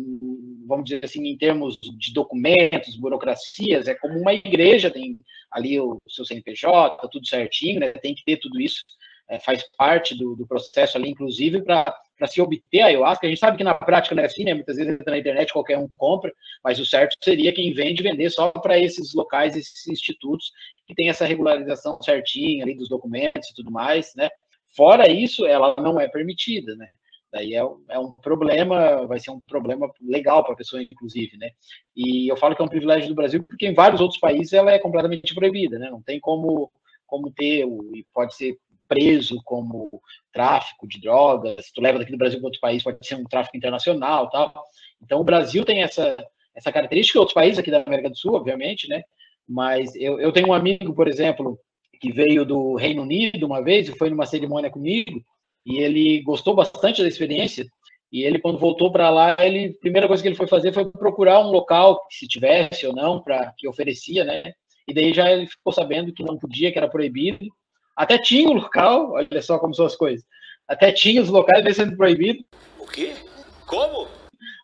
vamos 0.67 0.85
dizer 0.85 1.05
assim, 1.05 1.27
em 1.27 1.39
termos 1.39 1.79
de 1.81 2.13
documentos, 2.13 2.97
burocracias, 2.97 3.89
é 3.89 3.95
como 3.95 4.19
uma 4.19 4.35
igreja, 4.35 4.91
tem 4.91 5.19
ali 5.51 5.81
o 5.81 5.97
seu 6.09 6.25
CNPJ, 6.25 7.09
tudo 7.09 7.27
certinho, 7.27 7.81
né, 7.81 7.93
tem 7.93 8.15
que 8.15 8.25
ter 8.25 8.37
tudo 8.37 8.61
isso, 8.61 8.85
é, 9.31 9.39
faz 9.39 9.62
parte 9.78 10.14
do, 10.14 10.37
do, 10.37 10.47
processo 10.47 10.99
ali, 10.99 11.09
inclusive, 11.09 11.62
para 11.62 11.95
se 12.26 12.43
obter 12.43 12.83
a 12.83 12.87
ayahuasca. 12.87 13.26
A 13.26 13.31
gente 13.31 13.39
sabe 13.39 13.57
que 13.57 13.64
na 13.64 13.74
prática 13.74 14.14
não 14.14 14.22
é 14.22 14.26
assim, 14.26 14.45
né, 14.45 14.53
muitas 14.53 14.76
vezes 14.76 14.93
entra 14.93 15.12
na 15.12 15.18
internet, 15.18 15.53
qualquer 15.53 15.78
um 15.78 15.89
compra, 15.97 16.33
mas 16.62 16.78
o 16.78 16.85
certo 16.85 17.16
seria 17.22 17.55
quem 17.55 17.72
vende 17.72 18.03
vender 18.03 18.28
só 18.28 18.51
para 18.51 18.78
esses 18.78 19.14
locais, 19.14 19.57
esses 19.57 19.87
institutos 19.87 20.53
que 20.87 20.95
tem 20.95 21.09
essa 21.09 21.24
regularização 21.24 22.03
certinha 22.03 22.64
ali 22.64 22.74
dos 22.74 22.89
documentos 22.89 23.49
e 23.49 23.55
tudo 23.55 23.70
mais, 23.70 24.12
né, 24.14 24.28
Fora 24.76 25.11
isso, 25.11 25.45
ela 25.47 25.74
não 25.78 26.01
é 26.01 26.09
permitida, 26.09 26.76
né? 26.76 26.89
Daí 27.33 27.55
é, 27.55 27.59
é 27.89 27.99
um 27.99 28.12
problema, 28.12 29.07
vai 29.07 29.20
ser 29.20 29.31
um 29.31 29.41
problema 29.41 29.89
legal 30.01 30.43
para 30.43 30.55
a 30.55 30.57
pessoa, 30.57 30.83
inclusive, 30.83 31.37
né? 31.37 31.51
E 31.95 32.31
eu 32.31 32.37
falo 32.37 32.55
que 32.55 32.62
é 32.62 32.64
um 32.64 32.68
privilégio 32.68 33.09
do 33.09 33.14
Brasil 33.14 33.43
porque 33.43 33.66
em 33.66 33.74
vários 33.74 34.01
outros 34.01 34.18
países 34.18 34.53
ela 34.53 34.72
é 34.72 34.78
completamente 34.78 35.35
proibida, 35.35 35.78
né? 35.78 35.91
Não 35.91 36.03
tem 36.03 36.18
como, 36.20 36.70
como 37.07 37.31
ter, 37.31 37.66
e 37.95 38.05
pode 38.12 38.35
ser 38.35 38.59
preso 38.91 39.41
como 39.45 39.88
tráfico 40.32 40.88
de 40.88 41.01
drogas, 41.01 41.70
tu 41.72 41.80
leva 41.80 42.01
daqui 42.01 42.11
do 42.11 42.18
Brasil 42.18 42.41
para 42.41 42.49
outro 42.49 42.61
país, 42.61 42.82
pode 42.82 43.07
ser 43.07 43.14
um 43.14 43.24
tráfico 43.24 43.57
internacional 43.57 44.28
tal. 44.28 44.53
Então, 45.01 45.20
o 45.20 45.24
Brasil 45.24 45.64
tem 45.64 45.82
essa, 45.82 46.16
essa 46.55 46.72
característica, 46.72 47.20
outros 47.20 47.34
países 47.34 47.61
aqui 47.61 47.70
da 47.70 47.84
América 47.86 48.11
do 48.11 48.16
Sul, 48.16 48.34
obviamente, 48.34 48.88
né? 48.88 49.03
Mas 49.49 49.95
eu, 49.95 50.20
eu 50.20 50.32
tenho 50.32 50.49
um 50.49 50.53
amigo, 50.53 50.93
por 50.93 51.07
exemplo, 51.07 51.57
que 52.01 52.11
veio 52.11 52.45
do 52.45 52.74
Reino 52.74 53.03
Unido 53.03 53.47
uma 53.47 53.62
vez 53.62 53.88
e 53.88 53.97
foi 53.97 54.11
numa 54.11 54.26
cerimônia 54.26 54.70
comigo, 54.70 55.22
e 55.64 55.78
ele 55.78 56.20
gostou 56.22 56.55
bastante 56.55 57.01
da 57.01 57.09
experiência. 57.09 57.64
E 58.12 58.24
ele, 58.24 58.41
quando 58.41 58.59
voltou 58.59 58.91
para 58.91 59.09
lá, 59.09 59.36
ele, 59.38 59.66
a 59.66 59.80
primeira 59.80 60.09
coisa 60.09 60.20
que 60.20 60.28
ele 60.28 60.36
foi 60.36 60.49
fazer 60.49 60.72
foi 60.72 60.91
procurar 60.91 61.41
um 61.41 61.53
local, 61.53 62.01
se 62.11 62.26
tivesse 62.26 62.84
ou 62.84 62.93
não, 62.93 63.22
para 63.22 63.55
que 63.57 63.68
oferecia, 63.68 64.24
né? 64.24 64.53
E 64.88 64.93
daí 64.93 65.14
já 65.14 65.30
ele 65.30 65.47
ficou 65.47 65.72
sabendo 65.72 66.12
que 66.12 66.24
não 66.24 66.36
podia, 66.36 66.72
que 66.72 66.78
era 66.78 66.88
proibido. 66.88 67.47
Até 68.01 68.16
tinha 68.16 68.48
o 68.48 68.53
um 68.53 68.55
local, 68.55 69.12
olha 69.12 69.42
só 69.42 69.59
como 69.59 69.74
são 69.74 69.84
as 69.84 69.94
coisas. 69.94 70.24
Até 70.66 70.90
tinha 70.90 71.20
os 71.20 71.28
locais 71.28 71.76
sendo 71.76 71.98
proibido. 71.98 72.42
O 72.78 72.86
quê? 72.86 73.12
Como? 73.66 74.09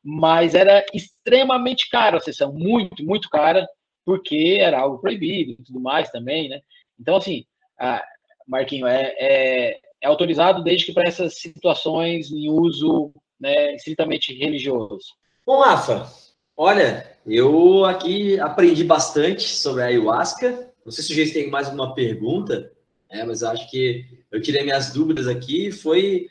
Mas 0.02 0.54
era 0.54 0.82
extremamente 0.94 1.90
caro 1.90 2.16
a 2.16 2.20
sessão, 2.20 2.50
muito, 2.50 3.04
muito 3.04 3.28
cara, 3.28 3.68
porque 4.06 4.56
era 4.58 4.80
algo 4.80 4.98
proibido 5.02 5.52
e 5.52 5.64
tudo 5.64 5.78
mais 5.78 6.08
também, 6.08 6.48
né? 6.48 6.60
Então, 6.98 7.16
assim, 7.16 7.44
a, 7.78 8.02
Marquinho, 8.48 8.86
é, 8.86 9.14
é, 9.18 9.80
é, 10.00 10.06
autorizado 10.06 10.64
desde 10.64 10.86
que 10.86 10.94
para 10.94 11.06
essas 11.06 11.36
situações 11.36 12.30
em 12.30 12.48
uso 12.48 13.12
né, 13.38 13.74
estritamente 13.74 14.32
religioso. 14.32 15.08
Bom, 15.44 15.60
Rafa, 15.60 16.10
olha, 16.56 17.06
eu 17.26 17.84
aqui 17.84 18.40
aprendi 18.40 18.82
bastante 18.82 19.42
sobre 19.42 19.82
a 19.82 19.86
ayahuasca. 19.86 20.72
Não 20.86 20.90
sei 20.90 21.04
se 21.04 21.12
o 21.12 21.14
Geis 21.14 21.34
tem 21.34 21.50
mais 21.50 21.68
uma 21.68 21.94
pergunta, 21.94 22.74
né, 23.10 23.24
mas 23.24 23.42
acho 23.42 23.70
que 23.70 24.24
eu 24.30 24.40
tirei 24.40 24.62
minhas 24.62 24.92
dúvidas 24.92 25.26
aqui. 25.26 25.70
Foi, 25.70 26.28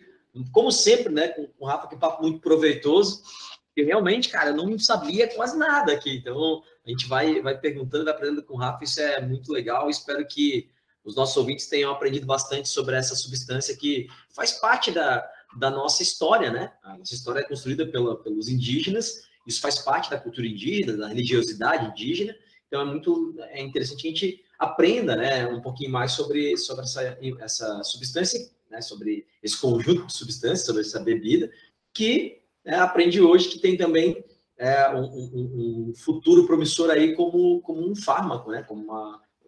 como 0.52 0.72
sempre, 0.72 1.12
né, 1.12 1.30
com 1.30 1.50
o 1.60 1.66
Rafa, 1.66 1.88
que 1.88 1.98
papo 1.98 2.22
muito 2.22 2.40
proveitoso. 2.40 3.24
E 3.76 3.84
realmente, 3.84 4.30
cara, 4.30 4.52
eu 4.52 4.56
não 4.56 4.78
sabia 4.80 5.28
quase 5.34 5.58
nada 5.58 5.92
aqui. 5.94 6.18
Então, 6.18 6.64
a 6.86 6.90
gente 6.90 7.08
vai, 7.08 7.42
vai 7.42 7.58
perguntando, 7.58 8.06
vai 8.06 8.14
aprendendo 8.14 8.44
com 8.44 8.54
o 8.54 8.58
Rafa, 8.58 8.84
isso 8.84 9.02
é 9.02 9.22
muito 9.22 9.52
legal. 9.52 9.90
Espero 9.90 10.26
que 10.28 10.70
os 11.06 11.16
nossos 11.16 11.38
ouvintes 11.38 11.68
tenham 11.68 11.92
aprendido 11.92 12.26
bastante 12.26 12.68
sobre 12.68 12.96
essa 12.96 13.16
substância 13.16 13.78
que 13.78 14.08
faz 14.34 14.54
parte 14.54 14.92
da, 14.92 15.24
da 15.58 15.70
nossa 15.70 16.02
história, 16.02 16.52
né? 16.52 16.74
A 16.84 16.98
nossa 16.98 17.14
história 17.14 17.42
é 17.42 17.44
construída 17.44 17.86
pela, 17.86 18.22
pelos 18.22 18.50
indígenas, 18.50 19.22
isso 19.46 19.62
faz 19.62 19.80
parte 19.80 20.10
da 20.10 20.20
cultura 20.20 20.48
indígena, 20.48 20.98
da 20.98 21.08
religiosidade 21.08 21.86
indígena, 21.92 22.36
então 22.68 22.82
é 22.82 22.86
muito 22.86 23.36
é 23.40 23.62
interessante 23.62 24.08
a 24.08 24.10
gente 24.10 24.44
aprenda 24.60 25.16
né, 25.16 25.48
um 25.48 25.62
pouquinho 25.62 25.92
mais 25.92 26.12
sobre, 26.12 26.58
sobre 26.58 26.84
essa, 26.84 27.18
essa 27.40 27.84
substância, 27.84 28.40
né, 28.70 28.82
sobre 28.82 29.26
esse 29.42 29.60
conjunto 29.60 30.08
de 30.08 30.14
substâncias, 30.14 30.66
sobre 30.66 30.82
essa 30.82 31.00
bebida, 31.00 31.52
que 31.94 32.42
né, 32.66 32.78
aprende 32.78 33.22
hoje 33.22 33.50
que 33.50 33.60
tem 33.60 33.78
também 33.78 34.24
é, 34.58 34.90
um, 34.90 35.04
um, 35.04 35.90
um, 35.90 35.94
futuro 35.96 36.46
promissor 36.46 36.90
aí 36.90 37.14
como, 37.14 37.62
como 37.62 37.90
um 37.90 37.96
fármaco, 37.96 38.52
né? 38.52 38.64
Como 38.64 38.86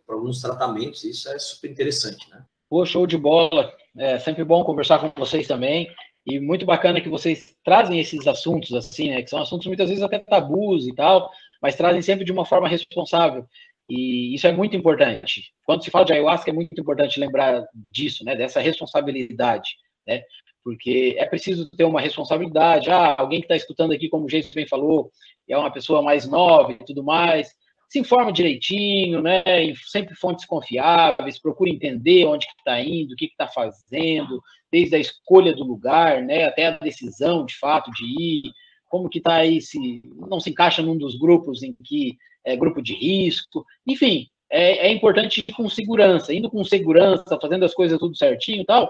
para 0.06 0.16
alguns 0.16 0.42
tratamentos. 0.42 1.04
Isso 1.04 1.30
é 1.30 1.40
super 1.40 1.70
interessante, 1.70 2.30
né? 2.30 2.44
Pô, 2.70 2.86
show 2.86 3.08
de 3.08 3.18
bola. 3.18 3.74
É 3.98 4.20
sempre 4.20 4.44
bom 4.44 4.64
conversar 4.64 5.00
com 5.00 5.12
vocês 5.20 5.48
também. 5.48 5.90
E 6.26 6.40
muito 6.40 6.66
bacana 6.66 7.00
que 7.00 7.08
vocês 7.08 7.56
trazem 7.64 8.00
esses 8.00 8.28
assuntos 8.28 8.74
assim, 8.74 9.10
né? 9.10 9.22
Que 9.22 9.30
são 9.30 9.42
assuntos 9.42 9.68
muitas 9.68 9.88
vezes 9.88 10.04
até 10.04 10.20
tabus 10.20 10.86
e 10.86 10.94
tal, 10.94 11.32
mas 11.62 11.76
trazem 11.76 12.02
sempre 12.02 12.26
de 12.26 12.32
uma 12.32 12.46
forma 12.46 12.68
responsável. 12.68 13.48
E 13.90 14.36
isso 14.36 14.48
é 14.48 14.52
muito 14.52 14.76
importante. 14.76 15.52
Quando 15.64 15.84
se 15.84 15.92
fala 15.92 16.06
de 16.06 16.14
ayahuasca, 16.14 16.50
é 16.50 16.54
muito 16.54 16.80
importante 16.80 17.20
lembrar 17.20 17.66
disso, 17.92 18.24
né? 18.26 18.36
Dessa 18.36 18.60
responsabilidade, 18.60 19.70
né? 20.06 20.24
porque 20.68 21.16
é 21.18 21.26
preciso 21.26 21.70
ter 21.70 21.86
uma 21.86 22.02
responsabilidade. 22.02 22.92
Ah, 22.92 23.16
alguém 23.18 23.40
que 23.40 23.46
está 23.46 23.56
escutando 23.56 23.94
aqui, 23.94 24.10
como 24.10 24.26
o 24.26 24.28
Jason 24.28 24.52
bem 24.54 24.68
falou, 24.68 25.10
é 25.48 25.58
uma 25.58 25.72
pessoa 25.72 26.02
mais 26.02 26.28
nova 26.28 26.74
e 26.74 26.76
tudo 26.76 27.02
mais, 27.02 27.56
se 27.90 28.00
informa 28.00 28.34
direitinho, 28.34 29.22
né? 29.22 29.42
Sempre 29.86 30.14
fontes 30.14 30.44
confiáveis, 30.44 31.40
procure 31.40 31.72
entender 31.72 32.26
onde 32.26 32.46
que 32.46 32.54
está 32.58 32.82
indo, 32.82 33.14
o 33.14 33.16
que 33.16 33.28
está 33.28 33.48
fazendo, 33.48 34.44
desde 34.70 34.98
a 34.98 35.00
escolha 35.00 35.56
do 35.56 35.64
lugar, 35.64 36.22
né? 36.22 36.44
Até 36.44 36.66
a 36.66 36.72
decisão, 36.72 37.46
de 37.46 37.58
fato, 37.58 37.90
de 37.92 38.04
ir, 38.04 38.52
como 38.88 39.10
que 39.10 39.20
está 39.20 39.36
aí, 39.36 39.62
se 39.62 40.02
não 40.16 40.40
se 40.40 40.50
encaixa 40.50 40.82
num 40.82 40.98
dos 40.98 41.18
grupos 41.18 41.64
em 41.64 41.76
que 41.84 42.18
é 42.46 42.56
grupo 42.56 42.82
de 42.82 42.94
risco, 42.94 43.66
enfim, 43.86 44.28
é, 44.50 44.88
é 44.88 44.92
importante 44.92 45.44
ir 45.48 45.54
com 45.54 45.70
segurança, 45.70 46.34
indo 46.34 46.50
com 46.50 46.64
segurança, 46.64 47.38
fazendo 47.42 47.66
as 47.66 47.74
coisas 47.74 48.00
tudo 48.00 48.16
certinho 48.16 48.62
e 48.62 48.66
tal, 48.66 48.90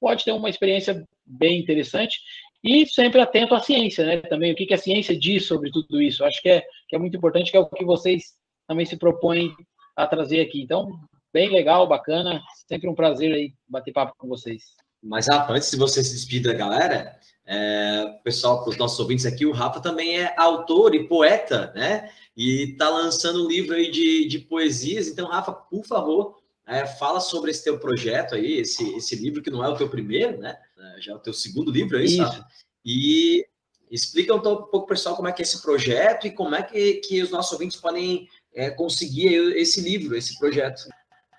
pode 0.00 0.24
ter 0.24 0.32
uma 0.32 0.50
experiência 0.50 1.04
bem 1.26 1.58
interessante 1.60 2.18
e 2.62 2.86
sempre 2.86 3.20
atento 3.20 3.54
à 3.54 3.60
ciência, 3.60 4.04
né? 4.04 4.16
Também 4.22 4.52
o 4.52 4.56
que, 4.56 4.66
que 4.66 4.74
a 4.74 4.78
ciência 4.78 5.16
diz 5.18 5.46
sobre 5.46 5.70
tudo 5.70 6.02
isso. 6.02 6.24
Acho 6.24 6.42
que 6.42 6.48
é, 6.48 6.64
que 6.88 6.96
é 6.96 6.98
muito 6.98 7.16
importante, 7.16 7.50
que 7.50 7.56
é 7.56 7.60
o 7.60 7.66
que 7.66 7.84
vocês 7.84 8.34
também 8.66 8.84
se 8.84 8.96
propõem 8.96 9.54
a 9.96 10.06
trazer 10.06 10.40
aqui. 10.40 10.60
Então, 10.62 10.90
bem 11.32 11.50
legal, 11.50 11.86
bacana. 11.86 12.42
Sempre 12.66 12.88
um 12.88 12.94
prazer 12.94 13.32
aí 13.32 13.54
bater 13.68 13.92
papo 13.92 14.14
com 14.18 14.28
vocês. 14.28 14.64
Mas, 15.02 15.28
Rafa, 15.28 15.52
antes 15.52 15.70
de 15.70 15.76
você 15.76 16.02
se 16.02 16.14
despedir 16.14 16.42
da 16.42 16.52
galera, 16.52 17.16
é, 17.50 18.20
pessoal, 18.22 18.62
para 18.62 18.68
os 18.68 18.76
nossos 18.76 19.00
ouvintes 19.00 19.24
aqui, 19.24 19.46
o 19.46 19.52
Rafa 19.52 19.80
também 19.80 20.20
é 20.20 20.34
autor 20.36 20.94
e 20.94 21.08
poeta, 21.08 21.72
né? 21.74 22.10
E 22.36 22.72
está 22.72 22.90
lançando 22.90 23.42
um 23.42 23.48
livro 23.48 23.74
aí 23.74 23.90
de, 23.90 24.28
de 24.28 24.38
poesias. 24.38 25.08
Então, 25.08 25.26
Rafa, 25.26 25.52
por 25.52 25.82
favor, 25.86 26.36
é, 26.66 26.86
fala 26.86 27.20
sobre 27.20 27.50
esse 27.50 27.64
teu 27.64 27.78
projeto 27.78 28.34
aí, 28.34 28.58
esse, 28.58 28.94
esse 28.94 29.16
livro 29.16 29.42
que 29.42 29.50
não 29.50 29.64
é 29.64 29.68
o 29.68 29.76
teu 29.76 29.88
primeiro, 29.88 30.36
né? 30.36 30.58
É, 30.78 31.00
já 31.00 31.12
é 31.12 31.14
o 31.14 31.20
teu 31.20 31.32
segundo 31.32 31.70
livro 31.70 31.96
aí, 31.96 32.04
Isso. 32.04 32.18
sabe? 32.18 32.44
E 32.84 33.46
explica 33.90 34.34
um 34.34 34.40
pouco, 34.40 34.86
pessoal, 34.86 35.16
como 35.16 35.28
é 35.28 35.32
que 35.32 35.40
é 35.40 35.44
esse 35.44 35.62
projeto 35.62 36.26
e 36.26 36.30
como 36.30 36.54
é 36.54 36.62
que, 36.62 36.96
que 36.96 37.22
os 37.22 37.30
nossos 37.30 37.52
ouvintes 37.52 37.80
podem 37.80 38.28
é, 38.54 38.68
conseguir 38.68 39.56
esse 39.56 39.80
livro, 39.80 40.14
esse 40.14 40.38
projeto. 40.38 40.82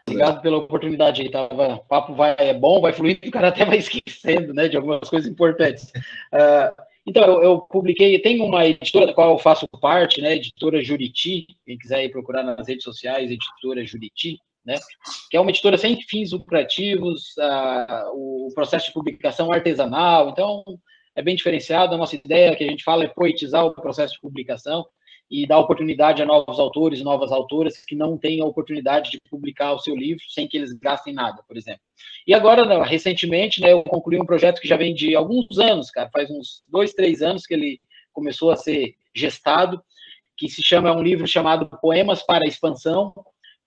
Obrigado 0.09 0.41
pela 0.41 0.57
oportunidade 0.57 1.21
aí, 1.21 1.29
tava, 1.29 1.75
o 1.75 1.85
papo 1.85 2.13
vai, 2.13 2.35
é 2.37 2.53
bom, 2.53 2.81
vai 2.81 2.93
fluindo, 2.93 3.19
o 3.27 3.31
cara 3.31 3.49
até 3.49 3.65
vai 3.65 3.77
esquecendo, 3.77 4.53
né, 4.53 4.67
de 4.67 4.77
algumas 4.77 5.09
coisas 5.09 5.29
importantes. 5.29 5.91
Uh, 6.33 6.83
então, 7.05 7.23
eu, 7.23 7.43
eu, 7.43 7.61
publiquei, 7.61 8.19
tem 8.19 8.41
uma 8.41 8.65
editora 8.65 9.07
da 9.07 9.13
qual 9.13 9.31
eu 9.31 9.39
faço 9.39 9.67
parte, 9.81 10.21
né, 10.21 10.35
editora 10.35 10.81
Juriti, 10.83 11.47
quem 11.65 11.77
quiser 11.77 12.03
ir 12.03 12.09
procurar 12.09 12.43
nas 12.43 12.67
redes 12.67 12.83
sociais, 12.83 13.31
editora 13.31 13.85
Juriti, 13.85 14.37
né? 14.65 14.75
que 15.29 15.37
é 15.37 15.39
uma 15.39 15.49
editora 15.49 15.77
sem 15.77 15.99
fins 16.01 16.31
lucrativos, 16.31 17.37
a, 17.39 18.11
o 18.13 18.49
processo 18.53 18.87
de 18.87 18.93
publicação 18.93 19.51
artesanal, 19.51 20.29
então 20.29 20.63
é 21.15 21.21
bem 21.21 21.35
diferenciado. 21.35 21.95
A 21.95 21.97
nossa 21.97 22.15
ideia 22.15 22.55
que 22.55 22.63
a 22.63 22.67
gente 22.67 22.83
fala 22.83 23.03
é 23.03 23.07
poetizar 23.07 23.65
o 23.65 23.73
processo 23.73 24.13
de 24.13 24.21
publicação 24.21 24.85
e 25.29 25.45
dar 25.45 25.59
oportunidade 25.59 26.21
a 26.21 26.25
novos 26.25 26.59
autores 26.59 27.03
novas 27.03 27.31
autoras 27.31 27.77
que 27.85 27.95
não 27.95 28.17
têm 28.17 28.41
a 28.41 28.45
oportunidade 28.45 29.11
de 29.11 29.21
publicar 29.29 29.73
o 29.73 29.79
seu 29.79 29.95
livro 29.95 30.23
sem 30.29 30.47
que 30.47 30.57
eles 30.57 30.73
gastem 30.73 31.13
nada, 31.13 31.43
por 31.47 31.55
exemplo. 31.55 31.81
E 32.25 32.33
agora, 32.33 32.83
recentemente, 32.83 33.61
né, 33.61 33.71
eu 33.71 33.83
concluí 33.83 34.19
um 34.19 34.25
projeto 34.25 34.59
que 34.59 34.67
já 34.67 34.75
vem 34.75 34.93
de 34.93 35.15
alguns 35.15 35.59
anos, 35.59 35.91
cara, 35.91 36.09
faz 36.11 36.29
uns 36.29 36.63
dois, 36.67 36.93
três 36.93 37.21
anos 37.21 37.45
que 37.45 37.53
ele 37.53 37.79
começou 38.11 38.51
a 38.51 38.55
ser 38.55 38.95
gestado, 39.15 39.81
que 40.35 40.49
se 40.49 40.63
chama 40.63 40.89
é 40.89 40.91
um 40.91 41.03
livro 41.03 41.27
chamado 41.27 41.69
Poemas 41.81 42.23
para 42.23 42.45
a 42.45 42.47
Expansão, 42.47 43.13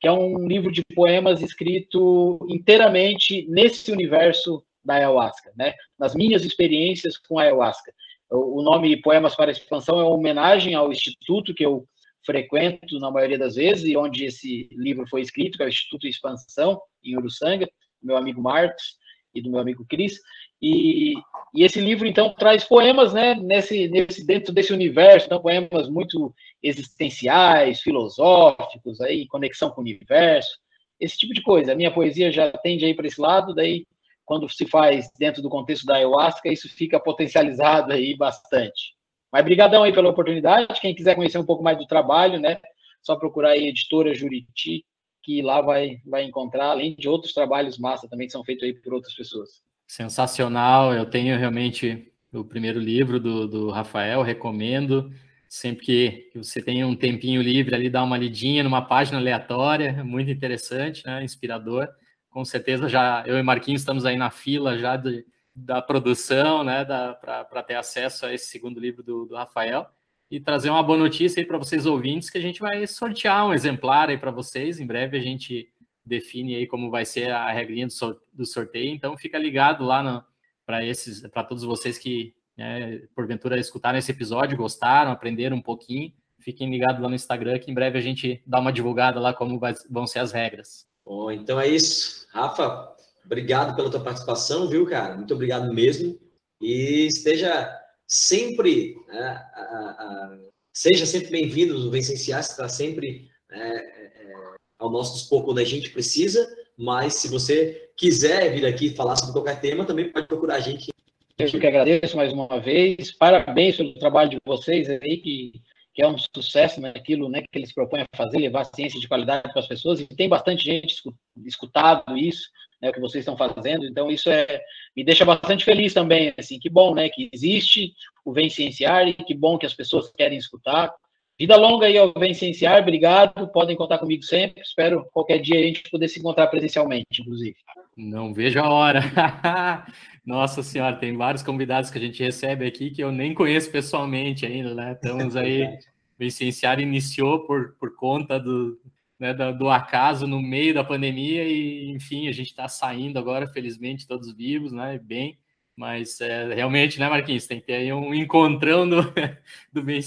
que 0.00 0.08
é 0.08 0.12
um 0.12 0.48
livro 0.48 0.72
de 0.72 0.82
poemas 0.96 1.40
escrito 1.42 2.44
inteiramente 2.48 3.46
nesse 3.48 3.92
universo 3.92 4.64
da 4.84 4.94
ayahuasca, 4.94 5.52
né? 5.56 5.74
Nas 5.96 6.14
minhas 6.14 6.44
experiências 6.44 7.16
com 7.16 7.38
a 7.38 7.42
ayahuasca. 7.42 7.92
O 8.34 8.62
nome 8.62 8.96
Poemas 9.02 9.36
para 9.36 9.50
Expansão 9.50 10.00
é 10.00 10.04
uma 10.04 10.14
homenagem 10.14 10.74
ao 10.74 10.90
instituto 10.90 11.52
que 11.52 11.66
eu 11.66 11.86
frequento 12.24 12.98
na 12.98 13.10
maioria 13.10 13.38
das 13.38 13.56
vezes 13.56 13.84
e 13.84 13.96
onde 13.96 14.24
esse 14.24 14.68
livro 14.72 15.06
foi 15.06 15.20
escrito, 15.20 15.58
que 15.58 15.62
é 15.62 15.66
o 15.66 15.68
Instituto 15.68 16.06
Expansão, 16.06 16.80
em 17.04 17.16
Uruçanga, 17.16 17.66
do 18.00 18.06
meu 18.06 18.16
amigo 18.16 18.40
Marcos 18.40 18.96
e 19.34 19.42
do 19.42 19.50
meu 19.50 19.60
amigo 19.60 19.84
Cris. 19.86 20.18
E, 20.62 21.14
e, 21.54 21.62
esse 21.62 21.80
livro, 21.80 22.06
então, 22.06 22.32
traz 22.34 22.64
poemas 22.64 23.12
né, 23.12 23.34
nesse, 23.34 23.88
nesse, 23.88 24.24
dentro 24.24 24.52
desse 24.52 24.72
universo, 24.72 25.26
então, 25.26 25.42
poemas 25.42 25.90
muito 25.90 26.32
existenciais, 26.62 27.80
filosóficos, 27.80 29.00
aí, 29.00 29.26
conexão 29.26 29.70
com 29.70 29.80
o 29.80 29.84
universo, 29.84 30.58
esse 31.00 31.18
tipo 31.18 31.34
de 31.34 31.42
coisa. 31.42 31.72
A 31.72 31.76
minha 31.76 31.92
poesia 31.92 32.32
já 32.32 32.50
tende 32.50 32.84
aí 32.84 32.94
para 32.94 33.08
esse 33.08 33.20
lado, 33.20 33.54
daí, 33.54 33.84
quando 34.32 34.48
se 34.48 34.66
faz 34.66 35.10
dentro 35.18 35.42
do 35.42 35.50
contexto 35.50 35.84
da 35.84 35.96
ayahuasca, 35.96 36.50
isso 36.50 36.66
fica 36.66 36.98
potencializado 36.98 37.92
aí 37.92 38.16
bastante. 38.16 38.94
Mas 39.30 39.44
brigadão 39.44 39.82
aí 39.82 39.92
pela 39.92 40.08
oportunidade. 40.08 40.80
Quem 40.80 40.94
quiser 40.94 41.14
conhecer 41.14 41.36
um 41.36 41.44
pouco 41.44 41.62
mais 41.62 41.76
do 41.76 41.86
trabalho, 41.86 42.40
né? 42.40 42.58
Só 43.02 43.14
procurar 43.14 43.50
aí 43.50 43.68
Editora 43.68 44.14
Juriti, 44.14 44.86
que 45.22 45.42
lá 45.42 45.60
vai, 45.60 45.98
vai 46.06 46.24
encontrar, 46.24 46.70
além 46.70 46.96
de 46.96 47.10
outros 47.10 47.34
trabalhos 47.34 47.76
massa 47.76 48.08
também 48.08 48.26
que 48.26 48.32
são 48.32 48.42
feitos 48.42 48.64
aí 48.64 48.72
por 48.72 48.94
outras 48.94 49.12
pessoas. 49.12 49.62
Sensacional. 49.86 50.94
Eu 50.94 51.04
tenho 51.04 51.38
realmente 51.38 52.10
o 52.32 52.42
primeiro 52.42 52.80
livro 52.80 53.20
do, 53.20 53.46
do 53.46 53.70
Rafael, 53.70 54.22
recomendo. 54.22 55.12
Sempre 55.46 55.84
que 55.84 56.30
você 56.38 56.62
tem 56.62 56.82
um 56.86 56.96
tempinho 56.96 57.42
livre 57.42 57.74
ali, 57.74 57.90
dá 57.90 58.02
uma 58.02 58.16
lidinha 58.16 58.64
numa 58.64 58.80
página 58.80 59.18
aleatória, 59.18 60.02
muito 60.02 60.30
interessante, 60.30 61.04
né? 61.04 61.22
Inspirador. 61.22 61.86
Com 62.32 62.44
certeza 62.44 62.88
já 62.88 63.22
eu 63.26 63.38
e 63.38 63.42
Marquinhos 63.42 63.82
estamos 63.82 64.04
aí 64.04 64.16
na 64.16 64.30
fila 64.30 64.78
já 64.78 64.96
de, 64.96 65.24
da 65.54 65.82
produção, 65.82 66.64
né, 66.64 66.84
para 66.84 67.62
ter 67.62 67.74
acesso 67.74 68.26
a 68.26 68.32
esse 68.32 68.46
segundo 68.46 68.80
livro 68.80 69.02
do, 69.02 69.26
do 69.26 69.36
Rafael 69.36 69.86
e 70.30 70.40
trazer 70.40 70.70
uma 70.70 70.82
boa 70.82 70.98
notícia 70.98 71.40
aí 71.40 71.46
para 71.46 71.58
vocês 71.58 71.84
ouvintes 71.84 72.30
que 72.30 72.38
a 72.38 72.40
gente 72.40 72.58
vai 72.58 72.86
sortear 72.86 73.46
um 73.46 73.52
exemplar 73.52 74.08
aí 74.08 74.16
para 74.16 74.30
vocês. 74.30 74.80
Em 74.80 74.86
breve 74.86 75.18
a 75.18 75.20
gente 75.20 75.70
define 76.02 76.56
aí 76.56 76.66
como 76.66 76.90
vai 76.90 77.04
ser 77.04 77.30
a 77.30 77.52
regrinha 77.52 77.86
do, 78.32 78.46
sorteio. 78.46 78.94
Então 78.94 79.14
fica 79.14 79.36
ligado 79.36 79.84
lá 79.84 80.24
para 80.64 80.82
esses, 80.82 81.20
para 81.28 81.44
todos 81.44 81.64
vocês 81.64 81.98
que 81.98 82.34
né, 82.56 83.02
porventura 83.14 83.60
escutaram 83.60 83.98
esse 83.98 84.10
episódio, 84.10 84.56
gostaram, 84.56 85.10
aprenderam 85.10 85.58
um 85.58 85.62
pouquinho. 85.62 86.10
Fiquem 86.40 86.70
ligados 86.70 87.02
lá 87.02 87.10
no 87.10 87.14
Instagram 87.14 87.58
que 87.58 87.70
em 87.70 87.74
breve 87.74 87.98
a 87.98 88.02
gente 88.02 88.42
dá 88.46 88.58
uma 88.58 88.72
divulgada 88.72 89.20
lá 89.20 89.34
como 89.34 89.58
vai, 89.58 89.74
vão 89.90 90.06
ser 90.06 90.20
as 90.20 90.32
regras. 90.32 90.90
Bom, 91.04 91.30
então 91.30 91.60
é 91.60 91.68
isso. 91.68 92.26
Rafa, 92.32 92.92
Obrigado 93.24 93.76
pela 93.76 93.90
tua 93.90 94.02
participação, 94.02 94.68
viu, 94.68 94.84
cara? 94.86 95.14
Muito 95.14 95.34
obrigado 95.34 95.72
mesmo. 95.72 96.18
E 96.60 97.06
esteja 97.06 97.70
sempre, 98.06 98.96
né, 99.08 99.42
a, 99.54 99.60
a, 99.60 100.38
seja 100.72 101.06
sempre 101.06 101.30
bem-vindo, 101.30 101.76
o 101.76 101.90
Vencenciar 101.90 102.40
está 102.40 102.68
sempre 102.68 103.28
é, 103.50 103.58
é, 103.58 104.34
ao 104.78 104.90
nosso 104.90 105.14
dispor 105.14 105.44
quando 105.44 105.58
a 105.58 105.64
gente 105.64 105.90
precisa, 105.90 106.46
mas 106.76 107.14
se 107.14 107.28
você 107.28 107.90
quiser 107.96 108.52
vir 108.52 108.66
aqui 108.66 108.94
falar 108.94 109.16
sobre 109.16 109.32
qualquer 109.32 109.60
tema, 109.60 109.84
também 109.84 110.10
pode 110.10 110.26
procurar 110.26 110.56
a 110.56 110.60
gente. 110.60 110.92
Eu 111.38 111.48
que 111.48 111.66
agradeço 111.66 112.16
mais 112.16 112.32
uma 112.32 112.60
vez, 112.60 113.12
parabéns 113.12 113.76
pelo 113.76 113.94
trabalho 113.94 114.30
de 114.30 114.38
vocês 114.44 114.88
aí, 114.88 115.16
que, 115.16 115.52
que 115.94 116.02
é 116.02 116.06
um 116.06 116.16
sucesso 116.34 116.80
naquilo 116.80 117.28
né, 117.28 117.42
que 117.42 117.58
eles 117.58 117.72
propõem 117.72 118.02
a 118.02 118.16
fazer, 118.16 118.38
levar 118.38 118.64
ciência 118.64 118.98
de 118.98 119.08
qualidade 119.08 119.50
para 119.50 119.60
as 119.60 119.66
pessoas, 119.66 120.00
e 120.00 120.06
tem 120.06 120.28
bastante 120.28 120.64
gente 120.64 121.02
escutado 121.44 122.16
isso, 122.16 122.48
né, 122.80 122.90
o 122.90 122.92
que 122.92 123.00
vocês 123.00 123.22
estão 123.22 123.36
fazendo. 123.36 123.84
Então, 123.84 124.10
isso 124.10 124.30
é, 124.30 124.60
me 124.96 125.04
deixa 125.04 125.24
bastante 125.24 125.64
feliz 125.64 125.92
também. 125.92 126.32
Assim, 126.36 126.58
que 126.58 126.70
bom 126.70 126.94
né, 126.94 127.08
que 127.08 127.28
existe 127.32 127.92
o 128.24 128.32
Vem 128.32 128.48
Cienciar 128.48 129.06
e 129.06 129.14
que 129.14 129.34
bom 129.34 129.58
que 129.58 129.66
as 129.66 129.74
pessoas 129.74 130.10
querem 130.10 130.38
escutar. 130.38 130.92
Vida 131.38 131.56
longa 131.56 131.86
aí 131.86 131.98
ao 131.98 132.12
Vem 132.18 132.34
Cienciar, 132.34 132.80
obrigado. 132.80 133.48
Podem 133.52 133.76
contar 133.76 133.98
comigo 133.98 134.22
sempre. 134.22 134.62
Espero 134.62 135.06
qualquer 135.12 135.38
dia 135.38 135.58
a 135.58 135.62
gente 135.62 135.82
poder 135.90 136.08
se 136.08 136.18
encontrar 136.18 136.46
presencialmente, 136.48 137.20
inclusive. 137.20 137.56
Não 137.96 138.32
vejo 138.32 138.58
a 138.58 138.68
hora. 138.68 139.00
Nossa 140.24 140.62
Senhora, 140.62 140.96
tem 140.96 141.16
vários 141.16 141.42
convidados 141.42 141.90
que 141.90 141.98
a 141.98 142.00
gente 142.00 142.22
recebe 142.22 142.66
aqui 142.66 142.90
que 142.90 143.02
eu 143.02 143.12
nem 143.12 143.34
conheço 143.34 143.70
pessoalmente 143.70 144.46
ainda, 144.46 144.74
né? 144.74 144.92
Estamos 144.92 145.36
aí. 145.36 145.66
Vem 146.18 146.30
Cienciar 146.30 146.78
iniciou 146.78 147.44
por, 147.44 147.74
por 147.80 147.96
conta 147.96 148.38
do, 148.38 148.78
né, 149.18 149.32
do, 149.32 149.68
acaso 149.70 150.26
no 150.26 150.40
meio 150.40 150.74
da 150.74 150.84
pandemia 150.84 151.44
e, 151.44 151.90
enfim, 151.90 152.28
a 152.28 152.32
gente 152.32 152.48
está 152.48 152.68
saindo 152.68 153.18
agora, 153.18 153.48
felizmente, 153.48 154.06
todos 154.06 154.32
vivos, 154.32 154.72
né, 154.72 155.00
bem, 155.02 155.38
mas 155.76 156.20
é, 156.20 156.54
realmente, 156.54 157.00
né, 157.00 157.08
Marquinhos, 157.08 157.46
tem 157.46 157.60
que 157.60 157.66
ter 157.66 157.74
aí 157.74 157.92
um 157.92 158.14
encontrão 158.14 158.88
do, 158.88 159.02
do 159.72 159.82
bem 159.82 160.00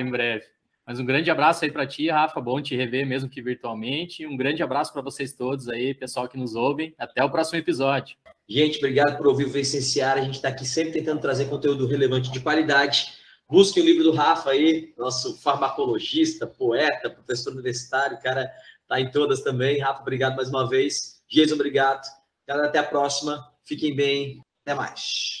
em 0.00 0.10
breve. 0.10 0.44
Mas 0.88 0.98
um 0.98 1.04
grande 1.04 1.30
abraço 1.30 1.66
aí 1.66 1.70
para 1.70 1.86
ti, 1.86 2.08
Rafa, 2.08 2.40
bom 2.40 2.62
te 2.62 2.74
rever 2.74 3.06
mesmo 3.06 3.28
que 3.28 3.42
virtualmente, 3.42 4.26
um 4.26 4.38
grande 4.38 4.62
abraço 4.62 4.90
para 4.90 5.02
vocês 5.02 5.34
todos 5.34 5.68
aí, 5.68 5.92
pessoal 5.92 6.26
que 6.26 6.38
nos 6.38 6.54
ouvem, 6.54 6.94
até 6.96 7.22
o 7.22 7.30
próximo 7.30 7.58
episódio. 7.58 8.16
Gente, 8.48 8.78
obrigado 8.78 9.18
por 9.18 9.26
ouvir 9.26 9.44
o 9.44 9.50
Vencenciar, 9.50 10.16
a 10.16 10.22
gente 10.22 10.36
está 10.36 10.48
aqui 10.48 10.64
sempre 10.64 10.94
tentando 10.94 11.20
trazer 11.20 11.44
conteúdo 11.44 11.86
relevante 11.86 12.32
de 12.32 12.40
qualidade, 12.40 13.18
Busque 13.50 13.80
o 13.80 13.84
livro 13.84 14.04
do 14.04 14.12
Rafa 14.12 14.50
aí, 14.50 14.92
nosso 14.96 15.38
farmacologista, 15.38 16.46
poeta, 16.46 17.08
professor 17.08 17.52
universitário, 17.54 18.18
cara 18.22 18.50
tá 18.86 19.00
em 19.00 19.10
todas 19.10 19.42
também. 19.42 19.80
Rafa, 19.80 20.02
obrigado 20.02 20.36
mais 20.36 20.50
uma 20.50 20.68
vez. 20.68 21.22
Jesus, 21.26 21.52
obrigado. 21.52 22.06
Galera, 22.46 22.68
até 22.68 22.78
a 22.78 22.84
próxima. 22.84 23.42
Fiquem 23.64 23.96
bem. 23.96 24.42
Até 24.66 24.74
mais. 24.74 25.40